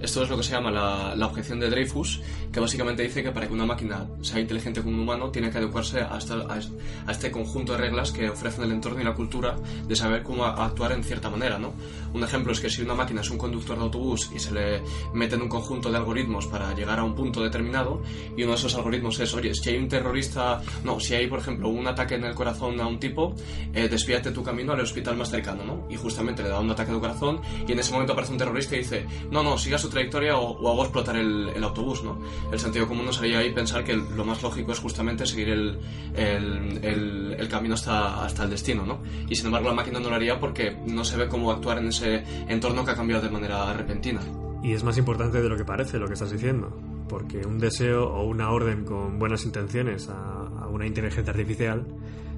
Esto 0.00 0.22
es 0.22 0.30
lo 0.30 0.36
que 0.36 0.42
se 0.42 0.52
llama 0.52 0.70
la, 0.70 1.14
la 1.14 1.26
objeción 1.26 1.60
de 1.60 1.68
Dreyfus, 1.70 2.20
que 2.52 2.60
básicamente 2.60 3.02
dice 3.02 3.22
que 3.22 3.30
para 3.32 3.46
que 3.46 3.52
una 3.52 3.66
máquina 3.66 4.06
sea 4.22 4.40
inteligente 4.40 4.80
como 4.82 4.94
un 4.94 5.00
humano 5.00 5.30
tiene 5.30 5.50
que 5.50 5.58
adecuarse 5.58 6.00
a, 6.00 6.14
a 6.14 6.18
es- 6.58 6.70
a 7.06 7.12
este 7.12 7.30
conjunto 7.30 7.72
de 7.72 7.78
reglas 7.78 8.10
que 8.12 8.28
ofrecen 8.30 8.64
el 8.64 8.72
entorno 8.72 9.00
y 9.00 9.04
la 9.04 9.14
cultura 9.14 9.56
de 9.86 9.94
saber 9.96 10.22
cómo 10.22 10.44
actuar 10.44 10.92
en 10.92 11.04
cierta 11.04 11.28
manera. 11.30 11.58
¿no? 11.58 11.72
Un 12.14 12.24
ejemplo 12.24 12.52
es 12.52 12.60
que 12.60 12.70
si 12.70 12.82
una 12.82 12.94
máquina 12.94 13.20
es 13.20 13.30
un 13.30 13.38
conductor 13.38 13.76
de 13.76 13.82
autobús 13.84 14.30
y 14.34 14.38
se 14.38 14.52
le 14.52 14.82
mete 15.14 15.34
en 15.36 15.42
un 15.42 15.48
conjunto 15.48 15.90
de 15.90 15.96
algoritmos 15.98 16.46
para 16.46 16.74
llegar 16.74 16.98
a 16.98 17.04
un 17.04 17.14
punto 17.14 17.42
determinado, 17.42 18.02
y 18.36 18.42
uno 18.42 18.52
de 18.52 18.58
esos 18.58 18.74
algoritmos 18.74 19.18
es, 19.20 19.32
oye, 19.34 19.54
si 19.54 19.70
hay 19.70 19.76
un 19.78 19.88
terrorista, 19.88 20.62
no, 20.84 20.98
si 20.98 21.14
hay, 21.14 21.26
por 21.26 21.38
ejemplo, 21.40 21.68
un 21.68 21.86
ataque 21.86 22.14
en 22.16 22.24
el 22.24 22.34
corazón 22.34 22.80
a 22.80 22.86
un 22.86 22.98
tipo, 22.98 23.34
eh, 23.74 23.88
desvíate 23.88 24.30
tu 24.32 24.42
camino 24.42 24.72
al 24.72 24.80
hospital 24.80 25.16
más 25.16 25.30
cercano, 25.30 25.64
¿no? 25.64 25.86
Y 25.90 25.96
justamente 25.96 26.42
le 26.42 26.48
da 26.48 26.58
un 26.60 26.70
ataque 26.70 26.92
de 26.92 26.98
corazón 27.00 27.40
y 27.66 27.72
en 27.72 27.78
ese 27.78 27.92
momento 27.92 28.12
aparece 28.12 28.32
un 28.32 28.38
terrorista 28.38 28.74
y 28.74 28.78
dice, 28.78 29.06
no, 29.30 29.42
no, 29.42 29.56
siga 29.58 29.78
trayectoria 29.90 30.36
o, 30.38 30.58
o 30.58 30.70
hago 30.70 30.82
explotar 30.82 31.16
el, 31.16 31.62
autobús, 31.62 32.02
¿no? 32.02 32.18
El 32.50 32.58
sentido 32.58 32.88
común 32.88 33.06
nos 33.06 33.18
haría 33.18 33.38
ahí 33.38 33.52
pensar 33.52 33.84
que 33.84 33.94
lo 33.94 34.24
más 34.24 34.42
lógico 34.42 34.72
es 34.72 34.78
justamente 34.78 35.26
seguir 35.26 35.50
el, 35.50 35.78
el, 36.14 37.48
camino 37.48 37.74
hasta, 37.74 38.24
hasta 38.24 38.44
el 38.44 38.50
destino, 38.50 38.86
¿no? 38.86 39.00
Y 39.28 39.34
sin 39.34 39.46
embargo 39.46 39.68
la 39.68 39.74
máquina 39.74 40.00
no 40.00 40.08
lo 40.08 40.14
haría 40.14 40.38
porque 40.38 40.76
no 40.86 41.04
se 41.04 41.16
ve 41.16 41.28
cómo 41.28 41.50
actuar 41.50 41.78
en 41.78 41.88
ese 41.88 42.24
entorno 42.48 42.84
que 42.84 42.92
ha 42.92 42.94
cambiado 42.94 43.22
de 43.22 43.30
manera 43.30 43.72
repentina. 43.72 44.20
Y 44.62 44.72
es 44.72 44.84
más 44.84 44.96
importante 44.98 45.42
de 45.42 45.48
lo 45.48 45.56
que 45.56 45.64
parece 45.64 45.98
lo 45.98 46.06
que 46.06 46.14
estás 46.14 46.30
diciendo, 46.30 46.76
porque 47.08 47.46
un 47.46 47.58
deseo 47.58 48.08
o 48.08 48.22
una 48.24 48.50
orden 48.50 48.84
con 48.84 49.18
buenas 49.18 49.44
intenciones 49.44 50.08
a, 50.08 50.14
a 50.14 50.68
una 50.68 50.86
inteligencia 50.86 51.32
artificial 51.32 51.86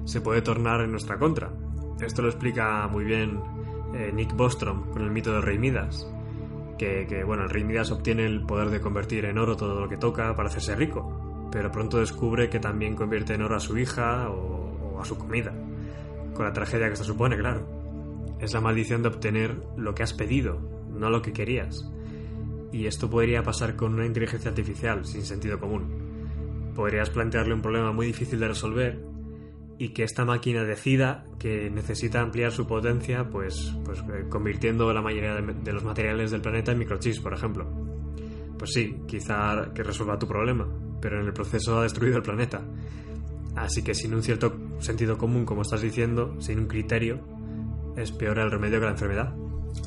se 0.05 0.21
puede 0.21 0.41
tornar 0.41 0.81
en 0.81 0.91
nuestra 0.91 1.17
contra. 1.17 1.51
Esto 2.01 2.21
lo 2.21 2.29
explica 2.29 2.87
muy 2.87 3.03
bien 3.03 3.39
eh, 3.93 4.11
Nick 4.13 4.35
Bostrom 4.35 4.89
con 4.91 5.03
el 5.03 5.11
mito 5.11 5.31
del 5.33 5.43
rey 5.43 5.57
Midas, 5.57 6.07
que, 6.77 7.05
que, 7.07 7.23
bueno, 7.23 7.43
el 7.43 7.49
rey 7.49 7.63
Midas 7.63 7.91
obtiene 7.91 8.25
el 8.25 8.45
poder 8.45 8.69
de 8.69 8.81
convertir 8.81 9.25
en 9.25 9.37
oro 9.37 9.55
todo 9.55 9.79
lo 9.79 9.89
que 9.89 9.97
toca 9.97 10.35
para 10.35 10.49
hacerse 10.49 10.75
rico, 10.75 11.49
pero 11.51 11.71
pronto 11.71 11.99
descubre 11.99 12.49
que 12.49 12.59
también 12.59 12.95
convierte 12.95 13.35
en 13.35 13.41
oro 13.43 13.55
a 13.55 13.59
su 13.59 13.77
hija 13.77 14.29
o, 14.29 14.99
a 14.99 15.05
su 15.05 15.17
comida, 15.17 15.53
con 16.33 16.45
la 16.45 16.53
tragedia 16.53 16.87
que 16.87 16.93
esto 16.93 17.05
supone, 17.05 17.37
claro. 17.37 17.67
Es 18.39 18.53
la 18.53 18.61
maldición 18.61 19.03
de 19.03 19.09
obtener 19.09 19.55
lo 19.77 19.93
que 19.93 20.03
has 20.03 20.13
pedido, 20.13 20.59
no 20.89 21.09
lo 21.09 21.21
que 21.21 21.31
querías. 21.31 21.89
Y 22.71 22.87
esto 22.87 23.09
podría 23.09 23.43
pasar 23.43 23.75
con 23.75 23.93
una 23.93 24.05
inteligencia 24.05 24.49
artificial 24.49 25.05
sin 25.05 25.23
sentido 25.23 25.59
común. 25.59 26.71
Podrías 26.75 27.11
plantearle 27.11 27.53
un 27.53 27.61
problema 27.61 27.91
muy 27.91 28.07
difícil 28.07 28.39
de 28.39 28.47
resolver 28.47 29.12
y 29.77 29.89
que 29.89 30.03
esta 30.03 30.25
máquina 30.25 30.63
decida 30.63 31.25
que 31.39 31.69
necesita 31.69 32.21
ampliar 32.21 32.51
su 32.51 32.67
potencia, 32.67 33.29
pues, 33.29 33.75
pues 33.83 33.99
eh, 33.99 34.25
convirtiendo 34.29 34.91
la 34.93 35.01
mayoría 35.01 35.35
de, 35.35 35.53
de 35.53 35.73
los 35.73 35.83
materiales 35.83 36.31
del 36.31 36.41
planeta 36.41 36.71
en 36.71 36.79
microchips, 36.79 37.19
por 37.19 37.33
ejemplo. 37.33 37.67
Pues 38.57 38.71
sí, 38.71 38.95
quizá 39.07 39.73
que 39.73 39.83
resuelva 39.83 40.17
tu 40.17 40.27
problema, 40.27 40.67
pero 41.01 41.19
en 41.19 41.25
el 41.25 41.33
proceso 41.33 41.79
ha 41.79 41.83
destruido 41.83 42.17
el 42.17 42.23
planeta. 42.23 42.61
Así 43.55 43.83
que 43.83 43.93
sin 43.93 44.13
un 44.13 44.23
cierto 44.23 44.55
sentido 44.79 45.17
común, 45.17 45.45
como 45.45 45.61
estás 45.61 45.81
diciendo, 45.81 46.35
sin 46.39 46.59
un 46.59 46.67
criterio, 46.67 47.19
es 47.97 48.11
peor 48.11 48.39
el 48.39 48.51
remedio 48.51 48.79
que 48.79 48.85
la 48.85 48.91
enfermedad. 48.91 49.35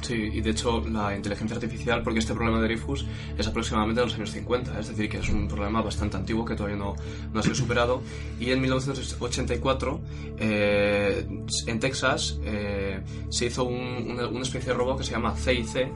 Sí, 0.03 0.14
y 0.14 0.41
de 0.41 0.51
hecho 0.51 0.84
la 0.89 1.16
inteligencia 1.16 1.57
artificial, 1.57 2.03
porque 2.03 2.20
este 2.20 2.32
problema 2.34 2.59
de 2.59 2.64
Dreyfus 2.64 3.05
es 3.37 3.47
aproximadamente 3.47 4.01
de 4.01 4.07
los 4.07 4.14
años 4.14 4.30
50, 4.30 4.78
es 4.78 4.89
decir, 4.89 5.09
que 5.09 5.18
es 5.18 5.28
un 5.30 5.49
problema 5.49 5.82
bastante 5.82 6.16
antiguo 6.16 6.45
que 6.45 6.55
todavía 6.55 6.76
no, 6.76 6.95
no 7.32 7.41
ha 7.41 7.43
sido 7.43 7.55
superado. 7.57 8.03
Y 8.39 8.51
en 8.53 8.61
1984, 8.61 10.01
eh, 10.39 11.26
en 11.66 11.80
Texas, 11.80 12.39
eh, 12.45 13.01
se 13.30 13.47
hizo 13.47 13.64
un- 13.64 14.11
una, 14.12 14.28
una 14.28 14.43
especie 14.43 14.72
de 14.72 14.78
robot 14.78 14.99
que 14.99 15.05
se 15.05 15.12
llama 15.12 15.34
CIC, 15.34 15.89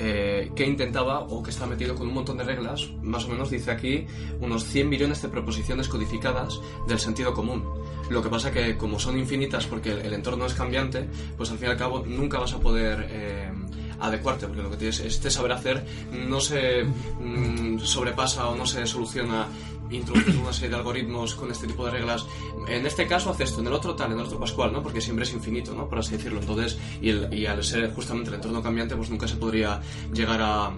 eh, 0.00 0.52
que 0.54 0.64
intentaba 0.64 1.20
o 1.20 1.42
que 1.42 1.50
está 1.50 1.66
metido 1.66 1.96
con 1.96 2.06
un 2.06 2.14
montón 2.14 2.38
de 2.38 2.44
reglas, 2.44 2.88
más 3.02 3.24
o 3.24 3.28
menos 3.28 3.50
dice 3.50 3.72
aquí 3.72 4.06
unos 4.40 4.64
100 4.64 4.88
millones 4.88 5.20
de 5.22 5.28
proposiciones 5.28 5.88
codificadas 5.88 6.60
del 6.86 7.00
sentido 7.00 7.34
común. 7.34 7.64
Lo 8.08 8.22
que 8.22 8.28
pasa 8.28 8.52
que 8.52 8.76
como 8.76 9.00
son 9.00 9.18
infinitas 9.18 9.66
porque 9.66 9.90
el, 9.90 10.12
entorno 10.12 10.46
es 10.46 10.54
cambiante, 10.54 11.08
pues 11.36 11.50
al 11.50 11.58
fin 11.58 11.68
y 11.68 11.70
al 11.72 11.76
cabo 11.76 12.04
nunca 12.06 12.38
vas 12.38 12.52
a 12.52 12.60
poder 12.60 13.08
eh, 13.10 13.50
adecuarte, 13.98 14.46
porque 14.46 14.62
lo 14.62 14.70
que 14.70 14.76
tienes 14.76 15.00
este 15.00 15.32
saber 15.32 15.50
hacer 15.50 15.84
no 16.12 16.40
se 16.40 16.84
mm, 16.84 17.80
sobrepasa 17.80 18.48
o 18.48 18.54
no 18.54 18.66
se 18.66 18.86
soluciona 18.86 19.48
introduciendo 19.90 20.42
una 20.42 20.52
serie 20.52 20.70
de 20.70 20.76
algoritmos 20.76 21.34
con 21.34 21.50
este 21.50 21.66
tipo 21.66 21.84
de 21.86 21.92
reglas. 21.92 22.26
En 22.68 22.86
este 22.86 23.06
caso 23.06 23.30
hace 23.30 23.44
esto, 23.44 23.60
en 23.60 23.66
el 23.68 23.72
otro 23.72 23.94
tal, 23.94 24.12
en 24.12 24.18
el 24.18 24.26
otro 24.26 24.38
pascual, 24.38 24.72
¿no? 24.72 24.82
Porque 24.82 25.00
siempre 25.00 25.24
es 25.24 25.32
infinito, 25.32 25.74
¿no? 25.74 25.88
Por 25.88 25.98
así 25.98 26.12
decirlo. 26.16 26.40
Entonces, 26.40 26.78
y, 27.00 27.10
el- 27.10 27.32
y 27.32 27.46
al 27.46 27.62
ser 27.64 27.92
justamente 27.94 28.28
el 28.30 28.36
entorno 28.36 28.62
cambiante, 28.62 28.96
pues 28.96 29.10
nunca 29.10 29.26
se 29.28 29.36
podría 29.36 29.80
llegar 30.12 30.40
a, 30.42 30.70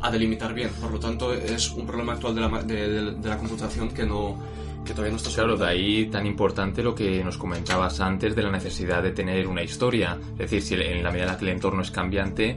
a 0.00 0.10
delimitar 0.10 0.54
bien. 0.54 0.70
Por 0.80 0.90
lo 0.92 0.98
tanto, 1.00 1.32
es 1.32 1.70
un 1.72 1.86
problema 1.86 2.12
actual 2.14 2.34
de 2.34 2.40
la, 2.40 2.62
de, 2.62 2.88
de- 2.88 3.10
de 3.14 3.28
la 3.28 3.38
computación 3.38 3.88
que 3.90 4.04
no 4.04 4.38
que 4.84 4.94
todavía 4.94 5.10
no 5.12 5.16
está 5.18 5.28
Claro, 5.30 5.56
de 5.58 5.66
ahí 5.66 6.06
tan 6.06 6.24
importante 6.24 6.82
lo 6.82 6.94
que 6.94 7.22
nos 7.22 7.36
comentabas 7.36 8.00
antes 8.00 8.34
de 8.34 8.42
la 8.42 8.50
necesidad 8.50 9.02
de 9.02 9.10
tener 9.10 9.46
una 9.46 9.62
historia. 9.62 10.16
Es 10.32 10.50
decir, 10.50 10.62
si 10.62 10.74
en 10.76 11.02
la 11.02 11.10
medida 11.10 11.24
en 11.26 11.32
la 11.32 11.36
que 11.38 11.44
el 11.44 11.50
entorno 11.50 11.82
es 11.82 11.90
cambiante, 11.90 12.56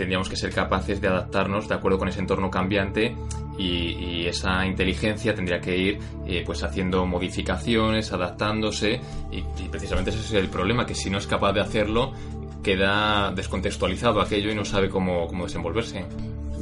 tendríamos 0.00 0.30
que 0.30 0.36
ser 0.36 0.50
capaces 0.50 0.98
de 0.98 1.08
adaptarnos 1.08 1.68
de 1.68 1.74
acuerdo 1.74 1.98
con 1.98 2.08
ese 2.08 2.20
entorno 2.20 2.50
cambiante 2.50 3.14
y, 3.58 3.66
y 3.66 4.26
esa 4.26 4.64
inteligencia 4.64 5.34
tendría 5.34 5.60
que 5.60 5.76
ir 5.76 5.98
eh, 6.26 6.42
pues 6.46 6.62
haciendo 6.62 7.04
modificaciones, 7.04 8.10
adaptándose 8.10 8.98
y, 9.30 9.40
y 9.62 9.68
precisamente 9.70 10.08
ese 10.08 10.20
es 10.20 10.32
el 10.32 10.48
problema, 10.48 10.86
que 10.86 10.94
si 10.94 11.10
no 11.10 11.18
es 11.18 11.26
capaz 11.26 11.52
de 11.52 11.60
hacerlo 11.60 12.14
queda 12.62 13.30
descontextualizado 13.32 14.22
aquello 14.22 14.50
y 14.50 14.54
no 14.54 14.64
sabe 14.64 14.88
cómo, 14.88 15.26
cómo 15.26 15.44
desenvolverse. 15.44 16.06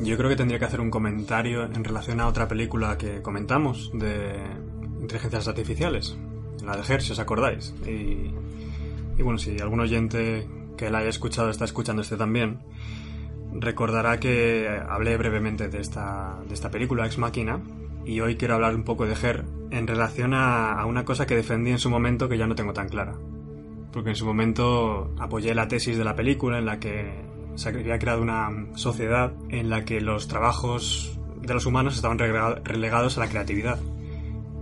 Yo 0.03 0.17
creo 0.17 0.31
que 0.31 0.37
tendría 0.37 0.59
que 0.59 0.65
hacer 0.65 0.81
un 0.81 0.91
comentario 0.91 1.63
en 1.63 1.85
relación 1.85 2.21
a 2.21 2.27
otra 2.27 2.49
película 2.49 2.99
que 2.99 3.23
comentamos 3.23 3.93
de 3.95 4.35
inteligencias 5.01 5.47
artificiales, 5.47 6.17
la 6.65 6.77
de 6.77 6.83
Her, 6.93 7.03
si 7.03 7.13
os 7.13 7.21
acordáis. 7.21 7.73
Y, 7.87 8.33
y 9.17 9.23
bueno, 9.23 9.39
si 9.39 9.61
algún 9.61 9.79
oyente 9.79 10.45
que 10.77 10.91
la 10.91 10.99
haya 10.99 11.11
escuchado 11.11 11.51
está 11.51 11.65
escuchando 11.65 12.03
este 12.03 12.17
también, 12.17 12.59
recordará 13.61 14.19
que 14.21 14.69
hablé 14.89 15.17
brevemente 15.17 15.69
de 15.69 15.81
esta, 15.81 16.39
de 16.47 16.55
esta 16.55 16.71
película, 16.71 17.07
Ex 17.07 17.19
Máquina, 17.19 17.61
y 18.05 18.21
hoy 18.21 18.37
quiero 18.37 18.55
hablar 18.55 18.75
un 18.75 18.85
poco 18.85 19.07
de 19.07 19.15
Her 19.15 19.45
en 19.71 19.87
relación 19.87 20.33
a, 20.35 20.73
a 20.73 20.87
una 20.87 21.05
cosa 21.05 21.27
que 21.27 21.37
defendí 21.37 21.71
en 21.71 21.79
su 21.79 21.91
momento 21.91 22.29
que 22.29 22.39
ya 22.39 22.47
no 22.47 22.55
tengo 22.55 22.73
tan 22.73 22.89
clara. 22.89 23.15
Porque 23.93 24.11
en 24.11 24.17
su 24.17 24.25
momento 24.27 25.13
apoyé 25.19 25.55
la 25.55 25.69
tesis 25.69 25.97
de 25.99 26.05
la 26.05 26.15
película 26.15 26.59
en 26.59 26.67
la 26.67 26.79
que 26.79 27.27
se 27.55 27.69
había 27.71 27.99
creado 27.99 28.23
una 28.23 28.51
sociedad 28.77 29.33
en 29.49 29.69
la 29.71 29.85
que 29.85 30.01
los 30.01 30.29
trabajos 30.29 31.19
de 31.43 31.55
los 31.55 31.67
humanos 31.67 31.97
estaban 31.97 32.19
relega- 32.19 32.61
relegados 32.65 33.17
a 33.17 33.21
la 33.21 33.29
creatividad. 33.29 33.79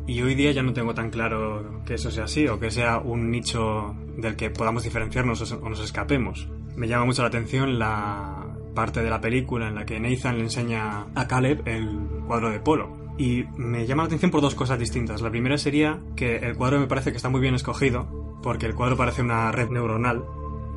Y 0.07 0.23
hoy 0.23 0.35
día 0.37 0.53
ya 0.53 0.63
no 0.63 0.73
tengo 0.73 0.95
tan 0.95 1.11
claro 1.11 1.83
que 1.85 1.95
eso 1.95 2.11
sea 2.13 2.25
así 2.25 2.47
o 2.47 2.61
que 2.61 2.71
sea 2.71 2.99
un 2.99 3.31
nicho 3.31 3.95
del 4.17 4.37
que 4.37 4.51
podamos 4.51 4.85
diferenciarnos 4.85 5.53
o 5.53 5.69
nos 5.69 5.81
escapemos. 5.81 6.49
Me 6.77 6.87
llama 6.87 7.07
mucho 7.07 7.23
la 7.23 7.29
atención 7.29 7.79
la 7.79 8.47
parte 8.77 9.03
de 9.03 9.11
la 9.11 9.21
película 9.21 9.67
en 9.67 9.75
la 9.75 9.85
que 9.85 9.99
Nathan 9.99 10.39
le 10.39 10.45
enseña 10.45 11.07
a 11.17 11.27
Caleb 11.27 11.67
el 11.67 11.99
cuadro 12.29 12.51
de 12.51 12.61
polo. 12.61 12.97
Y 13.19 13.43
me 13.57 13.87
llama 13.87 14.05
la 14.05 14.07
atención 14.07 14.31
por 14.31 14.41
dos 14.43 14.55
cosas 14.55 14.79
distintas. 14.79 15.21
La 15.23 15.31
primera 15.31 15.59
sería 15.59 15.99
que 16.15 16.37
el 16.37 16.55
cuadro 16.55 16.79
me 16.79 16.87
parece 16.87 17.11
que 17.11 17.17
está 17.17 17.29
muy 17.29 17.41
bien 17.41 17.57
escogido, 17.57 18.39
porque 18.41 18.67
el 18.67 18.77
cuadro 18.77 18.97
parece 18.97 19.23
una 19.23 19.51
red 19.51 19.71
neuronal 19.71 20.23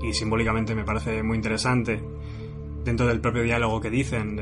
y 0.02 0.14
simbólicamente 0.14 0.74
me 0.74 0.84
parece 0.84 1.22
muy 1.22 1.36
interesante 1.36 2.02
dentro 2.84 3.06
del 3.06 3.20
propio 3.20 3.44
diálogo 3.44 3.82
que 3.82 3.92
dicen 3.92 4.40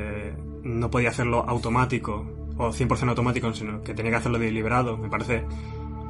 no 0.64 0.92
podía 0.92 1.10
hacerlo 1.10 1.44
automático 1.48 2.26
o 2.58 2.70
100% 2.70 3.10
automático, 3.10 3.54
sino 3.54 3.82
que 3.82 3.94
tenía 3.94 4.12
que 4.12 4.18
hacerlo 4.18 4.40
deliberado, 4.40 4.98
me 4.98 5.10
parece 5.10 5.44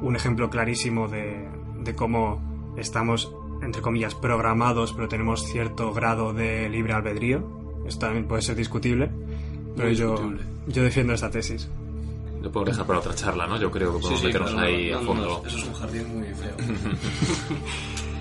un 0.01 0.15
ejemplo 0.15 0.49
clarísimo 0.49 1.07
de 1.07 1.47
cómo 1.95 2.41
estamos, 2.77 3.33
entre 3.61 3.81
comillas, 3.81 4.15
programados, 4.15 4.93
pero 4.93 5.07
tenemos 5.07 5.43
cierto 5.45 5.93
grado 5.93 6.33
de 6.33 6.69
libre 6.69 6.93
albedrío. 6.93 7.43
Esto 7.87 8.07
también 8.07 8.27
puede 8.27 8.41
ser 8.41 8.55
discutible, 8.55 9.09
pero 9.75 9.89
yo, 9.91 10.11
discutible. 10.11 10.43
yo 10.67 10.83
defiendo 10.83 11.13
esta 11.13 11.29
tesis. 11.29 11.69
Lo 12.41 12.51
podemos 12.51 12.75
dejar 12.75 12.87
para 12.87 12.99
otra 12.99 13.15
charla, 13.15 13.47
¿no? 13.47 13.59
Yo 13.59 13.71
creo 13.71 13.93
que 13.93 13.99
podemos 13.99 14.23
meternos 14.23 14.51
claro, 14.51 14.67
ahí 14.67 14.91
no, 14.91 14.97
a 14.97 15.01
no, 15.01 15.07
fondo. 15.07 15.25
no, 15.25 15.47
eso 15.47 15.57
es 15.57 15.63
un 15.63 15.73
jardín 15.73 16.17
muy 16.17 16.27
feo. 16.33 16.55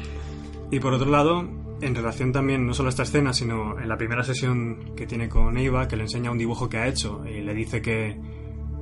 Y 0.71 0.81
por 0.81 0.93
otro 0.93 1.11
lado, 1.11 1.49
en 1.81 1.95
relación 1.95 2.33
también 2.33 2.67
no 2.67 2.75
solo 2.75 2.89
a 2.89 2.91
esta 2.91 3.05
escena, 3.05 3.33
sino 3.33 3.79
en 3.79 3.89
la 3.89 3.97
primera 3.97 4.25
sesión 4.25 4.95
que 4.97 5.07
tiene 5.07 5.29
con 5.29 5.57
Eva, 5.57 5.87
que 5.87 5.97
le 5.97 6.03
enseña 6.03 6.31
un 6.31 6.39
dibujo 6.39 6.69
que 6.69 6.79
ha 6.79 6.89
hecho 6.89 7.25
y 7.27 7.41
le 7.41 7.55
dice 7.55 7.81
que, 7.81 8.19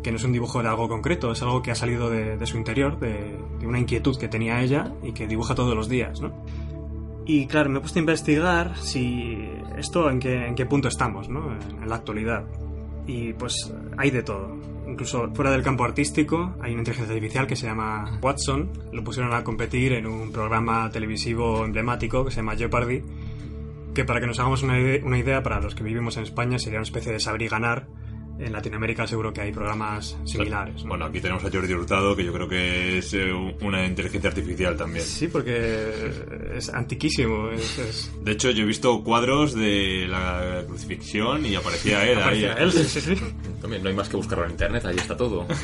que 0.04 0.12
no 0.12 0.18
es 0.18 0.24
un 0.24 0.32
dibujo 0.32 0.62
de 0.62 0.68
algo 0.68 0.88
concreto, 0.88 1.32
es 1.32 1.42
algo 1.42 1.62
que 1.62 1.72
ha 1.72 1.74
salido 1.74 2.10
de, 2.10 2.36
de 2.36 2.46
su 2.46 2.58
interior, 2.58 3.00
de, 3.00 3.36
de 3.58 3.66
una 3.66 3.80
inquietud 3.80 4.16
que 4.16 4.28
tenía 4.28 4.62
ella 4.62 4.92
y 5.02 5.12
que 5.12 5.26
dibuja 5.26 5.56
todos 5.56 5.74
los 5.74 5.88
días, 5.88 6.20
¿no? 6.20 6.32
Y 7.26 7.46
claro, 7.46 7.70
me 7.70 7.78
he 7.78 7.80
puesto 7.80 7.98
a 7.98 8.00
investigar 8.00 8.76
si 8.76 9.48
esto 9.78 10.10
en 10.10 10.20
qué, 10.20 10.46
en 10.46 10.54
qué 10.54 10.66
punto 10.66 10.88
estamos, 10.88 11.30
¿no? 11.30 11.52
En, 11.52 11.82
en 11.82 11.88
la 11.88 11.96
actualidad. 11.96 12.44
Y 13.06 13.32
pues 13.32 13.72
hay 13.96 14.10
de 14.10 14.22
todo. 14.22 14.56
Incluso 14.86 15.30
fuera 15.32 15.50
del 15.50 15.62
campo 15.62 15.84
artístico 15.84 16.54
hay 16.60 16.72
una 16.72 16.82
inteligencia 16.82 17.14
artificial 17.14 17.46
que 17.46 17.56
se 17.56 17.66
llama 17.66 18.18
Watson. 18.20 18.70
Lo 18.92 19.02
pusieron 19.02 19.32
a 19.32 19.42
competir 19.42 19.94
en 19.94 20.06
un 20.06 20.32
programa 20.32 20.90
televisivo 20.90 21.64
emblemático 21.64 22.26
que 22.26 22.30
se 22.30 22.36
llama 22.36 22.56
Jeopardy. 22.56 23.02
Que 23.94 24.04
para 24.04 24.20
que 24.20 24.26
nos 24.26 24.38
hagamos 24.38 24.62
una, 24.62 24.74
una 25.02 25.18
idea, 25.18 25.42
para 25.42 25.60
los 25.60 25.74
que 25.74 25.82
vivimos 25.82 26.18
en 26.18 26.24
España 26.24 26.58
sería 26.58 26.80
una 26.80 26.84
especie 26.84 27.10
de 27.10 27.20
saber 27.20 27.40
y 27.40 27.48
ganar. 27.48 27.86
En 28.38 28.52
Latinoamérica 28.52 29.06
seguro 29.06 29.32
que 29.32 29.42
hay 29.42 29.52
programas 29.52 30.16
similares. 30.24 30.82
¿no? 30.82 30.88
Bueno, 30.88 31.04
aquí 31.04 31.20
tenemos 31.20 31.44
a 31.44 31.50
Jordi 31.50 31.72
Hurtado, 31.72 32.16
que 32.16 32.24
yo 32.24 32.32
creo 32.32 32.48
que 32.48 32.98
es 32.98 33.14
eh, 33.14 33.32
una 33.60 33.86
inteligencia 33.86 34.28
artificial 34.30 34.76
también. 34.76 35.04
Sí, 35.04 35.28
porque 35.28 36.10
es 36.56 36.68
antiquísimo. 36.68 37.50
Es, 37.50 37.78
es- 37.78 38.12
De 38.24 38.32
hecho, 38.32 38.50
yo 38.50 38.64
he 38.64 38.66
visto 38.66 39.02
cuadros 39.04 39.54
de 39.54 40.06
la 40.08 40.64
crucifixión 40.66 41.46
y 41.46 41.54
aparecía 41.54 42.04
él 42.10 42.18
Aparecía 42.18 42.54
ahí. 42.54 42.62
él, 42.64 42.72
sí, 42.72 42.84
sí, 42.84 43.00
sí. 43.00 43.14
También 43.60 43.82
no 43.84 43.88
hay 43.88 43.94
más 43.94 44.08
que 44.08 44.16
buscarlo 44.16 44.44
en 44.46 44.50
internet, 44.50 44.84
ahí 44.84 44.96
está 44.96 45.16
todo. 45.16 45.46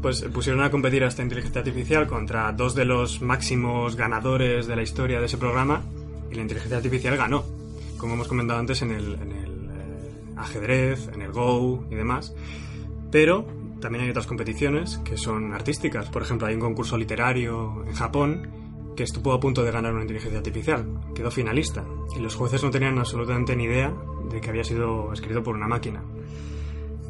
Pues 0.00 0.22
pusieron 0.32 0.62
a 0.62 0.70
competir 0.70 1.02
a 1.02 1.08
esta 1.08 1.22
inteligencia 1.24 1.58
artificial 1.60 2.06
contra 2.06 2.52
dos 2.52 2.76
de 2.76 2.84
los 2.84 3.20
máximos 3.20 3.96
ganadores 3.96 4.68
de 4.68 4.76
la 4.76 4.82
historia 4.82 5.18
de 5.18 5.26
ese 5.26 5.38
programa 5.38 5.82
y 6.30 6.36
la 6.36 6.42
inteligencia 6.42 6.76
artificial 6.76 7.16
ganó, 7.16 7.44
como 7.96 8.14
hemos 8.14 8.28
comentado 8.28 8.60
antes 8.60 8.80
en 8.82 8.92
el, 8.92 9.14
en 9.14 9.32
el 9.32 9.57
ajedrez, 10.38 11.08
en 11.12 11.22
el 11.22 11.32
Go 11.32 11.84
y 11.90 11.94
demás. 11.94 12.34
Pero 13.10 13.46
también 13.80 14.04
hay 14.04 14.10
otras 14.10 14.26
competiciones 14.26 14.98
que 15.04 15.16
son 15.16 15.52
artísticas. 15.54 16.08
Por 16.10 16.22
ejemplo, 16.22 16.46
hay 16.46 16.54
un 16.54 16.60
concurso 16.60 16.96
literario 16.96 17.84
en 17.86 17.94
Japón 17.94 18.50
que 18.96 19.04
estuvo 19.04 19.32
a 19.32 19.38
punto 19.40 19.62
de 19.62 19.70
ganar 19.70 19.92
una 19.92 20.02
inteligencia 20.02 20.38
artificial. 20.38 20.84
Quedó 21.14 21.30
finalista 21.30 21.84
y 22.16 22.20
los 22.20 22.34
jueces 22.34 22.62
no 22.64 22.70
tenían 22.70 22.98
absolutamente 22.98 23.54
ni 23.54 23.64
idea 23.64 23.94
de 24.30 24.40
que 24.40 24.50
había 24.50 24.64
sido 24.64 25.12
escrito 25.12 25.42
por 25.42 25.54
una 25.54 25.68
máquina. 25.68 26.02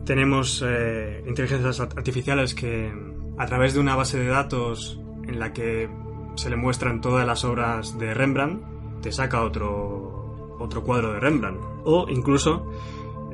Tenemos 0.05 0.65
eh, 0.67 1.25
inteligencias 1.27 1.81
art- 1.81 1.97
artificiales 1.97 2.55
que 2.55 2.93
a 3.37 3.47
través 3.47 3.75
de 3.75 3.81
una 3.81 3.95
base 3.97 4.19
de 4.19 4.27
datos 4.27 5.01
en 5.27 5.39
la 5.39 5.53
que 5.53 5.89
se 6.37 6.51
le 6.51 6.57
muestran 6.57 7.01
todas 7.01 7.27
las 7.27 7.45
obras 7.45 7.99
de 7.99 8.15
Rembrandt, 8.15 8.63
te 9.03 9.13
saca 9.13 9.43
otro, 9.43 10.57
otro 10.59 10.83
cuadro 10.83 11.13
de 11.13 11.21
Rembrandt. 11.21 11.61
O 11.85 12.07
incluso 12.09 12.71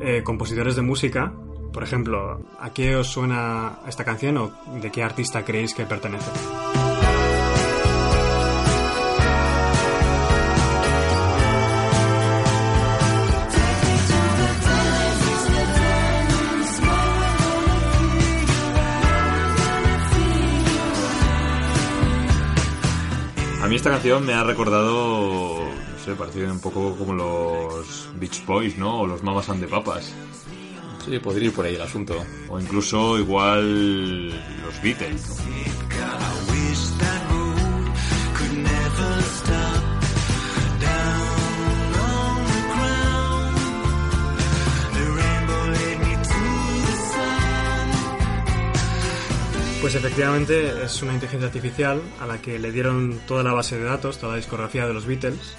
eh, 0.01 0.22
compositores 0.24 0.76
de 0.76 0.82
música, 0.82 1.32
por 1.72 1.82
ejemplo, 1.82 2.40
¿a 2.61 2.72
qué 2.72 2.95
os 2.97 3.09
suena 3.09 3.80
esta 3.88 4.05
canción 4.05 4.36
o 4.38 4.53
de 4.80 4.90
qué 4.92 5.03
artista 5.03 5.45
creéis 5.45 5.74
que 5.74 5.84
pertenece? 5.84 6.30
A 23.64 23.66
mí 23.66 23.76
esta 23.76 23.90
canción 23.90 24.26
me 24.26 24.34
ha 24.34 24.45
recordado, 24.45 25.64
sé, 26.05 26.15
parecido 26.15 26.53
un 26.53 26.61
poco 26.61 26.95
como 26.97 27.15
los 27.15 28.11
Beach 28.17 28.45
Boys, 28.45 28.77
¿no? 28.77 29.01
O 29.01 29.07
los 29.07 29.23
Mamas 29.23 29.49
and 29.49 29.63
the 29.63 29.69
Papas. 29.69 30.13
Sí, 31.05 31.19
podría 31.19 31.49
ir 31.49 31.55
por 31.55 31.65
ahí 31.65 31.77
el 31.77 31.81
asunto. 31.81 32.15
O 32.49 32.61
incluso 32.61 33.19
igual 33.19 34.29
los 34.29 34.83
Beatles. 34.83 35.29
¿no? 35.29 35.45
Pues 49.81 49.95
efectivamente 49.95 50.85
es 50.85 51.03
una 51.03 51.13
inteligencia 51.13 51.47
artificial 51.47 52.01
a 52.19 52.27
la 52.27 52.41
que 52.41 52.59
le 52.59 52.73
dieron 52.73 53.21
toda 53.27 53.43
la 53.43 53.53
base 53.53 53.79
de 53.79 53.85
datos, 53.85 54.19
toda 54.19 54.33
la 54.33 54.37
discografía 54.39 54.87
de 54.87 54.95
los 54.95 55.05
Beatles 55.07 55.57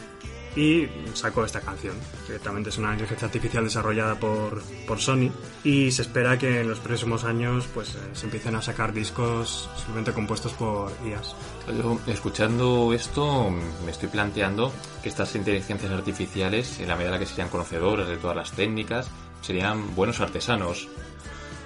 y 0.56 0.88
sacó 1.14 1.44
esta 1.44 1.62
canción. 1.62 1.96
Directamente 2.26 2.70
es 2.70 2.78
una 2.78 2.92
inteligencia 2.92 3.28
artificial 3.28 3.64
desarrollada 3.64 4.20
por, 4.20 4.62
por 4.88 5.00
Sony 5.00 5.32
y 5.64 5.92
se 5.92 6.04
espera 6.04 6.38
que 6.38 6.62
en 6.62 6.70
los 6.70 6.80
próximos 6.80 7.24
años 7.24 7.68
pues 7.74 7.96
eh, 7.96 8.00
se 8.14 8.26
empiecen 8.26 8.56
a 8.56 8.62
sacar 8.62 8.94
discos 8.94 9.70
simplemente 9.76 10.14
compuestos 10.14 10.54
por 10.54 10.92
IAS. 11.06 11.36
Yo, 11.78 12.00
escuchando 12.08 12.94
esto, 12.94 13.52
me 13.84 13.92
estoy 13.92 14.10
planteando 14.10 14.72
que 15.04 15.10
estas 15.10 15.36
inteligencias 15.36 15.92
artificiales, 15.92 16.80
en 16.80 16.88
la 16.88 16.96
medida 16.96 17.14
en 17.16 17.20
que 17.20 17.26
serían 17.26 17.50
conocedoras 17.50 18.08
de 18.08 18.18
todas 18.18 18.36
las 18.36 18.52
técnicas, 18.52 19.10
serían 19.42 19.96
buenos 19.96 20.22
artesanos, 20.22 20.88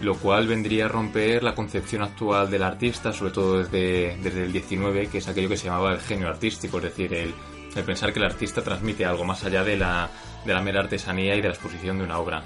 lo 0.02 0.16
cual 0.16 0.48
vendría 0.48 0.86
a 0.86 0.88
romper 0.88 1.44
la 1.44 1.54
concepción 1.54 2.02
actual 2.02 2.50
del 2.50 2.64
artista, 2.64 3.14
sobre 3.14 3.32
todo 3.32 3.60
desde, 3.60 4.18
desde 4.18 4.44
el 4.44 4.52
19, 4.52 5.08
que 5.08 5.20
es 5.20 5.28
aquello 5.28 5.50
que 5.50 5.58
se 5.58 5.66
llamaba 5.66 5.92
el 5.92 6.00
genio 6.00 6.30
artístico, 6.30 6.78
es 6.78 6.84
decir, 6.84 7.14
el, 7.14 7.34
el 7.76 7.84
pensar 7.84 8.12
que 8.14 8.20
el 8.20 8.26
artista 8.26 8.64
transmite 8.64 9.06
algo 9.06 9.24
más 9.26 9.44
allá 9.44 9.64
de 9.64 9.78
la, 9.78 10.10
de 10.46 10.54
la 10.54 10.62
mera 10.62 10.82
artesanía 10.82 11.36
y 11.36 11.42
de 11.42 11.48
la 11.48 11.54
exposición 11.54 11.98
de 12.00 12.04
una 12.04 12.18
obra. 12.20 12.44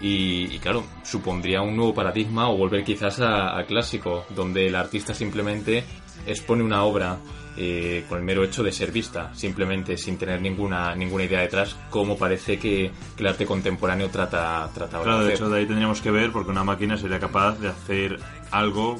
Y, 0.00 0.54
y 0.54 0.58
claro, 0.58 0.84
supondría 1.02 1.62
un 1.62 1.74
nuevo 1.76 1.94
paradigma 1.94 2.50
o 2.50 2.56
volver 2.56 2.84
quizás 2.84 3.20
a- 3.20 3.56
al 3.56 3.64
clásico, 3.66 4.26
donde 4.30 4.66
el 4.66 4.74
artista 4.74 5.14
simplemente 5.14 5.84
expone 6.26 6.62
una 6.62 6.82
obra 6.84 7.16
eh, 7.58 8.04
con 8.06 8.18
el 8.18 8.24
mero 8.24 8.44
hecho 8.44 8.62
de 8.62 8.70
ser 8.70 8.92
vista, 8.92 9.34
simplemente 9.34 9.96
sin 9.96 10.18
tener 10.18 10.42
ninguna, 10.42 10.94
ninguna 10.94 11.24
idea 11.24 11.40
detrás, 11.40 11.74
como 11.88 12.18
parece 12.18 12.58
que, 12.58 12.90
que 13.16 13.22
el 13.22 13.26
arte 13.28 13.46
contemporáneo 13.46 14.10
trata, 14.10 14.68
trata 14.74 15.00
Claro, 15.00 15.20
de 15.20 15.28
de 15.28 15.34
hecho 15.34 15.48
de 15.48 15.60
ahí 15.60 15.66
tendríamos 15.66 16.02
que 16.02 16.10
ver 16.10 16.30
porque 16.32 16.50
una 16.50 16.64
máquina 16.64 16.98
sería 16.98 17.18
capaz 17.18 17.58
de 17.58 17.68
hacer 17.68 18.18
algo 18.50 18.96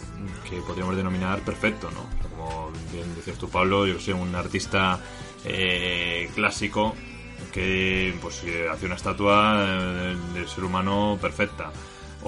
que 0.48 0.56
podríamos 0.62 0.96
denominar 0.96 1.40
perfecto, 1.40 1.90
¿no? 1.90 2.06
Como 2.30 2.70
bien 2.90 3.14
decías 3.14 3.36
tú, 3.36 3.50
Pablo, 3.50 3.86
yo 3.86 4.00
sé, 4.00 4.14
un 4.14 4.34
artista 4.34 4.98
eh, 5.46 6.28
clásico 6.34 6.94
que 7.52 8.14
pues 8.20 8.44
hace 8.70 8.86
una 8.86 8.96
estatua 8.96 9.64
eh, 9.66 10.16
del 10.34 10.48
ser 10.48 10.64
humano 10.64 11.18
perfecta 11.20 11.70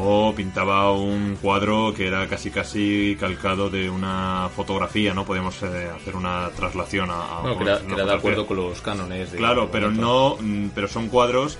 o 0.00 0.32
pintaba 0.34 0.92
un 0.92 1.36
cuadro 1.42 1.92
que 1.92 2.06
era 2.06 2.28
casi 2.28 2.50
casi 2.50 3.16
calcado 3.18 3.68
de 3.68 3.90
una 3.90 4.48
fotografía, 4.54 5.12
¿no? 5.12 5.24
Podemos 5.24 5.60
eh, 5.62 5.90
hacer 5.94 6.14
una 6.14 6.50
traslación 6.50 7.10
a, 7.10 7.38
a 7.38 7.40
Bueno, 7.40 7.56
que 7.58 7.62
una 7.64 7.72
era, 7.72 7.86
que 7.86 7.92
era 7.94 8.04
de 8.04 8.14
acuerdo 8.14 8.46
con 8.46 8.58
los 8.58 8.80
cánones. 8.80 9.32
De, 9.32 9.38
Claro, 9.38 9.70
pero 9.72 9.90
momento. 9.90 10.38
no, 10.40 10.42
mm, 10.42 10.70
pero 10.74 10.86
son 10.86 11.08
cuadros 11.08 11.58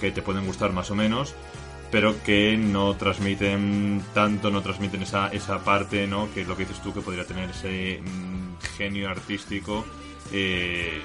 que 0.00 0.10
te 0.10 0.20
pueden 0.20 0.44
gustar 0.46 0.72
más 0.72 0.90
o 0.90 0.94
menos, 0.94 1.34
pero 1.90 2.22
que 2.22 2.56
no 2.56 2.94
transmiten 2.96 4.02
tanto, 4.12 4.50
no 4.50 4.62
transmiten 4.62 5.02
esa, 5.02 5.28
esa 5.28 5.64
parte, 5.64 6.06
¿no? 6.06 6.28
Que 6.34 6.42
es 6.42 6.48
lo 6.48 6.56
que 6.56 6.64
dices 6.64 6.82
tú, 6.82 6.92
que 6.92 7.00
podría 7.00 7.26
tener 7.26 7.50
ese 7.50 8.00
mm, 8.02 8.76
genio 8.76 9.08
artístico, 9.08 9.84
eh, 10.32 11.00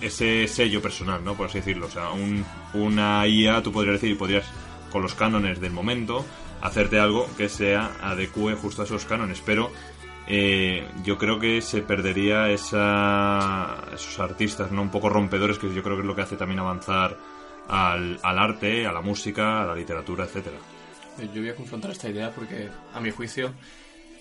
ese 0.00 0.48
sello 0.48 0.80
personal, 0.80 1.22
¿no? 1.22 1.34
Por 1.34 1.46
así 1.46 1.58
decirlo. 1.58 1.86
O 1.86 1.90
sea, 1.90 2.10
un, 2.10 2.44
una 2.74 3.26
IA, 3.26 3.62
tú 3.62 3.72
podrías 3.72 4.00
decir, 4.00 4.16
podrías, 4.16 4.46
con 4.90 5.02
los 5.02 5.14
cánones 5.14 5.60
del 5.60 5.72
momento, 5.72 6.24
hacerte 6.62 6.98
algo 6.98 7.28
que 7.36 7.48
sea 7.48 7.96
adecue 8.02 8.54
justo 8.54 8.82
a 8.82 8.84
esos 8.86 9.04
cánones, 9.04 9.42
pero 9.44 9.70
eh, 10.26 10.88
yo 11.04 11.18
creo 11.18 11.38
que 11.38 11.60
se 11.60 11.82
perdería 11.82 12.50
esa, 12.50 13.84
esos 13.92 14.18
artistas, 14.18 14.72
¿no? 14.72 14.80
Un 14.80 14.90
poco 14.90 15.10
rompedores, 15.10 15.58
que 15.58 15.72
yo 15.72 15.82
creo 15.82 15.96
que 15.96 16.02
es 16.02 16.06
lo 16.06 16.16
que 16.16 16.22
hace 16.22 16.36
también 16.36 16.60
avanzar 16.60 17.18
al, 17.68 18.18
al 18.22 18.38
arte, 18.38 18.86
a 18.86 18.92
la 18.92 19.00
música, 19.00 19.62
a 19.62 19.66
la 19.66 19.74
literatura, 19.74 20.24
etcétera. 20.24 20.56
Eh, 21.18 21.28
Yo 21.34 21.40
voy 21.40 21.50
a 21.50 21.54
confrontar 21.54 21.90
esta 21.90 22.08
idea 22.08 22.30
porque, 22.30 22.68
a 22.94 23.00
mi 23.00 23.10
juicio, 23.10 23.52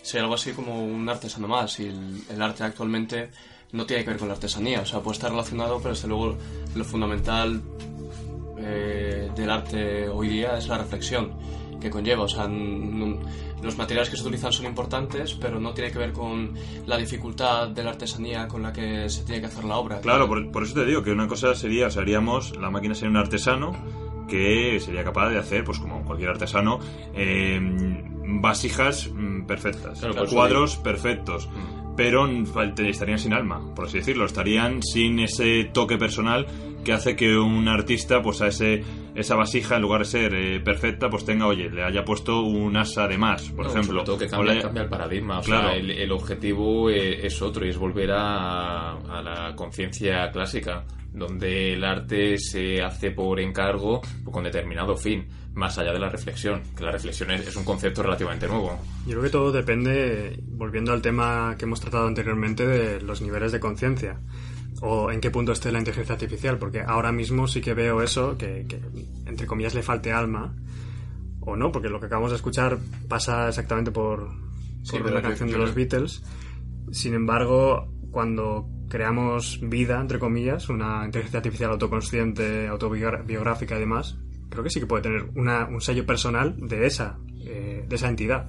sería 0.02 0.24
algo 0.24 0.36
así 0.36 0.52
como 0.52 0.84
un 0.84 1.08
artesano 1.10 1.48
más. 1.48 1.80
Y 1.80 1.88
el, 1.88 2.42
arte 2.42 2.64
actualmente 2.64 3.30
no 3.72 3.86
tiene 3.86 4.04
que 4.04 4.12
ver 4.12 4.20
con 4.20 4.28
la 4.28 4.36
artesanía. 4.36 4.82
O 4.82 4.86
sea, 4.86 5.00
puede 5.00 5.16
estar 5.16 5.32
relacionado, 5.32 5.78
pero 5.80 5.94
desde 5.94 6.08
luego 6.08 6.38
lo 6.76 6.86
fundamental 6.86 7.62
eh, 8.58 9.30
del 9.36 9.50
arte 9.50 10.08
hoy 10.08 10.30
día 10.30 10.58
es 10.58 10.68
la 10.68 10.78
reflexión. 10.78 11.34
Que 11.86 11.92
conlleva. 11.92 12.24
O 12.24 12.28
sea, 12.28 12.46
n- 12.46 13.20
los 13.62 13.78
materiales 13.78 14.10
que 14.10 14.18
se 14.18 14.24
utilizan 14.24 14.52
son 14.52 14.66
importantes, 14.66 15.36
pero 15.36 15.60
no 15.60 15.72
tiene 15.74 15.92
que 15.92 16.00
ver 16.00 16.14
con 16.14 16.54
la 16.88 16.98
dificultad 16.98 17.68
de 17.70 17.84
la 17.84 17.92
artesanía 17.92 18.48
con 18.48 18.64
la 18.64 18.74
que 18.74 19.08
se 19.08 19.24
tiene 19.24 19.40
que 19.42 19.48
hacer 19.48 19.66
la 19.66 19.78
obra. 19.78 20.02
Claro, 20.02 20.28
por, 20.28 20.52
por 20.52 20.64
eso 20.64 20.74
te 20.74 20.86
digo 20.86 21.04
que 21.04 21.12
una 21.12 21.28
cosa 21.28 21.54
sería, 21.54 21.86
o 21.88 21.92
sea, 21.92 22.02
haríamos, 22.02 22.58
la 22.58 22.72
máquina 22.72 22.96
sería 22.96 23.12
un 23.12 23.18
artesano 23.18 23.74
que 24.28 24.80
sería 24.80 25.04
capaz 25.04 25.30
de 25.30 25.38
hacer, 25.38 25.64
pues 25.64 25.78
como 25.78 26.04
cualquier 26.04 26.30
artesano, 26.32 26.80
eh, 27.14 27.60
vasijas 28.42 29.10
mm, 29.14 29.44
perfectas, 29.46 30.00
Claro, 30.00 30.26
cuadros 30.26 30.78
perfectos, 30.78 31.48
mm, 31.48 31.75
fal- 31.98 32.74
estarían 32.88 33.20
sin 33.20 33.34
alma, 33.34 33.62
por 33.76 33.86
así 33.86 33.98
decirlo, 34.00 34.26
estarían 34.26 34.82
sin 34.84 35.20
ese 35.20 35.66
toque 35.74 35.98
personal 35.98 36.46
que 36.84 36.94
hace 36.94 37.16
que 37.16 37.36
un 37.38 37.68
artista, 37.68 38.22
pues 38.22 38.42
a 38.42 38.48
ese 38.48 38.84
esa 39.16 39.36
vasija, 39.36 39.78
en 39.78 39.82
lugar 39.82 40.00
de 40.02 40.06
ser 40.06 40.34
eh, 40.36 40.60
perfecta, 40.60 41.10
pues 41.10 41.24
tenga, 41.26 41.48
oye, 41.48 41.70
le 41.70 41.84
haya 41.84 42.04
puesto 42.04 42.42
un 42.42 42.76
asa 42.76 43.08
de 43.08 43.18
más, 43.18 43.50
por 43.52 43.66
No, 43.66 43.72
ejemplo. 43.72 43.94
sobre 43.94 44.06
todo 44.06 44.18
que 44.18 44.28
cambia, 44.28 44.82
el 44.84 44.90
paradigma. 44.90 45.40
O 45.40 45.42
Claro. 45.42 45.70
sea, 45.70 45.78
el, 45.78 45.90
el 45.90 46.12
objetivo 46.12 46.90
eh, 46.90 47.26
es 47.26 47.42
otro 47.42 47.66
y 47.66 47.70
es 47.70 47.78
volver 47.78 48.12
a, 48.12 48.92
a 48.98 49.22
la 49.24 49.56
conciencia 49.56 50.30
clásica, 50.32 50.84
donde 51.14 51.74
el 51.74 51.84
arte 51.86 52.38
se 52.38 52.82
hace 52.84 53.12
por 53.12 53.40
encargo 53.40 54.02
o 54.26 54.32
con 54.32 54.44
determinado 54.44 54.98
fin, 54.98 55.26
más 55.56 55.78
allá 55.78 55.92
de 55.94 56.00
la 56.00 56.10
reflexión. 56.10 56.62
Que 56.78 56.84
la 56.84 56.92
reflexión 56.92 57.32
es, 57.32 57.48
es 57.48 57.56
un 57.56 57.64
concepto 57.64 58.04
relativamente 58.04 58.48
nuevo. 58.48 58.80
Yo 59.06 59.12
creo 59.12 59.24
que 59.24 59.30
todo 59.30 59.52
depende, 59.52 60.40
volviendo 60.44 60.94
al 60.94 61.02
tema 61.02 61.56
que 61.58 61.66
hemos 61.66 61.82
tratado 61.82 62.08
anteriormente, 62.08 62.68
de 62.68 63.02
los 63.02 63.22
niveles 63.22 63.52
de 63.52 63.60
conciencia. 63.60 64.20
O 64.82 65.12
en 65.12 65.22
qué 65.22 65.32
punto 65.32 65.54
esté 65.54 65.72
la 65.72 65.80
inteligencia 65.80 66.14
artificial, 66.14 66.58
porque 66.58 66.82
ahora 66.82 67.12
mismo 67.12 67.48
sí 67.48 67.62
que 67.62 67.74
veo 67.74 68.02
eso, 68.02 68.38
que, 68.38 68.66
que, 68.68 68.80
entre 69.26 69.48
comillas 69.48 69.74
le 69.74 69.82
falte 69.82 70.12
alma, 70.12 70.54
o 71.40 71.56
no, 71.56 71.72
porque 71.72 71.90
lo 71.90 72.00
que 72.00 72.08
acabamos 72.08 72.32
de 72.32 72.36
escuchar 72.36 72.78
pasa 73.08 73.48
exactamente 73.48 73.92
por, 73.92 74.30
Sí, 74.86 75.00
por 75.00 75.12
la 75.12 75.22
canción 75.22 75.50
de 75.50 75.58
los 75.58 75.74
Beatles. 75.74 76.22
Sin 76.92 77.16
embargo, 77.16 77.92
cuando 78.12 78.70
creamos 78.88 79.60
vida, 79.64 80.00
entre 80.00 80.20
comillas, 80.20 80.70
una 80.70 81.04
inteligencia 81.04 81.40
artificial 81.40 81.72
autoconsciente, 81.72 82.68
autobiográfica 82.68 83.76
y 83.76 83.80
demás, 83.80 84.20
creo 84.56 84.64
que 84.64 84.70
sí 84.72 84.80
que 84.80 84.88
puede 84.88 85.04
tener 85.04 85.30
una- 85.36 85.66
un 85.66 85.80
sello 85.82 86.06
personal 86.06 86.56
de 86.58 86.88
esa, 86.88 87.18
eh, 87.46 87.86
de 87.88 87.96
esa 87.96 88.10
entidad. 88.10 88.48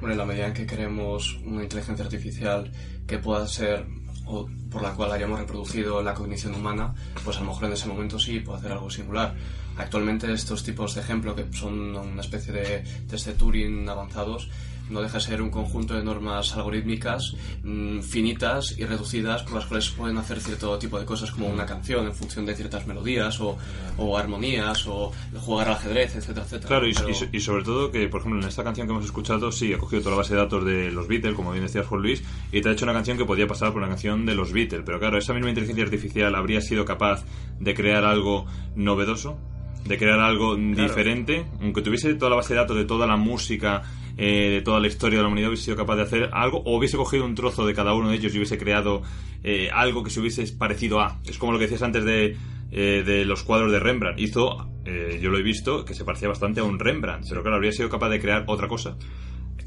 Bueno, 0.00 0.12
en 0.14 0.18
la 0.18 0.26
medida 0.26 0.46
en 0.48 0.52
que 0.54 0.66
queremos 0.66 1.38
una 1.44 1.62
inteligencia 1.62 2.04
artificial 2.04 2.70
que 3.06 3.18
pueda 3.18 3.46
ser 3.46 3.86
o 4.26 4.48
por 4.70 4.82
la 4.82 4.92
cual 4.94 5.12
hayamos 5.12 5.38
reproducido 5.38 6.02
la 6.02 6.14
cognición 6.14 6.54
humana, 6.54 6.94
pues 7.24 7.36
a 7.36 7.40
lo 7.40 7.46
mejor 7.48 7.64
en 7.66 7.72
ese 7.74 7.86
momento 7.88 8.18
sí 8.18 8.40
puede 8.40 8.58
hacer 8.58 8.72
algo 8.72 8.90
singular. 8.90 9.34
Actualmente 9.76 10.32
estos 10.32 10.62
tipos 10.64 10.94
de 10.94 11.00
ejemplo 11.02 11.34
que 11.34 11.46
son 11.52 11.94
una 11.96 12.20
especie 12.22 12.52
de 12.52 12.84
test 13.08 13.26
de 13.26 13.34
Turing 13.34 13.88
avanzados 13.88 14.48
no 14.90 15.00
deja 15.00 15.14
de 15.18 15.24
ser 15.24 15.40
un 15.42 15.50
conjunto 15.50 15.94
de 15.94 16.04
normas 16.04 16.54
algorítmicas 16.56 17.34
mm, 17.62 18.00
finitas 18.00 18.78
y 18.78 18.84
reducidas 18.84 19.42
por 19.42 19.54
las 19.54 19.66
cuales 19.66 19.86
se 19.86 19.92
pueden 19.96 20.18
hacer 20.18 20.40
cierto 20.40 20.78
tipo 20.78 20.98
de 20.98 21.04
cosas 21.06 21.30
como 21.30 21.46
una 21.48 21.64
canción 21.66 22.06
en 22.06 22.14
función 22.14 22.44
de 22.46 22.54
ciertas 22.54 22.86
melodías 22.86 23.40
o, 23.40 23.56
o 23.96 24.18
armonías 24.18 24.86
o 24.86 25.10
jugar 25.40 25.68
al 25.68 25.74
ajedrez, 25.74 26.16
etcétera, 26.16 26.42
etcétera. 26.44 26.68
Claro, 26.68 26.86
y, 26.88 26.92
Pero- 26.94 27.08
y 27.10 27.14
so- 27.14 27.26
y 27.32 27.40
sobre 27.40 27.64
todo 27.64 27.90
que, 27.90 28.08
por 28.08 28.20
ejemplo, 28.20 28.40
en 28.42 28.48
esta 28.48 28.62
canción 28.64 28.86
que 28.86 28.92
hemos 28.92 29.04
escuchado, 29.06 29.50
sí, 29.52 29.72
ha 29.72 29.78
cogido 29.78 30.02
toda 30.02 30.12
la 30.12 30.18
base 30.18 30.34
de 30.34 30.40
datos 30.40 30.64
de 30.64 30.90
los 30.92 31.08
Beatles, 31.08 31.34
como 31.34 31.50
bien 31.52 31.64
decías 31.64 31.86
Juan 31.86 32.02
Luis, 32.02 32.22
y 32.52 32.60
te 32.60 32.68
ha 32.68 32.72
hecho 32.72 32.84
una 32.84 32.92
canción 32.92 33.16
que 33.16 33.24
podía 33.24 33.46
pasar 33.46 33.68
por 33.72 33.78
una 33.78 33.88
canción 33.88 34.26
de 34.26 34.34
los 34.34 34.52
Beatles. 34.52 34.82
Pero 34.84 34.98
claro, 34.98 35.18
esa 35.18 35.32
misma 35.32 35.48
inteligencia 35.48 35.84
artificial 35.84 36.34
habría 36.34 36.60
sido 36.60 36.84
capaz 36.84 37.24
de 37.58 37.74
crear 37.74 38.04
algo 38.04 38.46
novedoso, 38.76 39.38
de 39.86 39.98
crear 39.98 40.18
algo 40.20 40.56
diferente, 40.56 41.44
aunque 41.60 41.82
tuviese 41.82 42.14
toda 42.14 42.30
la 42.30 42.36
base 42.36 42.54
de 42.54 42.60
datos 42.60 42.76
de 42.76 42.84
toda 42.84 43.06
la 43.06 43.16
música, 43.16 43.82
eh, 44.16 44.50
de 44.50 44.62
toda 44.62 44.80
la 44.80 44.86
historia 44.86 45.18
de 45.18 45.22
la 45.22 45.28
humanidad, 45.28 45.48
hubiese 45.48 45.64
sido 45.64 45.76
capaz 45.76 45.96
de 45.96 46.02
hacer 46.02 46.30
algo, 46.32 46.58
o 46.64 46.76
hubiese 46.76 46.96
cogido 46.96 47.24
un 47.24 47.34
trozo 47.34 47.66
de 47.66 47.74
cada 47.74 47.94
uno 47.94 48.10
de 48.10 48.16
ellos 48.16 48.34
y 48.34 48.38
hubiese 48.38 48.58
creado 48.58 49.02
eh, 49.42 49.68
algo 49.72 50.02
que 50.02 50.10
se 50.10 50.20
hubiese 50.20 50.46
parecido 50.56 51.00
a. 51.00 51.20
Es 51.26 51.38
como 51.38 51.52
lo 51.52 51.58
que 51.58 51.64
decías 51.64 51.82
antes 51.82 52.04
de, 52.04 52.36
eh, 52.76 53.04
de 53.04 53.24
los 53.24 53.44
cuadros 53.44 53.70
de 53.70 53.78
Rembrandt. 53.78 54.18
Hizo, 54.18 54.68
eh, 54.84 55.20
yo 55.22 55.30
lo 55.30 55.38
he 55.38 55.42
visto, 55.42 55.84
que 55.84 55.94
se 55.94 56.04
parecía 56.04 56.28
bastante 56.28 56.60
a 56.60 56.64
un 56.64 56.78
Rembrandt, 56.78 57.26
pero 57.28 57.42
claro, 57.42 57.56
habría 57.56 57.70
sido 57.72 57.88
capaz 57.88 58.08
de 58.08 58.20
crear 58.20 58.44
otra 58.48 58.66
cosa. 58.68 58.96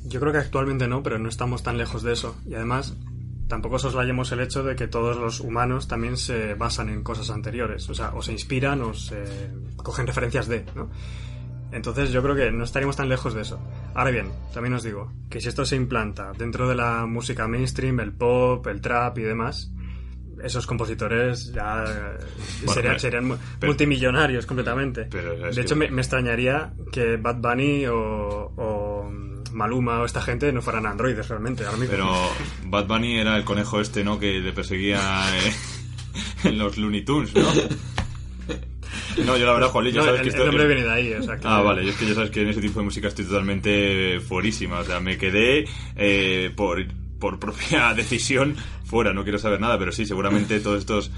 Yo 0.03 0.19
creo 0.19 0.33
que 0.33 0.39
actualmente 0.39 0.87
no, 0.87 1.03
pero 1.03 1.19
no 1.19 1.29
estamos 1.29 1.63
tan 1.63 1.77
lejos 1.77 2.03
de 2.03 2.13
eso. 2.13 2.35
Y 2.45 2.55
además, 2.55 2.97
tampoco 3.47 3.79
soslayemos 3.79 4.31
el 4.31 4.41
hecho 4.41 4.63
de 4.63 4.75
que 4.75 4.87
todos 4.87 5.15
los 5.17 5.39
humanos 5.39 5.87
también 5.87 6.17
se 6.17 6.55
basan 6.55 6.89
en 6.89 7.03
cosas 7.03 7.29
anteriores. 7.29 7.89
O 7.89 7.93
sea, 7.93 8.13
o 8.15 8.21
se 8.21 8.31
inspiran 8.31 8.81
o 8.81 8.93
se 8.93 9.23
cogen 9.77 10.07
referencias 10.07 10.47
de, 10.47 10.65
¿no? 10.75 10.89
Entonces 11.77 12.11
yo 12.11 12.21
creo 12.21 12.35
que 12.35 12.51
no 12.51 12.63
estaríamos 12.65 12.95
tan 12.97 13.07
lejos 13.07 13.33
de 13.33 13.41
eso. 13.43 13.59
Ahora 13.95 14.11
bien, 14.11 14.31
también 14.53 14.73
os 14.73 14.83
digo 14.83 15.11
que 15.29 15.39
si 15.39 15.47
esto 15.47 15.65
se 15.65 15.75
implanta 15.77 16.33
dentro 16.37 16.67
de 16.67 16.75
la 16.75 17.05
música 17.05 17.47
mainstream, 17.47 17.99
el 18.01 18.11
pop, 18.11 18.67
el 18.67 18.81
trap 18.81 19.17
y 19.19 19.21
demás, 19.23 19.71
esos 20.43 20.67
compositores 20.67 21.51
ya 21.53 21.83
eh, 21.87 22.17
Bueno, 22.65 22.73
serían, 22.73 22.91
pero- 22.93 22.99
serían 22.99 23.25
mu- 23.27 23.37
pero- 23.59 23.71
multimillonarios 23.71 24.45
completamente. 24.45 25.05
Pero 25.09 25.35
de 25.51 25.61
hecho, 25.61 25.75
me, 25.75 25.89
me 25.89 26.01
extrañaría 26.01 26.73
que 26.91 27.17
Bad 27.17 27.37
Bunny 27.37 27.85
o, 27.87 28.51
o 28.55 29.11
Maluma 29.53 30.01
o 30.01 30.05
esta 30.05 30.21
gente 30.21 30.51
no 30.51 30.61
fueran 30.61 30.85
androides 30.85 31.27
realmente 31.29 31.65
ahora 31.65 31.77
mismo. 31.77 31.91
Pero 31.95 32.11
Bad 32.65 32.85
Bunny 32.85 33.17
era 33.19 33.35
el 33.37 33.43
conejo 33.45 33.79
este, 33.81 34.03
¿no? 34.03 34.19
Que 34.19 34.39
le 34.39 34.51
perseguía 34.53 34.99
eh, 35.37 35.53
en 36.49 36.57
los 36.59 36.77
Looney 36.77 37.03
Tunes, 37.03 37.33
¿no? 37.33 37.47
No, 39.25 39.35
yo 39.37 39.45
la 39.45 39.53
verdad, 39.53 39.69
Juan 39.69 39.83
Luis, 39.83 39.95
ya 39.95 40.01
No, 40.01 40.05
sabes 40.07 40.19
el, 40.21 40.23
que 40.25 40.29
esto... 40.29 40.41
el 40.43 40.47
nombre 40.49 40.67
viene 40.67 40.83
de 40.83 40.91
ahí, 40.91 41.13
o 41.13 41.23
sea 41.23 41.37
que- 41.37 41.47
Ah, 41.47 41.61
vale, 41.61 41.83
yo 41.83 41.89
es 41.91 41.95
que 41.97 42.05
ya 42.07 42.13
sabes 42.15 42.29
que 42.29 42.41
en 42.41 42.49
ese 42.49 42.61
tipo 42.61 42.79
de 42.79 42.85
música 42.85 43.07
estoy 43.07 43.25
totalmente 43.25 44.19
fuerísima. 44.19 44.79
O 44.79 44.83
sea, 44.83 44.99
me 44.99 45.17
quedé 45.17 45.65
eh, 45.95 46.51
por, 46.55 46.85
por 47.19 47.39
propia 47.39 47.93
decisión 47.95 48.55
fuera, 48.85 49.13
no 49.13 49.23
quiero 49.23 49.39
saber 49.39 49.59
nada, 49.59 49.77
pero 49.79 49.91
sí, 49.91 50.05
seguramente 50.05 50.59
todos 50.59 50.79
estos 50.79 51.11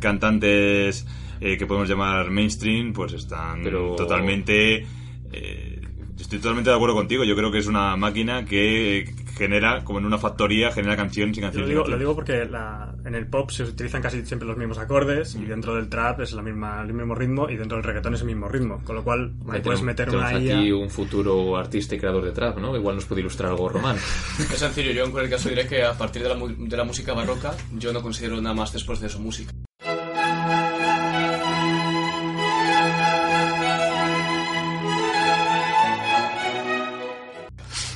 cantantes 0.00 1.06
eh, 1.40 1.56
que 1.56 1.66
podemos 1.66 1.88
llamar 1.88 2.30
mainstream, 2.30 2.92
pues 2.92 3.12
están 3.14 3.62
Pero- 3.62 3.94
totalmente... 3.96 4.86
eh, 5.32 5.71
estoy 6.18 6.38
totalmente 6.38 6.70
de 6.70 6.76
acuerdo 6.76 6.94
contigo. 6.94 7.24
Yo 7.24 7.34
creo 7.36 7.50
que 7.50 7.58
es 7.58 7.66
una 7.66 7.96
máquina 7.96 8.44
que 8.44 9.12
genera, 9.36 9.82
como 9.82 9.98
en 9.98 10.04
una 10.06 10.18
factoría, 10.18 10.70
genera 10.72 10.96
canciones 10.96 11.36
y 11.36 11.40
Lo 11.40 11.46
canciones. 11.46 11.68
y 11.68 11.72
digo, 11.72 11.86
lo 11.88 11.98
digo 11.98 12.14
porque 12.14 12.44
la- 12.44 12.94
en 13.04 13.14
el 13.14 13.26
pop 13.26 13.50
se 13.50 13.64
utilizan 13.64 14.02
casi 14.02 14.24
siempre 14.24 14.46
los 14.46 14.56
mismos 14.56 14.78
acordes 14.78 15.34
y 15.34 15.44
dentro 15.46 15.74
del 15.74 15.88
trap 15.88 16.20
es 16.20 16.32
la 16.32 16.42
misma, 16.42 16.82
el 16.82 16.92
mismo 16.92 17.14
ritmo 17.14 17.48
y 17.50 17.56
dentro 17.56 17.76
del 17.78 17.84
reggaetón 17.84 18.14
es 18.14 18.20
el 18.20 18.26
mismo 18.26 18.48
ritmo. 18.48 18.80
Con 18.84 18.96
lo 18.96 19.02
cual 19.04 19.32
ahí 19.50 19.60
puedes 19.62 19.62
tenemos- 19.80 19.82
meter 19.82 20.06
tenemos 20.10 20.30
una 20.30 20.38
aquí 20.38 20.68
IA. 20.68 20.76
un 20.76 20.90
futuro 20.90 21.56
artista 21.56 21.94
y 21.94 21.98
creador 21.98 22.24
de 22.24 22.32
trap, 22.32 22.58
¿no? 22.58 22.76
Igual 22.76 22.96
nos 22.96 23.06
puede 23.06 23.22
ilustrar 23.22 23.50
algo 23.50 23.68
Román. 23.68 23.96
Es 24.38 24.58
sencillo, 24.58 24.92
yo 24.92 25.04
en 25.04 25.10
cualquier 25.10 25.36
caso 25.38 25.48
diré 25.48 25.66
que 25.66 25.82
a 25.82 25.94
partir 25.96 26.22
de 26.22 26.28
la, 26.28 26.34
mu- 26.36 26.48
de 26.48 26.76
la 26.76 26.84
música 26.84 27.14
barroca 27.14 27.52
yo 27.76 27.92
no 27.92 28.02
considero 28.02 28.40
nada 28.40 28.54
más 28.54 28.72
después 28.72 29.00
de 29.00 29.08
su 29.08 29.18
música. 29.18 29.52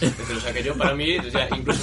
Es 0.01 0.19
decir, 0.19 0.37
o 0.37 0.41
sea 0.41 0.53
que 0.53 0.63
yo 0.63 0.77
para 0.77 0.95
mí, 0.95 1.17
o 1.17 1.31
sea, 1.31 1.49
incluso 1.57 1.83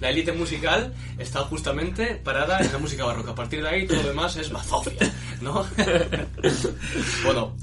la 0.00 0.10
élite, 0.10 0.32
musical 0.32 0.92
está 1.18 1.40
justamente 1.40 2.20
parada 2.22 2.60
en 2.60 2.72
la 2.72 2.78
música 2.78 3.04
barroca. 3.04 3.30
A 3.30 3.34
partir 3.34 3.62
de 3.62 3.68
ahí 3.68 3.86
todo 3.86 4.02
lo 4.02 4.08
demás 4.08 4.36
es 4.36 4.50
bazofia, 4.50 5.10
¿no? 5.40 5.66
bueno, 7.24 7.56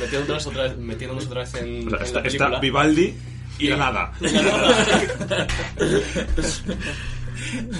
metiéndonos 0.00 0.46
otra 0.46 0.64
vez, 0.64 0.76
metiéndonos 0.76 1.26
otra 1.26 1.40
vez 1.40 1.54
en, 1.54 1.86
O 1.86 1.90
sea, 1.90 1.98
en 1.98 2.04
está, 2.04 2.20
la 2.20 2.28
está. 2.28 2.60
Vivaldi 2.60 3.14
y 3.58 3.68
la 3.68 3.76
nada. 3.76 4.12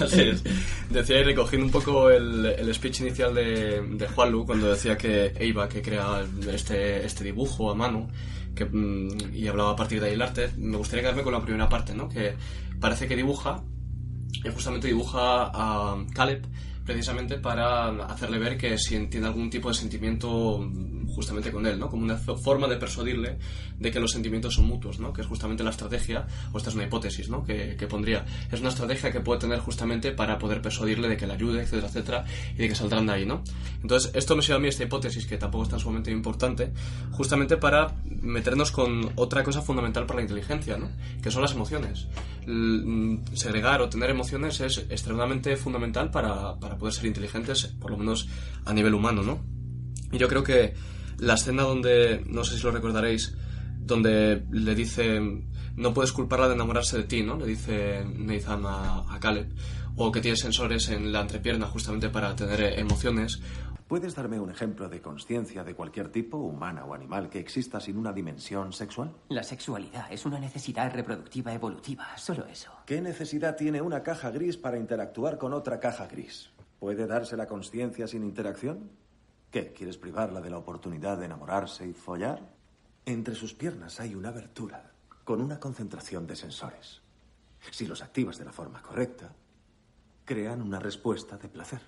Así 0.01 0.21
es. 0.21 0.43
Decía 0.89 1.19
y 1.19 1.23
recogiendo 1.23 1.65
un 1.67 1.71
poco 1.71 2.09
el, 2.09 2.45
el 2.45 2.73
speech 2.73 3.01
inicial 3.01 3.33
de, 3.33 3.81
de 3.81 4.07
Juanlu 4.07 4.45
cuando 4.45 4.69
decía 4.69 4.97
que 4.97 5.33
Eiva, 5.37 5.69
que 5.69 5.81
crea 5.81 6.23
este, 6.51 7.05
este 7.05 7.23
dibujo 7.23 7.71
a 7.71 7.75
mano, 7.75 8.09
que, 8.55 8.65
mm, 8.65 9.33
y 9.33 9.47
hablaba 9.47 9.71
a 9.71 9.75
partir 9.75 10.01
de 10.01 10.07
ahí 10.07 10.13
el 10.13 10.21
arte, 10.21 10.49
me 10.57 10.77
gustaría 10.77 11.03
quedarme 11.03 11.23
con 11.23 11.33
la 11.33 11.41
primera 11.41 11.69
parte, 11.69 11.93
¿no? 11.93 12.09
Que 12.09 12.35
parece 12.79 13.07
que 13.07 13.15
dibuja, 13.15 13.63
y 14.43 14.49
justamente 14.49 14.87
dibuja 14.87 15.51
a 15.53 15.97
Caleb 16.13 16.45
precisamente 16.85 17.37
para 17.37 17.89
hacerle 18.05 18.39
ver 18.39 18.57
que 18.57 18.77
si 18.77 18.97
tiene 19.07 19.27
algún 19.27 19.49
tipo 19.49 19.69
de 19.69 19.75
sentimiento 19.75 20.59
mm, 20.59 21.07
justamente 21.15 21.51
con 21.51 21.65
él, 21.65 21.77
¿no? 21.79 21.89
Como 21.89 22.03
una 22.03 22.17
fo- 22.17 22.37
forma 22.41 22.67
de 22.67 22.77
persuadirle 22.77 23.37
de 23.77 23.91
que 23.91 23.99
los 23.99 24.11
sentimientos 24.11 24.55
son 24.55 24.65
mutuos, 24.65 24.99
¿no? 24.99 25.11
Que 25.13 25.21
es 25.21 25.27
justamente 25.27 25.63
la 25.63 25.69
estrategia, 25.71 26.25
o 26.51 26.57
esta 26.57 26.69
es 26.69 26.75
una 26.75 26.85
hipótesis, 26.85 27.29
¿no? 27.29 27.43
Que, 27.43 27.75
que 27.77 27.87
pondría. 27.87 28.25
Es 28.51 28.59
una 28.59 28.69
estrategia 28.69 29.11
que 29.11 29.19
puede 29.19 29.39
tener 29.41 29.59
justamente 29.59 30.11
para 30.11 30.37
poder 30.37 30.61
persuadirle 30.61 31.07
de 31.09 31.17
que 31.17 31.27
le 31.27 31.33
ayude, 31.33 31.61
etcétera, 31.61 31.87
etcétera, 31.87 32.25
y 32.55 32.57
de 32.57 32.69
que 32.69 32.75
saldrán 32.75 33.05
de 33.07 33.13
ahí, 33.13 33.25
¿no? 33.25 33.43
Entonces, 33.81 34.11
esto 34.15 34.35
me 34.35 34.41
sirve 34.41 34.55
a 34.57 34.59
mí, 34.59 34.67
esta 34.67 34.83
hipótesis, 34.83 35.25
que 35.25 35.37
tampoco 35.37 35.63
es 35.65 35.69
tan 35.69 35.79
sumamente 35.79 36.11
importante, 36.11 36.71
justamente 37.11 37.57
para 37.57 37.93
meternos 38.21 38.71
con 38.71 39.11
otra 39.15 39.43
cosa 39.43 39.61
fundamental 39.61 40.05
para 40.05 40.17
la 40.17 40.23
inteligencia, 40.23 40.77
¿no? 40.77 40.89
Que 41.21 41.29
son 41.31 41.41
las 41.41 41.51
emociones. 41.53 42.07
Mm, 42.47 43.17
segregar 43.33 43.81
o 43.81 43.89
tener 43.89 44.09
emociones 44.09 44.59
es 44.61 44.79
extremadamente 44.89 45.55
fundamental 45.57 46.09
para, 46.09 46.55
para 46.55 46.70
poder 46.77 46.93
ser 46.93 47.05
inteligentes, 47.05 47.67
por 47.67 47.91
lo 47.91 47.97
menos 47.97 48.27
a 48.65 48.73
nivel 48.73 48.93
humano, 48.93 49.23
¿no? 49.23 49.39
Y 50.11 50.17
yo 50.17 50.27
creo 50.27 50.43
que 50.43 50.73
la 51.17 51.35
escena 51.35 51.63
donde, 51.63 52.23
no 52.27 52.43
sé 52.43 52.57
si 52.57 52.63
lo 52.63 52.71
recordaréis, 52.71 53.35
donde 53.79 54.45
le 54.51 54.75
dice, 54.75 55.19
no 55.75 55.93
puedes 55.93 56.11
culparla 56.11 56.47
de 56.47 56.55
enamorarse 56.55 56.97
de 56.97 57.03
ti, 57.03 57.23
¿no? 57.23 57.37
Le 57.37 57.45
dice 57.45 58.03
Nathan 58.05 58.65
a, 58.65 59.13
a 59.13 59.19
Caleb. 59.19 59.53
O 59.95 60.11
que 60.11 60.21
tiene 60.21 60.37
sensores 60.37 60.89
en 60.89 61.11
la 61.11 61.21
entrepierna 61.21 61.67
justamente 61.67 62.09
para 62.09 62.35
tener 62.35 62.79
emociones. 62.79 63.41
¿Puedes 63.87 64.15
darme 64.15 64.39
un 64.39 64.49
ejemplo 64.49 64.87
de 64.87 65.01
conciencia 65.01 65.65
de 65.65 65.75
cualquier 65.75 66.07
tipo, 66.07 66.37
humana 66.37 66.85
o 66.85 66.93
animal, 66.93 67.29
que 67.29 67.39
exista 67.39 67.81
sin 67.81 67.97
una 67.97 68.13
dimensión 68.13 68.71
sexual? 68.71 69.11
La 69.27 69.43
sexualidad 69.43 70.05
es 70.09 70.25
una 70.25 70.39
necesidad 70.39 70.93
reproductiva 70.93 71.53
evolutiva, 71.53 72.07
solo 72.15 72.45
eso. 72.45 72.71
¿Qué 72.85 73.01
necesidad 73.01 73.57
tiene 73.57 73.81
una 73.81 74.01
caja 74.01 74.31
gris 74.31 74.55
para 74.55 74.77
interactuar 74.77 75.37
con 75.37 75.51
otra 75.51 75.81
caja 75.81 76.07
gris? 76.07 76.51
¿Puede 76.81 77.05
darse 77.05 77.37
la 77.37 77.45
conciencia 77.45 78.07
sin 78.07 78.23
interacción? 78.23 78.89
¿Qué? 79.51 79.71
¿Quieres 79.71 79.99
privarla 79.99 80.41
de 80.41 80.49
la 80.49 80.57
oportunidad 80.57 81.19
de 81.19 81.25
enamorarse 81.25 81.87
y 81.87 81.93
follar? 81.93 82.55
Entre 83.05 83.35
sus 83.35 83.53
piernas 83.53 83.99
hay 83.99 84.15
una 84.15 84.29
abertura 84.29 84.91
con 85.23 85.43
una 85.43 85.59
concentración 85.59 86.25
de 86.25 86.35
sensores. 86.35 87.03
Si 87.69 87.85
los 87.85 88.01
activas 88.01 88.39
de 88.39 88.45
la 88.45 88.51
forma 88.51 88.81
correcta, 88.81 89.31
crean 90.25 90.59
una 90.59 90.79
respuesta 90.79 91.37
de 91.37 91.49
placer. 91.49 91.81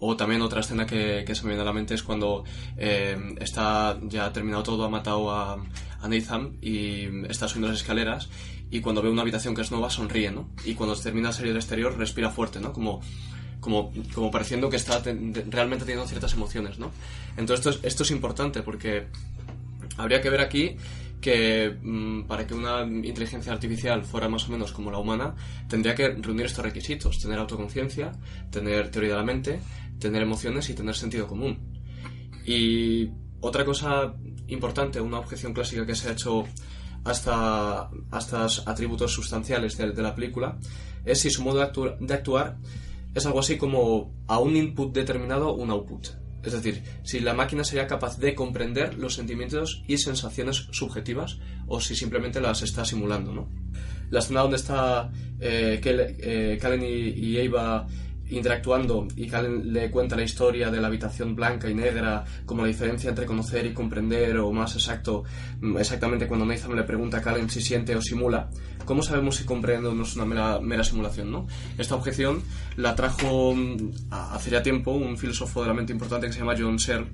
O 0.00 0.16
también 0.16 0.42
otra 0.42 0.62
escena 0.62 0.86
que, 0.86 1.22
que 1.24 1.36
se 1.36 1.44
me 1.44 1.50
viene 1.50 1.62
a 1.62 1.66
la 1.66 1.72
mente 1.72 1.94
es 1.94 2.02
cuando 2.02 2.42
eh, 2.76 3.16
está 3.38 4.00
ya 4.02 4.32
terminado 4.32 4.64
todo, 4.64 4.84
ha 4.84 4.88
matado 4.88 5.30
a, 5.30 5.62
Nathan 6.08 6.58
y 6.60 7.26
está 7.28 7.46
subiendo 7.46 7.68
las 7.68 7.82
escaleras 7.82 8.28
y 8.72 8.80
cuando 8.80 9.02
ve 9.02 9.08
una 9.08 9.22
habitación 9.22 9.54
que 9.54 9.62
es 9.62 9.70
nueva 9.70 9.88
sonríe, 9.88 10.32
¿no? 10.32 10.50
Y 10.64 10.74
cuando 10.74 10.96
termina 10.96 11.28
de 11.28 11.34
salir 11.34 11.50
del 11.50 11.58
exterior 11.58 11.96
respira 11.96 12.30
fuerte, 12.30 12.58
¿no? 12.58 12.72
Como, 12.72 13.02
como, 13.62 13.90
como 14.14 14.30
pareciendo 14.30 14.68
que 14.68 14.76
está 14.76 15.02
ten- 15.02 15.32
realmente 15.50 15.86
teniendo 15.86 16.06
ciertas 16.06 16.34
emociones, 16.34 16.78
¿no? 16.78 16.90
Entonces 17.38 17.64
esto 17.64 17.70
es, 17.70 17.84
esto 17.92 18.02
es 18.02 18.10
importante 18.10 18.60
porque 18.62 19.06
habría 19.96 20.20
que 20.20 20.28
ver 20.28 20.40
aquí 20.42 20.76
que 21.22 21.76
mm, 21.80 22.24
para 22.24 22.46
que 22.46 22.52
una 22.54 22.82
inteligencia 22.82 23.52
artificial 23.52 24.02
fuera 24.04 24.28
más 24.28 24.48
o 24.48 24.52
menos 24.52 24.72
como 24.72 24.90
la 24.90 24.98
humana, 24.98 25.34
tendría 25.68 25.94
que 25.94 26.08
reunir 26.08 26.46
estos 26.46 26.64
requisitos, 26.64 27.20
tener 27.20 27.38
autoconciencia, 27.38 28.10
tener 28.50 28.90
teoría 28.90 29.12
de 29.12 29.16
la 29.18 29.24
mente, 29.24 29.60
tener 30.00 30.20
emociones 30.22 30.68
y 30.68 30.74
tener 30.74 30.96
sentido 30.96 31.28
común. 31.28 31.58
Y 32.44 33.08
otra 33.40 33.64
cosa 33.64 34.14
importante, 34.48 35.00
una 35.00 35.18
objeción 35.20 35.52
clásica 35.54 35.86
que 35.86 35.94
se 35.94 36.08
ha 36.08 36.12
hecho 36.12 36.44
hasta, 37.04 37.88
hasta 38.10 38.46
atributos 38.66 39.12
sustanciales 39.12 39.76
de, 39.76 39.92
de 39.92 40.02
la 40.02 40.14
película, 40.16 40.58
es 41.04 41.20
si 41.20 41.30
su 41.30 41.42
modo 41.42 41.60
de, 41.60 41.96
de 42.04 42.14
actuar 42.14 42.56
es 43.14 43.26
algo 43.26 43.40
así 43.40 43.58
como 43.58 44.14
a 44.26 44.38
un 44.38 44.56
input 44.56 44.94
determinado 44.94 45.54
un 45.54 45.70
output. 45.70 46.08
Es 46.42 46.52
decir, 46.52 46.82
si 47.04 47.20
la 47.20 47.34
máquina 47.34 47.62
sería 47.62 47.86
capaz 47.86 48.18
de 48.18 48.34
comprender 48.34 48.98
los 48.98 49.14
sentimientos 49.14 49.84
y 49.86 49.98
sensaciones 49.98 50.66
subjetivas 50.72 51.38
o 51.68 51.80
si 51.80 51.94
simplemente 51.94 52.40
las 52.40 52.62
está 52.62 52.84
simulando, 52.84 53.32
¿no? 53.32 53.48
La 54.10 54.18
escena 54.18 54.40
donde 54.40 54.56
está 54.56 55.10
eh, 55.40 55.80
eh, 55.84 57.14
y 57.16 57.36
Eva 57.38 57.86
interactuando 58.32 59.06
y 59.14 59.26
Kalen 59.26 59.72
le 59.72 59.90
cuenta 59.90 60.16
la 60.16 60.22
historia 60.22 60.70
de 60.70 60.80
la 60.80 60.88
habitación 60.88 61.34
blanca 61.34 61.68
y 61.68 61.74
negra, 61.74 62.24
como 62.46 62.62
la 62.62 62.68
diferencia 62.68 63.10
entre 63.10 63.26
conocer 63.26 63.66
y 63.66 63.72
comprender, 63.72 64.38
o 64.38 64.52
más 64.52 64.74
exacto, 64.74 65.24
mm, 65.60 65.76
exactamente 65.76 66.26
cuando 66.26 66.46
Nathan 66.46 66.74
le 66.74 66.82
pregunta 66.84 67.18
a 67.18 67.22
Kalen 67.22 67.50
si 67.50 67.60
siente 67.60 67.94
o 67.94 68.00
simula, 68.00 68.48
¿cómo 68.84 69.02
sabemos 69.02 69.36
si 69.36 69.44
comprende 69.44 69.88
o 69.88 69.94
no 69.94 70.02
es 70.02 70.16
una 70.16 70.24
mera, 70.24 70.84
simulación? 70.84 71.30
¿no? 71.30 71.46
Esta 71.76 71.94
objeción 71.94 72.42
la 72.76 72.94
trajo 72.94 73.54
mm, 73.54 73.90
hace 74.10 74.50
ya 74.50 74.62
tiempo 74.62 74.92
un 74.92 75.18
filósofo 75.18 75.62
de 75.62 75.68
la 75.68 75.74
mente 75.74 75.92
importante 75.92 76.26
que 76.26 76.32
se 76.32 76.38
llama 76.38 76.54
John 76.58 76.78
Searle, 76.78 77.08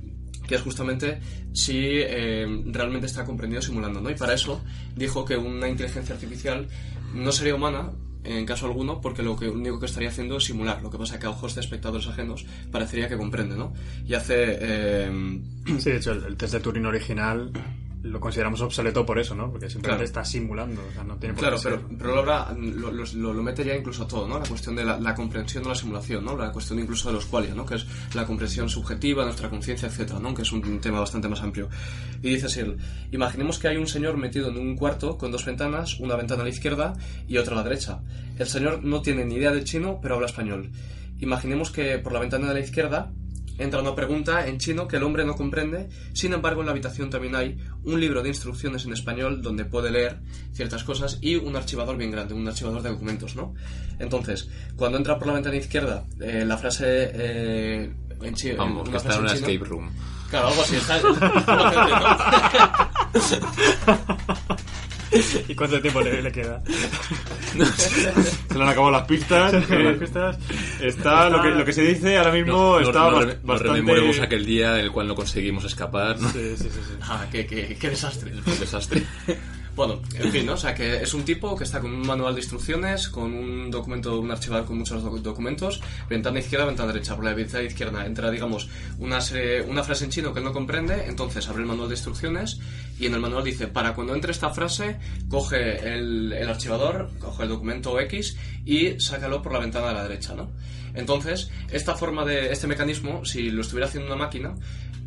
que 0.47 0.55
es 0.55 0.63
justamente 0.63 1.21
si 1.53 1.77
eh, 1.77 2.47
realmente 2.67 3.07
está 3.07 3.25
comprendido 3.25 3.61
simulando, 3.61 4.01
¿no? 4.01 4.09
Y 4.09 4.15
para 4.15 4.35
eso 4.35 4.63
dijo 4.97 5.25
que 5.25 5.37
una 5.37 5.69
inteligencia 5.69 6.15
artificial 6.15 6.69
no 7.13 7.33
sería 7.33 7.55
humana 7.55 7.91
en 8.25 8.45
caso 8.47 8.67
alguno, 8.67 9.01
porque 9.01 9.23
lo 9.23 9.37
que 9.37 9.49
único 9.49 9.79
que 9.81 9.87
estaría 9.87 10.09
haciendo 10.09 10.37
es 10.37 10.45
simular. 10.45 10.83
Lo 10.83 10.91
que 10.91 10.99
pasa 10.99 11.19
que 11.19 11.27
a 11.27 11.31
ojos 11.31 11.55
de 11.55 11.61
espectadores 11.61 12.07
ajenos 12.09 12.45
parecería 12.71 13.09
que 13.09 13.17
comprende, 13.17 13.57
¿no? 13.57 13.73
Y 14.07 14.15
hace... 14.15 14.59
eh, 14.61 15.41
Sí, 15.79 15.91
de 15.91 15.97
hecho, 15.97 16.13
el, 16.13 16.25
el 16.25 16.37
test 16.37 16.55
de 16.55 16.61
Turing 16.61 16.87
original 16.87 17.53
lo 18.03 18.21
consideramos 18.21 18.61
obsoleto 18.61 19.05
por 19.05 19.19
eso, 19.19 19.35
¿no? 19.35 19.51
Porque 19.51 19.69
simplemente 19.69 20.05
Claro. 20.05 20.23
está 20.23 20.25
simulando, 20.25 20.81
o 20.89 20.93
sea, 20.93 21.05
no 21.05 21.17
tiene 21.17 21.35
por 21.35 21.43
Claro, 21.43 21.59
ser. 21.59 21.77
pero, 21.81 21.89
pero 21.99 22.15
ahora 22.17 22.53
lo, 22.57 22.93
lo, 22.93 23.05
lo- 23.05 23.35
lo 23.35 23.43
mete 23.43 23.65
ya 23.65 23.75
incluso 23.75 24.05
a 24.05 24.09
todo, 24.09 24.29
¿no? 24.29 24.39
La 24.39 24.47
cuestión 24.47 24.77
de 24.77 24.85
la, 24.85 24.99
la 25.01 25.15
comprensión 25.15 25.63
de 25.65 25.71
la 25.71 25.75
simulación, 25.75 26.25
¿no? 26.25 26.37
La 26.37 26.53
cuestión 26.53 26.79
incluso 26.79 27.09
de 27.09 27.15
los 27.15 27.27
qualia, 27.27 27.55
¿no? 27.55 27.67
Que 27.67 27.75
es 27.75 27.87
la 28.15 28.25
comprensión 28.25 28.69
subjetiva, 28.69 29.25
nuestra 29.25 29.51
conciencia, 29.51 29.89
etcétera, 29.89 30.21
¿no? 30.21 30.33
Que 30.35 30.43
es 30.43 30.53
un 30.53 30.81
tema 30.81 31.01
bastante 31.01 31.29
más 31.29 31.41
amplio. 31.43 31.69
Y 32.23 32.31
dice 32.31 32.49
Searle, 32.49 32.77
imaginemos 33.11 33.59
que 33.59 33.69
hay 33.69 33.77
un 33.77 33.87
señor 33.89 34.17
metido 34.17 34.49
en 34.49 34.59
un 34.59 34.77
cuarto 34.77 35.19
con 35.19 35.33
dos 35.33 35.45
ventanas, 35.45 35.99
una 36.01 36.15
ventana 36.17 36.43
a 36.43 36.45
la 36.45 36.51
izquierda 36.51 36.95
y 37.27 37.37
otra 37.39 37.55
a 37.55 37.57
la 37.59 37.63
derecha. 37.65 38.01
El 38.39 38.47
señor 38.47 38.85
no 38.85 39.03
tiene 39.03 39.25
ni 39.25 39.35
idea 39.35 39.51
de 39.51 39.65
chino, 39.65 39.99
pero 40.01 40.15
habla 40.15 40.27
español. 40.29 40.71
Imaginemos 41.21 41.71
que 41.73 41.99
por 41.99 42.13
la 42.13 42.21
ventana 42.21 42.49
de 42.49 42.55
la 42.55 42.61
izquierda 42.61 43.11
entra 43.59 43.81
una 43.83 43.95
pregunta 43.95 44.47
en 44.47 44.59
chino 44.59 44.89
que 44.89 44.97
el 44.97 45.03
hombre 45.03 45.25
no 45.25 45.35
comprende, 45.35 45.89
sin 46.15 46.33
embargo 46.33 46.61
en 46.61 46.67
la 46.67 46.73
habitación 46.73 47.11
también 47.11 47.37
hay 47.37 47.59
un 47.85 48.01
libro 48.01 48.23
de 48.23 48.29
instrucciones 48.31 48.85
en 48.87 48.93
español 48.93 49.43
donde 49.43 49.65
puede 49.65 49.91
leer 49.91 50.21
ciertas 50.53 50.85
cosas 50.85 51.19
y 51.21 51.37
un 51.37 51.55
archivador 51.57 51.97
bien 51.97 52.11
grande, 52.11 52.35
un 52.35 52.47
archivador 52.49 52.83
de 52.83 52.91
documentos, 52.91 53.37
¿no? 53.37 53.55
Entonces, 53.99 54.49
cuando 54.77 54.99
entra 54.99 55.19
por 55.19 55.29
la 55.29 55.35
ventana 55.35 55.57
izquierda, 55.57 56.05
eh, 56.21 56.45
la 56.47 56.57
frase 56.57 56.85
eh, 57.13 57.93
en 58.23 58.35
chi- 58.35 58.53
Vamos, 58.53 58.83
una 58.89 58.91
que 58.93 58.97
está 58.97 59.15
en 59.15 59.21
una 59.21 59.35
chino- 59.35 59.47
escape 59.49 59.69
room. 59.69 59.91
Claro, 60.31 60.49
algo 60.49 60.63
así, 60.63 60.77
está, 60.77 60.99
¿Y 65.49 65.55
cuánto 65.55 65.81
tiempo 65.81 66.01
le, 66.01 66.21
le 66.23 66.31
queda? 66.33 66.61
Se 67.57 68.55
le 68.55 68.63
han 68.63 68.69
acabado 68.69 68.91
las 68.91 69.03
pistas. 69.07 69.55
acabado 69.55 69.81
eh, 69.81 69.85
las 69.93 69.99
pistas. 69.99 70.39
Está, 70.81 71.31
Lo, 71.31 71.43
que, 71.43 71.51
lo 71.51 71.65
que 71.65 71.73
se 71.73 71.83
dice 71.83 72.19
ahora 72.19 72.33
mismo 72.33 72.53
No, 72.53 72.81
está 72.81 72.99
no 72.99 73.11
no 73.21 73.27
bastante... 73.43 73.63
rememoremos 73.75 74.21
aquel 74.21 74.45
día 74.45 74.79
en 74.79 74.85
el 74.87 74.93
cual 74.93 75.09
no 75.09 75.15
conseguimos 75.15 75.65
escapar, 75.65 76.21
¿no? 76.21 76.29
Sí, 76.31 76.55
sí, 76.57 76.65
sí. 76.65 76.69
sí. 76.71 76.95
Ah, 77.03 77.27
qué, 77.31 77.47
qué- 77.47 77.77
qué 77.79 77.91
desastre. 77.91 78.33
Un 78.33 78.59
desastre. 78.61 79.03
Bueno, 79.79 80.01
en 80.19 80.33
fin, 80.33 80.45
¿no? 80.45 80.55
O 80.55 80.57
sea, 80.57 80.75
que 80.75 80.97
es 80.97 81.15
un 81.15 81.23
tipo 81.25 81.55
que 81.55 81.63
está 81.63 81.79
con 81.79 81.93
un 81.95 82.05
manual 82.05 82.35
de 82.35 82.41
instrucciones, 82.41 83.09
con 83.09 83.33
un 83.33 83.71
documento, 83.71 84.19
un 84.19 84.29
archivador 84.33 84.67
con 84.67 84.77
muchos 84.77 85.05
doc- 85.05 85.21
documentos, 85.23 85.81
ventana 86.11 86.41
izquierda, 86.41 86.67
ventana 86.67 86.93
derecha. 86.93 87.15
Por 87.15 87.25
la 87.25 87.33
ventana 87.33 87.63
izquierda 87.63 88.05
entra, 88.05 88.29
digamos, 88.33 88.69
una, 88.99 89.21
serie- 89.21 89.63
una 89.63 89.85
frase 89.85 90.07
en 90.07 90.11
chino 90.11 90.33
que 90.33 90.41
él 90.41 90.45
no 90.45 90.53
comprende, 90.53 91.05
entonces 91.07 91.47
abre 91.49 91.63
el 91.63 91.69
manual 91.69 91.89
de 91.89 91.95
instrucciones 91.95 92.59
y 92.99 93.07
en 93.07 93.15
el 93.15 93.21
manual 93.21 93.45
dice, 93.45 93.69
para 93.69 93.95
cuando 93.95 94.17
entre 94.17 94.33
esta 94.33 94.51
frase, 94.51 94.99
coge 95.29 95.95
el, 95.95 96.33
el 96.33 96.49
archivador, 96.49 97.13
coge 97.21 97.45
el 97.45 97.49
documento 97.49 98.01
X 98.01 98.37
y 98.67 98.99
sácalo 98.99 99.43
por 99.43 99.53
la 99.53 99.61
ventana 99.61 99.87
de 99.91 99.95
la 99.95 100.03
derecha, 100.09 100.35
¿no? 100.35 100.51
Entonces, 100.95 101.51
esta 101.71 101.95
forma 101.95 102.25
de, 102.25 102.51
este 102.51 102.67
mecanismo, 102.67 103.25
si 103.25 103.51
lo 103.51 103.61
estuviera 103.61 103.87
haciendo 103.87 104.13
una 104.13 104.25
máquina, 104.25 104.55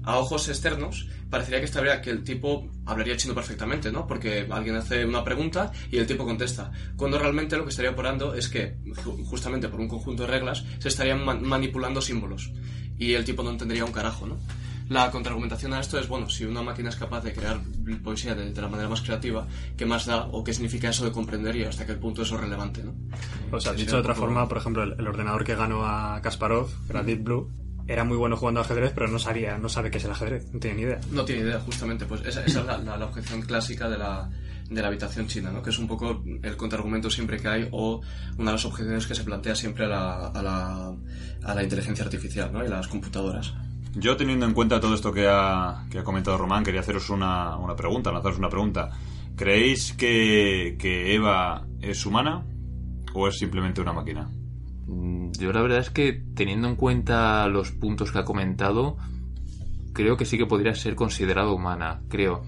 a 0.03 0.17
ojos 0.17 0.49
externos, 0.49 1.07
parecería 1.29 1.59
que 1.59 1.65
estaría 1.65 2.01
que 2.01 2.09
el 2.09 2.23
tipo 2.23 2.67
hablaría 2.85 3.15
chino 3.17 3.33
perfectamente, 3.35 3.91
¿no? 3.91 4.07
Porque 4.07 4.47
alguien 4.49 4.75
hace 4.75 5.05
una 5.05 5.23
pregunta 5.23 5.71
y 5.91 5.97
el 5.97 6.07
tipo 6.07 6.25
contesta. 6.25 6.71
Cuando 6.95 7.19
realmente 7.19 7.55
lo 7.57 7.63
que 7.63 7.69
estaría 7.69 7.91
operando 7.91 8.33
es 8.33 8.49
que, 8.49 8.77
ju- 8.85 9.23
justamente 9.25 9.69
por 9.69 9.79
un 9.79 9.87
conjunto 9.87 10.23
de 10.23 10.29
reglas, 10.29 10.65
se 10.79 10.87
estarían 10.87 11.23
man- 11.23 11.43
manipulando 11.43 12.01
símbolos. 12.01 12.51
Y 12.97 13.13
el 13.13 13.23
tipo 13.25 13.43
no 13.43 13.51
entendería 13.51 13.85
un 13.85 13.91
carajo, 13.91 14.27
¿no? 14.27 14.37
La 14.89 15.09
contraargumentación 15.09 15.71
a 15.73 15.79
esto 15.79 15.97
es, 15.97 16.07
bueno, 16.09 16.29
si 16.29 16.43
una 16.43 16.61
máquina 16.61 16.89
es 16.89 16.97
capaz 16.97 17.21
de 17.23 17.33
crear 17.33 17.61
poesía 18.03 18.35
de, 18.35 18.51
de 18.51 18.61
la 18.61 18.67
manera 18.67 18.89
más 18.89 19.01
creativa, 19.01 19.47
¿qué 19.77 19.85
más 19.85 20.05
da 20.05 20.25
o 20.25 20.43
qué 20.43 20.53
significa 20.53 20.89
eso 20.89 21.05
de 21.05 21.11
comprender 21.13 21.55
y 21.55 21.63
hasta 21.63 21.85
qué 21.85 21.93
punto 21.93 22.23
eso 22.23 22.35
es 22.35 22.41
relevante, 22.41 22.83
¿no? 22.83 22.93
O 23.51 23.59
sea, 23.61 23.71
Sí, 23.71 23.79
dicho 23.79 23.93
de 23.95 24.01
otra 24.01 24.13
poco- 24.13 24.25
forma, 24.25 24.47
por 24.49 24.57
ejemplo, 24.57 24.83
el, 24.83 24.95
el 24.99 25.07
ordenador 25.07 25.45
que 25.45 25.55
ganó 25.55 25.85
a 25.85 26.19
Kasparov, 26.21 26.67
que 26.87 26.91
era 26.91 27.03
Deep 27.03 27.23
Blue, 27.23 27.49
era 27.87 28.03
muy 28.03 28.17
bueno 28.17 28.37
jugando 28.37 28.61
ajedrez, 28.61 28.91
pero 28.93 29.07
no 29.07 29.19
sabía, 29.19 29.57
no 29.57 29.69
sabe 29.69 29.91
qué 29.91 29.97
es 29.97 30.05
el 30.05 30.11
ajedrez, 30.11 30.51
no 30.53 30.59
tiene 30.59 30.77
ni 30.77 30.81
idea. 30.83 30.99
No 31.11 31.25
tiene 31.25 31.41
idea, 31.41 31.59
justamente. 31.59 32.05
Pues 32.05 32.21
esa, 32.25 32.43
esa 32.45 32.59
es 32.61 32.65
la, 32.65 32.77
la- 32.77 32.97
la 32.97 33.05
objeción 33.05 33.41
clásica 33.41 33.89
de 33.89 33.97
la, 33.97 34.29
de 34.69 34.81
la 34.81 34.87
habitación 34.87 35.27
china, 35.27 35.51
¿no? 35.51 35.61
Que 35.61 35.69
es 35.71 35.79
un 35.79 35.87
poco 35.87 36.23
el 36.43 36.57
contraargumento 36.57 37.09
siempre 37.09 37.37
que 37.37 37.47
hay 37.47 37.67
o 37.71 38.01
una 38.37 38.51
de 38.51 38.55
las 38.57 38.65
objeciones 38.65 39.05
que 39.07 39.15
se 39.15 39.23
plantea 39.23 39.55
siempre 39.55 39.85
a 39.85 39.87
la, 39.89 40.27
a 40.27 40.41
la, 40.41 40.93
a 41.43 41.55
la 41.55 41.63
inteligencia 41.63 42.03
artificial, 42.05 42.51
¿no? 42.53 42.63
Y 42.63 42.67
a 42.67 42.69
las 42.71 42.87
computadoras. 42.87 43.53
Yo 43.93 44.15
teniendo 44.15 44.45
en 44.45 44.53
cuenta 44.53 44.79
todo 44.79 44.95
esto 44.95 45.11
que 45.11 45.27
ha, 45.29 45.85
que 45.91 45.99
ha 45.99 46.03
comentado 46.03 46.37
Román, 46.37 46.63
quería 46.63 46.79
haceros 46.79 47.09
una, 47.09 47.57
una 47.57 47.75
pregunta, 47.75 48.11
lanzaros 48.11 48.37
una 48.39 48.47
pregunta. 48.49 48.89
¿Creéis 49.35 49.93
que, 49.93 50.77
que 50.79 51.13
Eva 51.15 51.65
es 51.81 52.05
humana 52.05 52.45
o 53.13 53.27
es 53.27 53.37
simplemente 53.37 53.81
una 53.81 53.91
máquina? 53.91 54.29
Mm, 54.91 55.31
Yo 55.39 55.51
la 55.53 55.61
verdad 55.61 55.79
es 55.79 55.89
que 55.89 56.21
teniendo 56.35 56.67
en 56.67 56.75
cuenta 56.75 57.47
los 57.47 57.71
puntos 57.71 58.11
que 58.11 58.19
ha 58.19 58.25
comentado, 58.25 58.97
creo 59.93 60.17
que 60.17 60.25
sí 60.25 60.37
que 60.37 60.45
podría 60.45 60.75
ser 60.75 60.95
considerada 60.95 61.51
humana, 61.51 62.01
creo. 62.09 62.43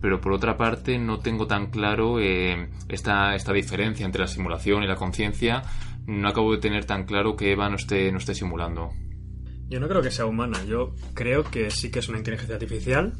Pero 0.00 0.20
por 0.20 0.32
otra 0.32 0.56
parte 0.56 0.98
no 0.98 1.18
tengo 1.18 1.46
tan 1.46 1.70
claro 1.70 2.20
eh, 2.20 2.68
esta, 2.88 3.34
esta 3.34 3.52
diferencia 3.52 4.06
entre 4.06 4.20
la 4.20 4.28
simulación 4.28 4.82
y 4.82 4.86
la 4.86 4.94
conciencia. 4.94 5.62
No 6.06 6.28
acabo 6.28 6.52
de 6.52 6.58
tener 6.58 6.84
tan 6.84 7.04
claro 7.04 7.36
que 7.36 7.52
Eva 7.52 7.68
no 7.68 7.76
esté, 7.76 8.12
no 8.12 8.18
esté 8.18 8.34
simulando. 8.34 8.90
Yo 9.68 9.80
no 9.80 9.88
creo 9.88 10.00
que 10.00 10.10
sea 10.10 10.24
humana, 10.24 10.64
yo 10.64 10.94
creo 11.14 11.44
que 11.44 11.70
sí 11.70 11.90
que 11.90 11.98
es 11.98 12.08
una 12.08 12.18
inteligencia 12.18 12.54
artificial 12.54 13.12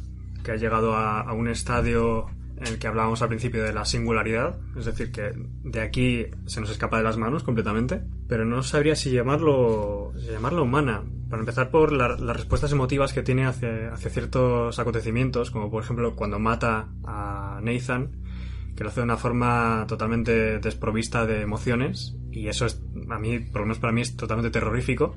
que 0.43 0.51
ha 0.51 0.55
llegado 0.55 0.95
a 0.95 1.31
un 1.33 1.47
estadio 1.47 2.25
en 2.59 2.67
el 2.67 2.79
que 2.79 2.87
hablábamos 2.87 3.21
al 3.21 3.29
principio 3.29 3.63
de 3.63 3.73
la 3.73 3.85
singularidad, 3.85 4.57
es 4.77 4.85
decir, 4.85 5.11
que 5.11 5.31
de 5.63 5.81
aquí 5.81 6.25
se 6.45 6.61
nos 6.61 6.69
escapa 6.69 6.97
de 6.97 7.03
las 7.03 7.17
manos 7.17 7.43
completamente, 7.43 8.01
pero 8.27 8.45
no 8.45 8.63
sabría 8.63 8.95
si 8.95 9.11
llamarlo, 9.11 10.11
humana. 10.61 11.03
Para 11.29 11.41
empezar 11.41 11.69
por 11.71 11.91
la- 11.91 12.17
las 12.17 12.35
respuestas 12.37 12.71
emotivas 12.71 13.13
que 13.13 13.21
tiene 13.23 13.45
hacia, 13.45 13.93
hacia 13.93 14.09
ciertos 14.09 14.77
acontecimientos, 14.79 15.51
como 15.51 15.69
por 15.69 15.83
ejemplo 15.83 16.15
cuando 16.15 16.39
mata 16.39 16.89
a 17.05 17.59
Nathan, 17.63 18.11
que 18.75 18.83
lo 18.83 18.89
hace 18.89 19.01
de 19.01 19.05
una 19.05 19.17
forma 19.17 19.85
totalmente 19.87 20.59
desprovista 20.59 21.25
de 21.25 21.41
emociones, 21.41 22.15
y 22.31 22.47
eso 22.47 22.65
es, 22.65 22.81
a 23.09 23.19
mí, 23.19 23.39
por 23.39 23.61
lo 23.61 23.67
menos 23.67 23.79
para 23.79 23.91
mí, 23.93 24.01
es 24.01 24.15
totalmente 24.15 24.51
terrorífico. 24.51 25.15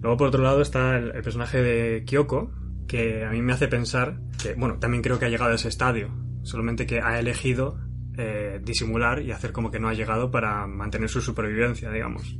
Luego, 0.00 0.16
por 0.16 0.28
otro 0.28 0.42
lado, 0.42 0.62
está 0.62 0.96
el, 0.98 1.10
el 1.14 1.22
personaje 1.22 1.62
de 1.62 2.04
Kyoko, 2.04 2.50
que 2.86 3.24
a 3.24 3.30
mí 3.30 3.40
me 3.42 3.52
hace 3.52 3.68
pensar 3.68 4.18
que, 4.42 4.54
bueno, 4.54 4.78
también 4.78 5.02
creo 5.02 5.18
que 5.18 5.24
ha 5.26 5.28
llegado 5.28 5.52
a 5.52 5.54
ese 5.54 5.68
estadio, 5.68 6.08
solamente 6.44 6.86
que 6.86 7.00
ha 7.00 7.18
elegido 7.18 7.78
eh, 8.16 8.60
disimular 8.64 9.20
y 9.22 9.32
hacer 9.32 9.50
como 9.52 9.70
que 9.72 9.80
no 9.80 9.88
ha 9.88 9.94
llegado 9.94 10.30
para 10.30 10.66
mantener 10.68 11.08
su 11.08 11.20
supervivencia, 11.20 11.90
digamos. 11.90 12.36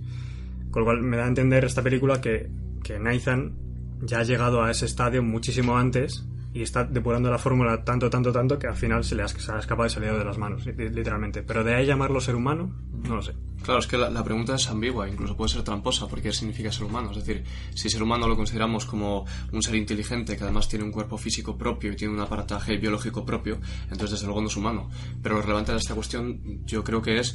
Con 0.71 0.81
lo 0.83 0.87
cual 0.87 1.03
me 1.03 1.17
da 1.17 1.25
a 1.25 1.29
entender 1.29 1.65
esta 1.65 1.83
película 1.83 2.21
que, 2.21 2.49
que 2.83 2.99
Nathan 3.01 3.57
ya 4.03 4.21
ha 4.21 4.23
llegado 4.23 4.63
a 4.63 4.71
ese 4.71 4.87
estadio 4.87 5.23
muchísimo 5.23 5.77
antes 5.77 6.27
y 6.53 6.63
está 6.63 6.85
depurando 6.85 7.31
la 7.31 7.39
fórmula 7.39 7.83
tanto, 7.85 8.09
tanto, 8.09 8.31
tanto 8.31 8.59
que 8.59 8.69
al 8.69 8.77
final 8.77 9.03
se 9.03 9.17
le 9.17 9.23
ha, 9.25 9.29
se 9.29 9.51
ha 9.51 9.59
escapado 9.59 9.89
de 10.19 10.25
las 10.25 10.39
manos, 10.39 10.65
li- 10.67 10.89
literalmente. 10.91 11.43
Pero 11.43 11.65
de 11.65 11.75
ahí 11.75 11.87
llamarlo 11.87 12.21
ser 12.21 12.37
humano, 12.37 12.73
no 13.09 13.17
lo 13.17 13.23
sé. 13.23 13.33
Claro, 13.65 13.81
es 13.81 13.87
que 13.87 13.97
la, 13.97 14.11
la 14.11 14.23
pregunta 14.23 14.57
es 14.57 14.69
ambigua, 14.69 15.09
incluso 15.09 15.35
puede 15.35 15.49
ser 15.49 15.63
tramposa, 15.63 16.07
porque 16.07 16.29
¿qué 16.29 16.35
significa 16.35 16.71
ser 16.71 16.85
humano? 16.85 17.13
Es 17.13 17.17
decir, 17.17 17.43
si 17.75 17.89
ser 17.89 18.03
humano 18.03 18.29
lo 18.29 18.37
consideramos 18.37 18.85
como 18.85 19.25
un 19.53 19.63
ser 19.63 19.75
inteligente 19.77 20.37
que 20.37 20.43
además 20.43 20.69
tiene 20.69 20.85
un 20.85 20.93
cuerpo 20.93 21.17
físico 21.17 21.57
propio 21.57 21.93
y 21.93 21.97
tiene 21.97 22.13
un 22.13 22.21
aparataje 22.21 22.77
biológico 22.77 23.25
propio, 23.25 23.59
entonces 23.85 24.11
desde 24.11 24.27
luego 24.27 24.43
no 24.43 24.49
es 24.49 24.57
humano. 24.57 24.91
Pero 25.23 25.37
lo 25.37 25.41
relevante 25.41 25.73
de 25.73 25.79
esta 25.79 25.95
cuestión 25.95 26.63
yo 26.67 26.85
creo 26.85 27.01
que 27.01 27.19
es 27.19 27.35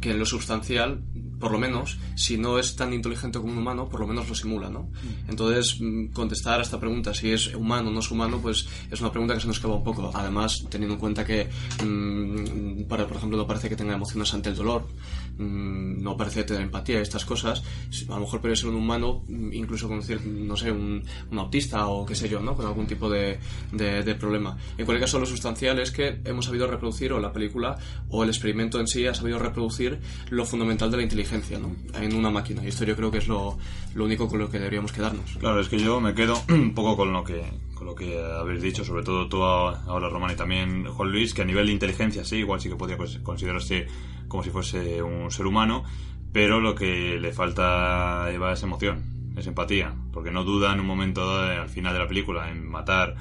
que 0.00 0.12
en 0.12 0.18
lo 0.18 0.24
sustancial, 0.24 1.02
por 1.38 1.52
lo 1.52 1.58
menos, 1.58 1.98
si 2.14 2.38
no 2.38 2.58
es 2.58 2.74
tan 2.74 2.92
inteligente 2.92 3.38
como 3.38 3.52
un 3.52 3.58
humano, 3.58 3.88
por 3.88 4.00
lo 4.00 4.06
menos 4.06 4.28
lo 4.28 4.34
simula, 4.34 4.70
¿no? 4.70 4.90
Entonces, 5.28 5.78
mm, 5.80 6.06
contestar 6.06 6.58
a 6.58 6.62
esta 6.62 6.80
pregunta, 6.80 7.14
si 7.14 7.30
es 7.30 7.54
humano 7.54 7.90
o 7.90 7.92
no 7.92 8.00
es 8.00 8.10
humano, 8.10 8.40
pues 8.40 8.66
es 8.90 9.00
una 9.00 9.10
pregunta 9.10 9.34
que 9.34 9.40
se 9.40 9.46
nos 9.46 9.56
escapa 9.56 9.74
un 9.74 9.84
poco. 9.84 10.10
Además, 10.14 10.64
teniendo 10.70 10.94
en 10.94 11.00
cuenta 11.00 11.24
que, 11.24 11.48
mm, 11.84 12.84
para, 12.88 13.06
por 13.06 13.18
ejemplo, 13.18 13.36
no 13.38 13.46
parece 13.46 13.68
que 13.68 13.76
tenga 13.76 13.94
emociones 13.94 14.32
ante 14.34 14.48
el 14.48 14.56
dolor, 14.56 14.88
mm, 15.38 15.65
no 15.66 16.16
parece 16.16 16.44
tener 16.44 16.62
empatía 16.62 16.98
y 16.98 17.02
estas 17.02 17.24
cosas, 17.24 17.62
a 18.08 18.14
lo 18.14 18.20
mejor 18.20 18.40
puede 18.40 18.56
ser 18.56 18.68
un 18.68 18.76
humano, 18.76 19.22
incluso 19.28 19.88
conocer, 19.88 20.24
no 20.24 20.56
sé, 20.56 20.70
un, 20.72 21.02
autista 21.36 21.86
o 21.88 22.04
qué 22.06 22.14
sé 22.14 22.28
yo, 22.28 22.40
¿no? 22.40 22.54
Con 22.54 22.66
algún 22.66 22.86
tipo 22.86 23.08
de, 23.10 23.38
de- 23.72 24.14
problema. 24.16 24.56
En 24.78 24.84
cualquier 24.86 25.00
caso, 25.06 25.18
lo 25.18 25.26
sustancial 25.26 25.78
es 25.78 25.90
que 25.90 26.20
hemos 26.24 26.46
sabido 26.46 26.66
reproducir, 26.66 27.12
o 27.12 27.20
la 27.20 27.32
película, 27.32 27.76
o 28.08 28.22
el 28.24 28.30
experimento 28.30 28.80
en 28.80 28.86
sí 28.86 29.06
ha 29.06 29.14
sabido 29.14 29.38
reproducir 29.38 29.98
lo 30.30 30.44
fundamental 30.46 30.90
de 30.90 30.96
la 30.96 31.02
inteligencia, 31.02 31.58
¿no? 31.58 31.74
En 32.00 32.14
una 32.14 32.30
máquina. 32.30 32.64
Y 32.64 32.68
esto 32.68 32.84
yo 32.84 32.96
creo 32.96 33.10
que 33.10 33.18
es 33.18 33.28
lo, 33.28 33.58
lo 33.94 34.04
único 34.04 34.26
con 34.28 34.38
lo 34.38 34.48
que 34.50 34.58
deberíamos 34.58 34.92
quedarnos. 34.92 35.36
Claro, 35.38 35.60
es 35.60 35.68
que 35.68 35.78
yo 35.78 36.00
me 36.00 36.14
quedo 36.14 36.40
un 36.48 36.72
poco 36.74 36.96
con 36.96 37.12
lo 37.12 37.22
que 37.24 37.42
con 37.74 37.86
lo 37.88 37.94
que 37.94 38.18
habéis 38.18 38.62
dicho, 38.62 38.84
sobre 38.86 39.02
todo 39.02 39.28
tú 39.28 39.42
ahora, 39.42 40.08
Román, 40.08 40.30
y 40.32 40.34
también 40.36 40.86
Juan 40.86 41.12
Luis, 41.12 41.34
que 41.34 41.42
a 41.42 41.44
nivel 41.44 41.66
de 41.66 41.72
inteligencia 41.72 42.24
sí, 42.24 42.36
igual 42.36 42.58
sí 42.58 42.70
que 42.70 42.76
podría 42.76 42.96
cons- 42.96 43.22
considerarse 43.22 43.86
como 44.28 44.42
si 44.42 44.50
fuese 44.50 45.02
un 45.02 45.30
ser 45.30 45.46
humano, 45.46 45.84
pero 46.32 46.60
lo 46.60 46.74
que 46.74 47.18
le 47.18 47.32
falta 47.32 48.24
a 48.24 48.52
es 48.52 48.62
emoción, 48.62 49.32
es 49.36 49.46
empatía, 49.46 49.94
porque 50.12 50.30
no 50.30 50.44
duda 50.44 50.72
en 50.72 50.80
un 50.80 50.86
momento 50.86 51.26
dado, 51.26 51.62
al 51.62 51.68
final 51.68 51.92
de 51.92 51.98
la 51.98 52.08
película 52.08 52.50
en 52.50 52.68
matar 52.68 53.14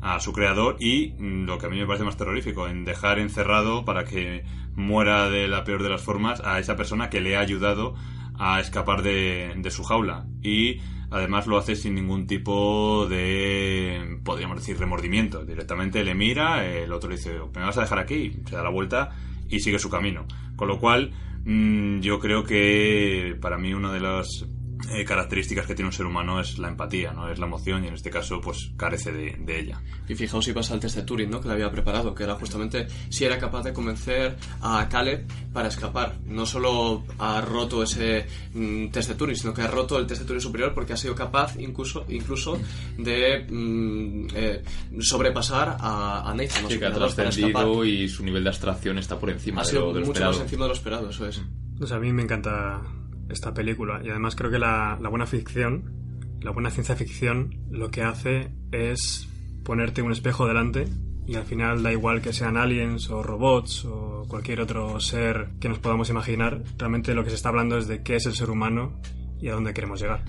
a 0.00 0.20
su 0.20 0.32
creador 0.32 0.76
y 0.78 1.14
mm, 1.18 1.44
lo 1.44 1.58
que 1.58 1.66
a 1.66 1.68
mí 1.68 1.78
me 1.78 1.86
parece 1.86 2.04
más 2.04 2.16
terrorífico, 2.16 2.68
en 2.68 2.84
dejar 2.84 3.18
encerrado 3.18 3.84
para 3.84 4.04
que 4.04 4.44
muera 4.74 5.30
de 5.30 5.48
la 5.48 5.64
peor 5.64 5.82
de 5.82 5.88
las 5.88 6.02
formas 6.02 6.40
a 6.44 6.58
esa 6.58 6.76
persona 6.76 7.10
que 7.10 7.20
le 7.20 7.36
ha 7.36 7.40
ayudado 7.40 7.94
a 8.38 8.60
escapar 8.60 9.02
de, 9.02 9.54
de 9.56 9.70
su 9.70 9.82
jaula. 9.82 10.26
Y 10.42 10.80
además 11.10 11.46
lo 11.46 11.56
hace 11.56 11.76
sin 11.76 11.94
ningún 11.94 12.26
tipo 12.26 13.06
de, 13.08 14.18
podríamos 14.24 14.58
decir, 14.58 14.78
remordimiento. 14.78 15.44
Directamente 15.44 16.04
le 16.04 16.14
mira, 16.14 16.66
el 16.66 16.92
otro 16.92 17.08
le 17.08 17.16
dice, 17.16 17.38
me 17.54 17.62
vas 17.62 17.78
a 17.78 17.82
dejar 17.82 17.98
aquí, 17.98 18.40
se 18.48 18.56
da 18.56 18.62
la 18.62 18.70
vuelta 18.70 19.10
y 19.48 19.60
sigue 19.60 19.78
su 19.78 19.88
camino. 19.88 20.26
Con 20.56 20.68
lo 20.68 20.78
cual, 20.78 21.12
mm, 21.44 22.00
yo 22.00 22.18
creo 22.18 22.44
que 22.44 23.36
para 23.40 23.58
mí 23.58 23.74
una 23.74 23.92
de 23.92 24.00
las 24.00 24.46
eh, 24.92 25.04
características 25.04 25.66
que 25.66 25.74
tiene 25.74 25.88
un 25.88 25.92
ser 25.92 26.06
humano 26.06 26.40
es 26.40 26.58
la 26.58 26.68
empatía, 26.68 27.12
no 27.12 27.30
es 27.30 27.38
la 27.38 27.46
emoción 27.46 27.84
y 27.84 27.88
en 27.88 27.94
este 27.94 28.10
caso 28.10 28.40
pues 28.40 28.70
carece 28.76 29.12
de, 29.12 29.36
de 29.38 29.60
ella. 29.60 29.80
Y 30.08 30.14
fijaos 30.14 30.44
si 30.44 30.52
pasa 30.52 30.74
el 30.74 30.80
test 30.80 30.96
de 30.96 31.02
Turing, 31.02 31.30
¿no? 31.30 31.40
Que 31.40 31.48
le 31.48 31.54
había 31.54 31.70
preparado, 31.70 32.14
que 32.14 32.24
era 32.24 32.34
justamente 32.34 32.86
si 33.08 33.24
era 33.24 33.38
capaz 33.38 33.62
de 33.64 33.72
convencer 33.72 34.36
a 34.60 34.88
Caleb 34.88 35.24
para 35.52 35.68
escapar. 35.68 36.16
No 36.26 36.46
solo 36.46 37.04
ha 37.18 37.40
roto 37.40 37.82
ese 37.82 38.26
mm, 38.54 38.88
test 38.88 39.08
de 39.10 39.14
Turing, 39.14 39.36
sino 39.36 39.52
que 39.54 39.62
ha 39.62 39.66
roto 39.68 39.98
el 39.98 40.06
test 40.06 40.20
de 40.22 40.26
Turing 40.26 40.40
superior 40.42 40.74
porque 40.74 40.92
ha 40.92 40.96
sido 40.96 41.14
capaz 41.14 41.56
incluso, 41.58 42.04
incluso 42.08 42.58
de 42.98 43.46
mm, 43.50 44.26
eh, 44.34 44.62
sobrepasar 45.00 45.76
a, 45.80 46.30
a 46.30 46.34
Nathan. 46.34 46.66
Sí, 46.68 46.74
su 46.74 46.78
que 46.80 46.86
ha 46.86 46.92
trascendido 46.92 47.84
y 47.84 48.08
su 48.08 48.24
nivel 48.24 48.44
de 48.44 48.50
abstracción 48.50 48.98
está 48.98 49.18
por 49.18 49.30
encima 49.30 49.62
Ha 49.62 49.64
de 49.64 49.70
sido 49.70 49.86
lo, 49.86 49.92
de 49.94 50.00
lo 50.00 50.06
mucho 50.06 50.20
más 50.20 50.30
esperado. 50.30 50.42
encima 50.44 50.64
de 50.64 50.68
lo 50.68 50.74
esperado, 50.74 51.10
eso 51.10 51.26
es. 51.26 51.42
Pues 51.78 51.92
a 51.92 51.98
mí 51.98 52.12
me 52.12 52.22
encanta 52.22 52.80
esta 53.28 53.54
película 53.54 54.00
y 54.04 54.10
además 54.10 54.36
creo 54.36 54.50
que 54.50 54.58
la, 54.58 54.98
buena 55.10 55.26
ficción, 55.26 55.92
la 56.40 56.50
buena 56.50 56.70
ciencia 56.70 56.96
ficción, 56.96 57.58
lo 57.70 57.90
que 57.90 58.02
hace 58.02 58.52
es 58.72 59.28
ponerte 59.64 60.02
un 60.02 60.12
espejo 60.12 60.46
delante 60.46 60.86
y 61.26 61.34
al 61.34 61.44
final 61.44 61.82
da 61.82 61.92
igual 61.92 62.22
que 62.22 62.32
sean 62.32 62.56
aliens 62.56 63.10
o 63.10 63.22
robots 63.22 63.84
o 63.84 64.24
cualquier 64.28 64.60
otro 64.60 65.00
ser 65.00 65.48
que 65.60 65.68
nos 65.68 65.78
podamos 65.78 66.08
imaginar, 66.08 66.62
realmente 66.78 67.14
lo 67.14 67.24
que 67.24 67.30
se 67.30 67.36
está 67.36 67.48
hablando 67.48 67.78
es 67.78 67.88
de 67.88 68.02
qué 68.02 68.16
es 68.16 68.26
el 68.26 68.34
ser 68.34 68.50
humano 68.50 69.00
y 69.40 69.48
a 69.48 69.54
dónde 69.54 69.74
queremos 69.74 70.00
llegar. 70.00 70.22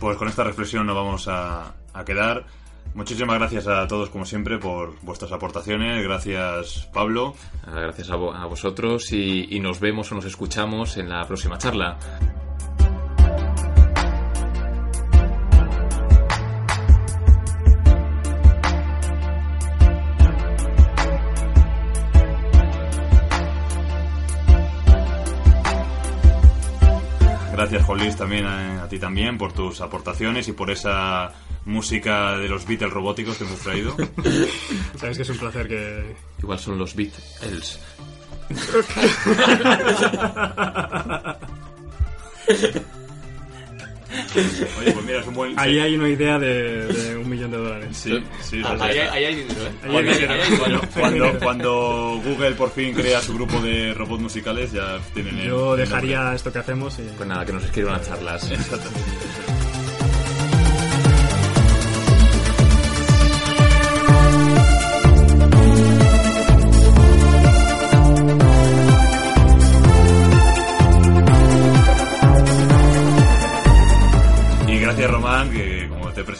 Pues 0.00 0.16
con 0.16 0.28
esta 0.28 0.44
reflexión 0.44 0.86
nos 0.86 0.96
vamos 0.96 1.28
a 1.28 1.74
quedar. 2.04 2.46
Muchísimas 2.96 3.38
gracias 3.38 3.66
a 3.68 3.86
todos, 3.86 4.08
como 4.08 4.24
siempre, 4.24 4.58
por 4.58 4.98
vuestras 5.02 5.30
aportaciones. 5.30 6.02
Gracias, 6.02 6.88
Pablo. 6.94 7.34
Ah, 7.66 7.78
Gracias 7.80 8.10
a, 8.10 8.16
vo- 8.16 8.34
a 8.34 8.46
vosotros 8.46 9.12
y, 9.12 9.54
y 9.54 9.60
nos 9.60 9.78
vemos 9.80 10.10
o 10.10 10.14
nos 10.14 10.24
escuchamos 10.24 10.96
en 10.96 11.10
la 11.10 11.24
próxima 11.26 11.58
charla. 11.58 11.98
Gracias, 27.52 27.84
Juan 27.86 27.98
Luis, 28.00 28.16
también 28.16 28.44
a, 28.44 28.82
a 28.82 28.88
ti 28.88 28.98
también 28.98 29.38
por 29.38 29.52
tus 29.52 29.80
aportaciones 29.80 30.46
y 30.48 30.52
por 30.52 30.70
esa 30.70 31.32
música 31.66 32.38
de 32.38 32.48
los 32.48 32.66
Beatles 32.66 32.90
robóticos 32.92 33.36
que 33.36 33.44
hemos 33.44 33.58
traído. 33.60 33.94
Sabes 34.98 35.16
que 35.18 35.22
es 35.22 35.30
un 35.30 35.38
placer 35.38 35.68
que... 35.68 36.14
Igual 36.42 36.58
son 36.58 36.78
los 36.78 36.94
Beatles. 36.94 37.78
Oye, 44.78 44.92
pues 44.92 45.04
mira, 45.04 45.20
es 45.20 45.26
un 45.26 45.34
buen... 45.34 45.58
Ahí 45.58 45.78
hay 45.78 45.94
una 45.96 46.08
idea 46.08 46.38
de, 46.38 46.86
de 46.86 47.16
un 47.16 47.28
millón 47.28 47.50
de 47.50 47.56
dólares. 47.56 47.88
Sí, 47.96 48.22
sí, 48.42 48.62
Ah, 48.64 48.76
sí, 48.78 48.82
ahí, 48.84 48.98
hay- 48.98 49.08
ahí 49.08 49.24
hay 49.24 49.34
dinero, 49.36 49.60
¿eh? 49.66 49.72
Ahí 49.84 49.96
hay 49.96 50.04
dinero. 50.14 50.34
Cuando, 50.58 50.80
cuando, 50.94 51.38
cuando 51.40 52.20
Google 52.24 52.52
por 52.52 52.70
fin 52.70 52.94
crea 52.94 53.20
su 53.20 53.34
grupo 53.34 53.60
de 53.60 53.92
robots 53.94 54.22
musicales, 54.22 54.72
ya 54.72 54.98
tienen 55.12 55.38
el- 55.40 55.48
Yo 55.48 55.74
el 55.74 55.80
dejaría 55.80 56.34
esto 56.34 56.52
que 56.52 56.58
hacemos 56.60 56.98
y... 56.98 57.02
Pues 57.16 57.28
nada, 57.28 57.44
que 57.44 57.52
nos 57.52 57.64
escriban 57.64 57.96
a 57.96 58.02
charlas. 58.02 58.48
nombre. 58.48 58.66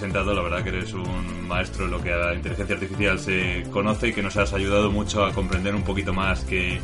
Presentado, 0.07 0.35
la 0.35 0.43
verdad 0.43 0.63
que 0.63 0.69
eres 0.69 0.93
un 0.93 1.49
maestro 1.49 1.87
en 1.87 1.91
lo 1.91 2.01
que 2.01 2.13
a 2.13 2.17
la 2.17 2.35
inteligencia 2.35 2.77
artificial 2.77 3.19
se 3.19 3.65
conoce 3.73 4.09
y 4.09 4.13
que 4.13 4.23
nos 4.23 4.37
has 4.37 4.53
ayudado 4.53 4.91
mucho 4.91 5.25
a 5.25 5.33
comprender 5.33 5.75
un 5.75 5.83
poquito 5.83 6.13
más 6.13 6.45
qué, 6.45 6.81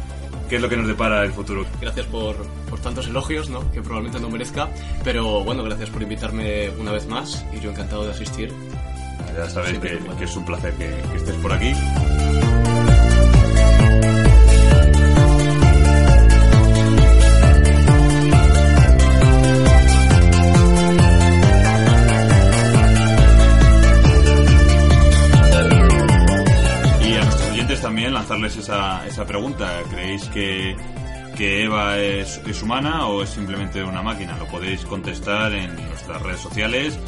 qué 0.48 0.56
es 0.56 0.62
lo 0.62 0.68
que 0.68 0.76
nos 0.76 0.88
depara 0.88 1.22
el 1.22 1.32
futuro. 1.32 1.64
Gracias 1.80 2.06
por, 2.06 2.36
por 2.68 2.80
tantos 2.80 3.06
elogios, 3.06 3.48
¿no? 3.48 3.70
Que 3.70 3.80
probablemente 3.80 4.20
no 4.20 4.28
merezca. 4.28 4.68
Pero 5.04 5.44
bueno, 5.44 5.62
gracias 5.62 5.90
por 5.90 6.02
invitarme 6.02 6.70
una 6.70 6.90
vez 6.90 7.06
más 7.06 7.44
y 7.52 7.60
yo 7.60 7.70
encantado 7.70 8.04
de 8.04 8.10
asistir. 8.10 8.52
Ya 9.36 9.48
sabéis 9.48 9.78
que, 9.78 9.94
es 9.94 9.94
un 9.94 10.04
placer. 10.04 10.18
que 10.18 10.24
es 10.24 10.36
un 10.36 10.44
placer 10.44 10.72
que, 10.74 11.10
que 11.10 11.16
estés 11.16 11.36
por 11.36 11.52
aquí. 11.52 11.72
lanzarles 28.22 28.56
esa, 28.56 29.04
esa 29.06 29.26
pregunta. 29.26 29.82
¿Creéis 29.90 30.28
que, 30.28 30.76
que 31.36 31.64
Eva 31.64 31.98
es, 31.98 32.40
es, 32.46 32.62
humana 32.62 33.06
o 33.08 33.22
es 33.22 33.30
simplemente 33.30 33.82
una 33.82 34.00
máquina? 34.00 34.36
Lo 34.38 34.46
podéis 34.46 34.84
contestar 34.84 35.52
en 35.52 35.74
nuestras 35.88 36.22
redes 36.22 36.40
sociales 36.40 36.98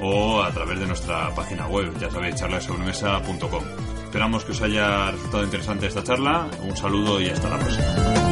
o 0.00 0.42
a 0.42 0.50
través 0.50 0.80
de 0.80 0.86
nuestra 0.86 1.34
página 1.34 1.66
web, 1.68 1.92
ya 2.00 2.10
sabéis, 2.10 2.36
charlasobremesa.com. 2.36 3.64
Esperamos 4.04 4.44
que 4.44 4.52
os 4.52 4.62
haya 4.62 5.10
resultado 5.10 5.44
interesante 5.44 5.86
esta 5.86 6.02
charla. 6.02 6.48
Un 6.62 6.76
saludo 6.76 7.20
y 7.20 7.28
hasta 7.28 7.50
la 7.50 7.58
próxima. 7.58 8.31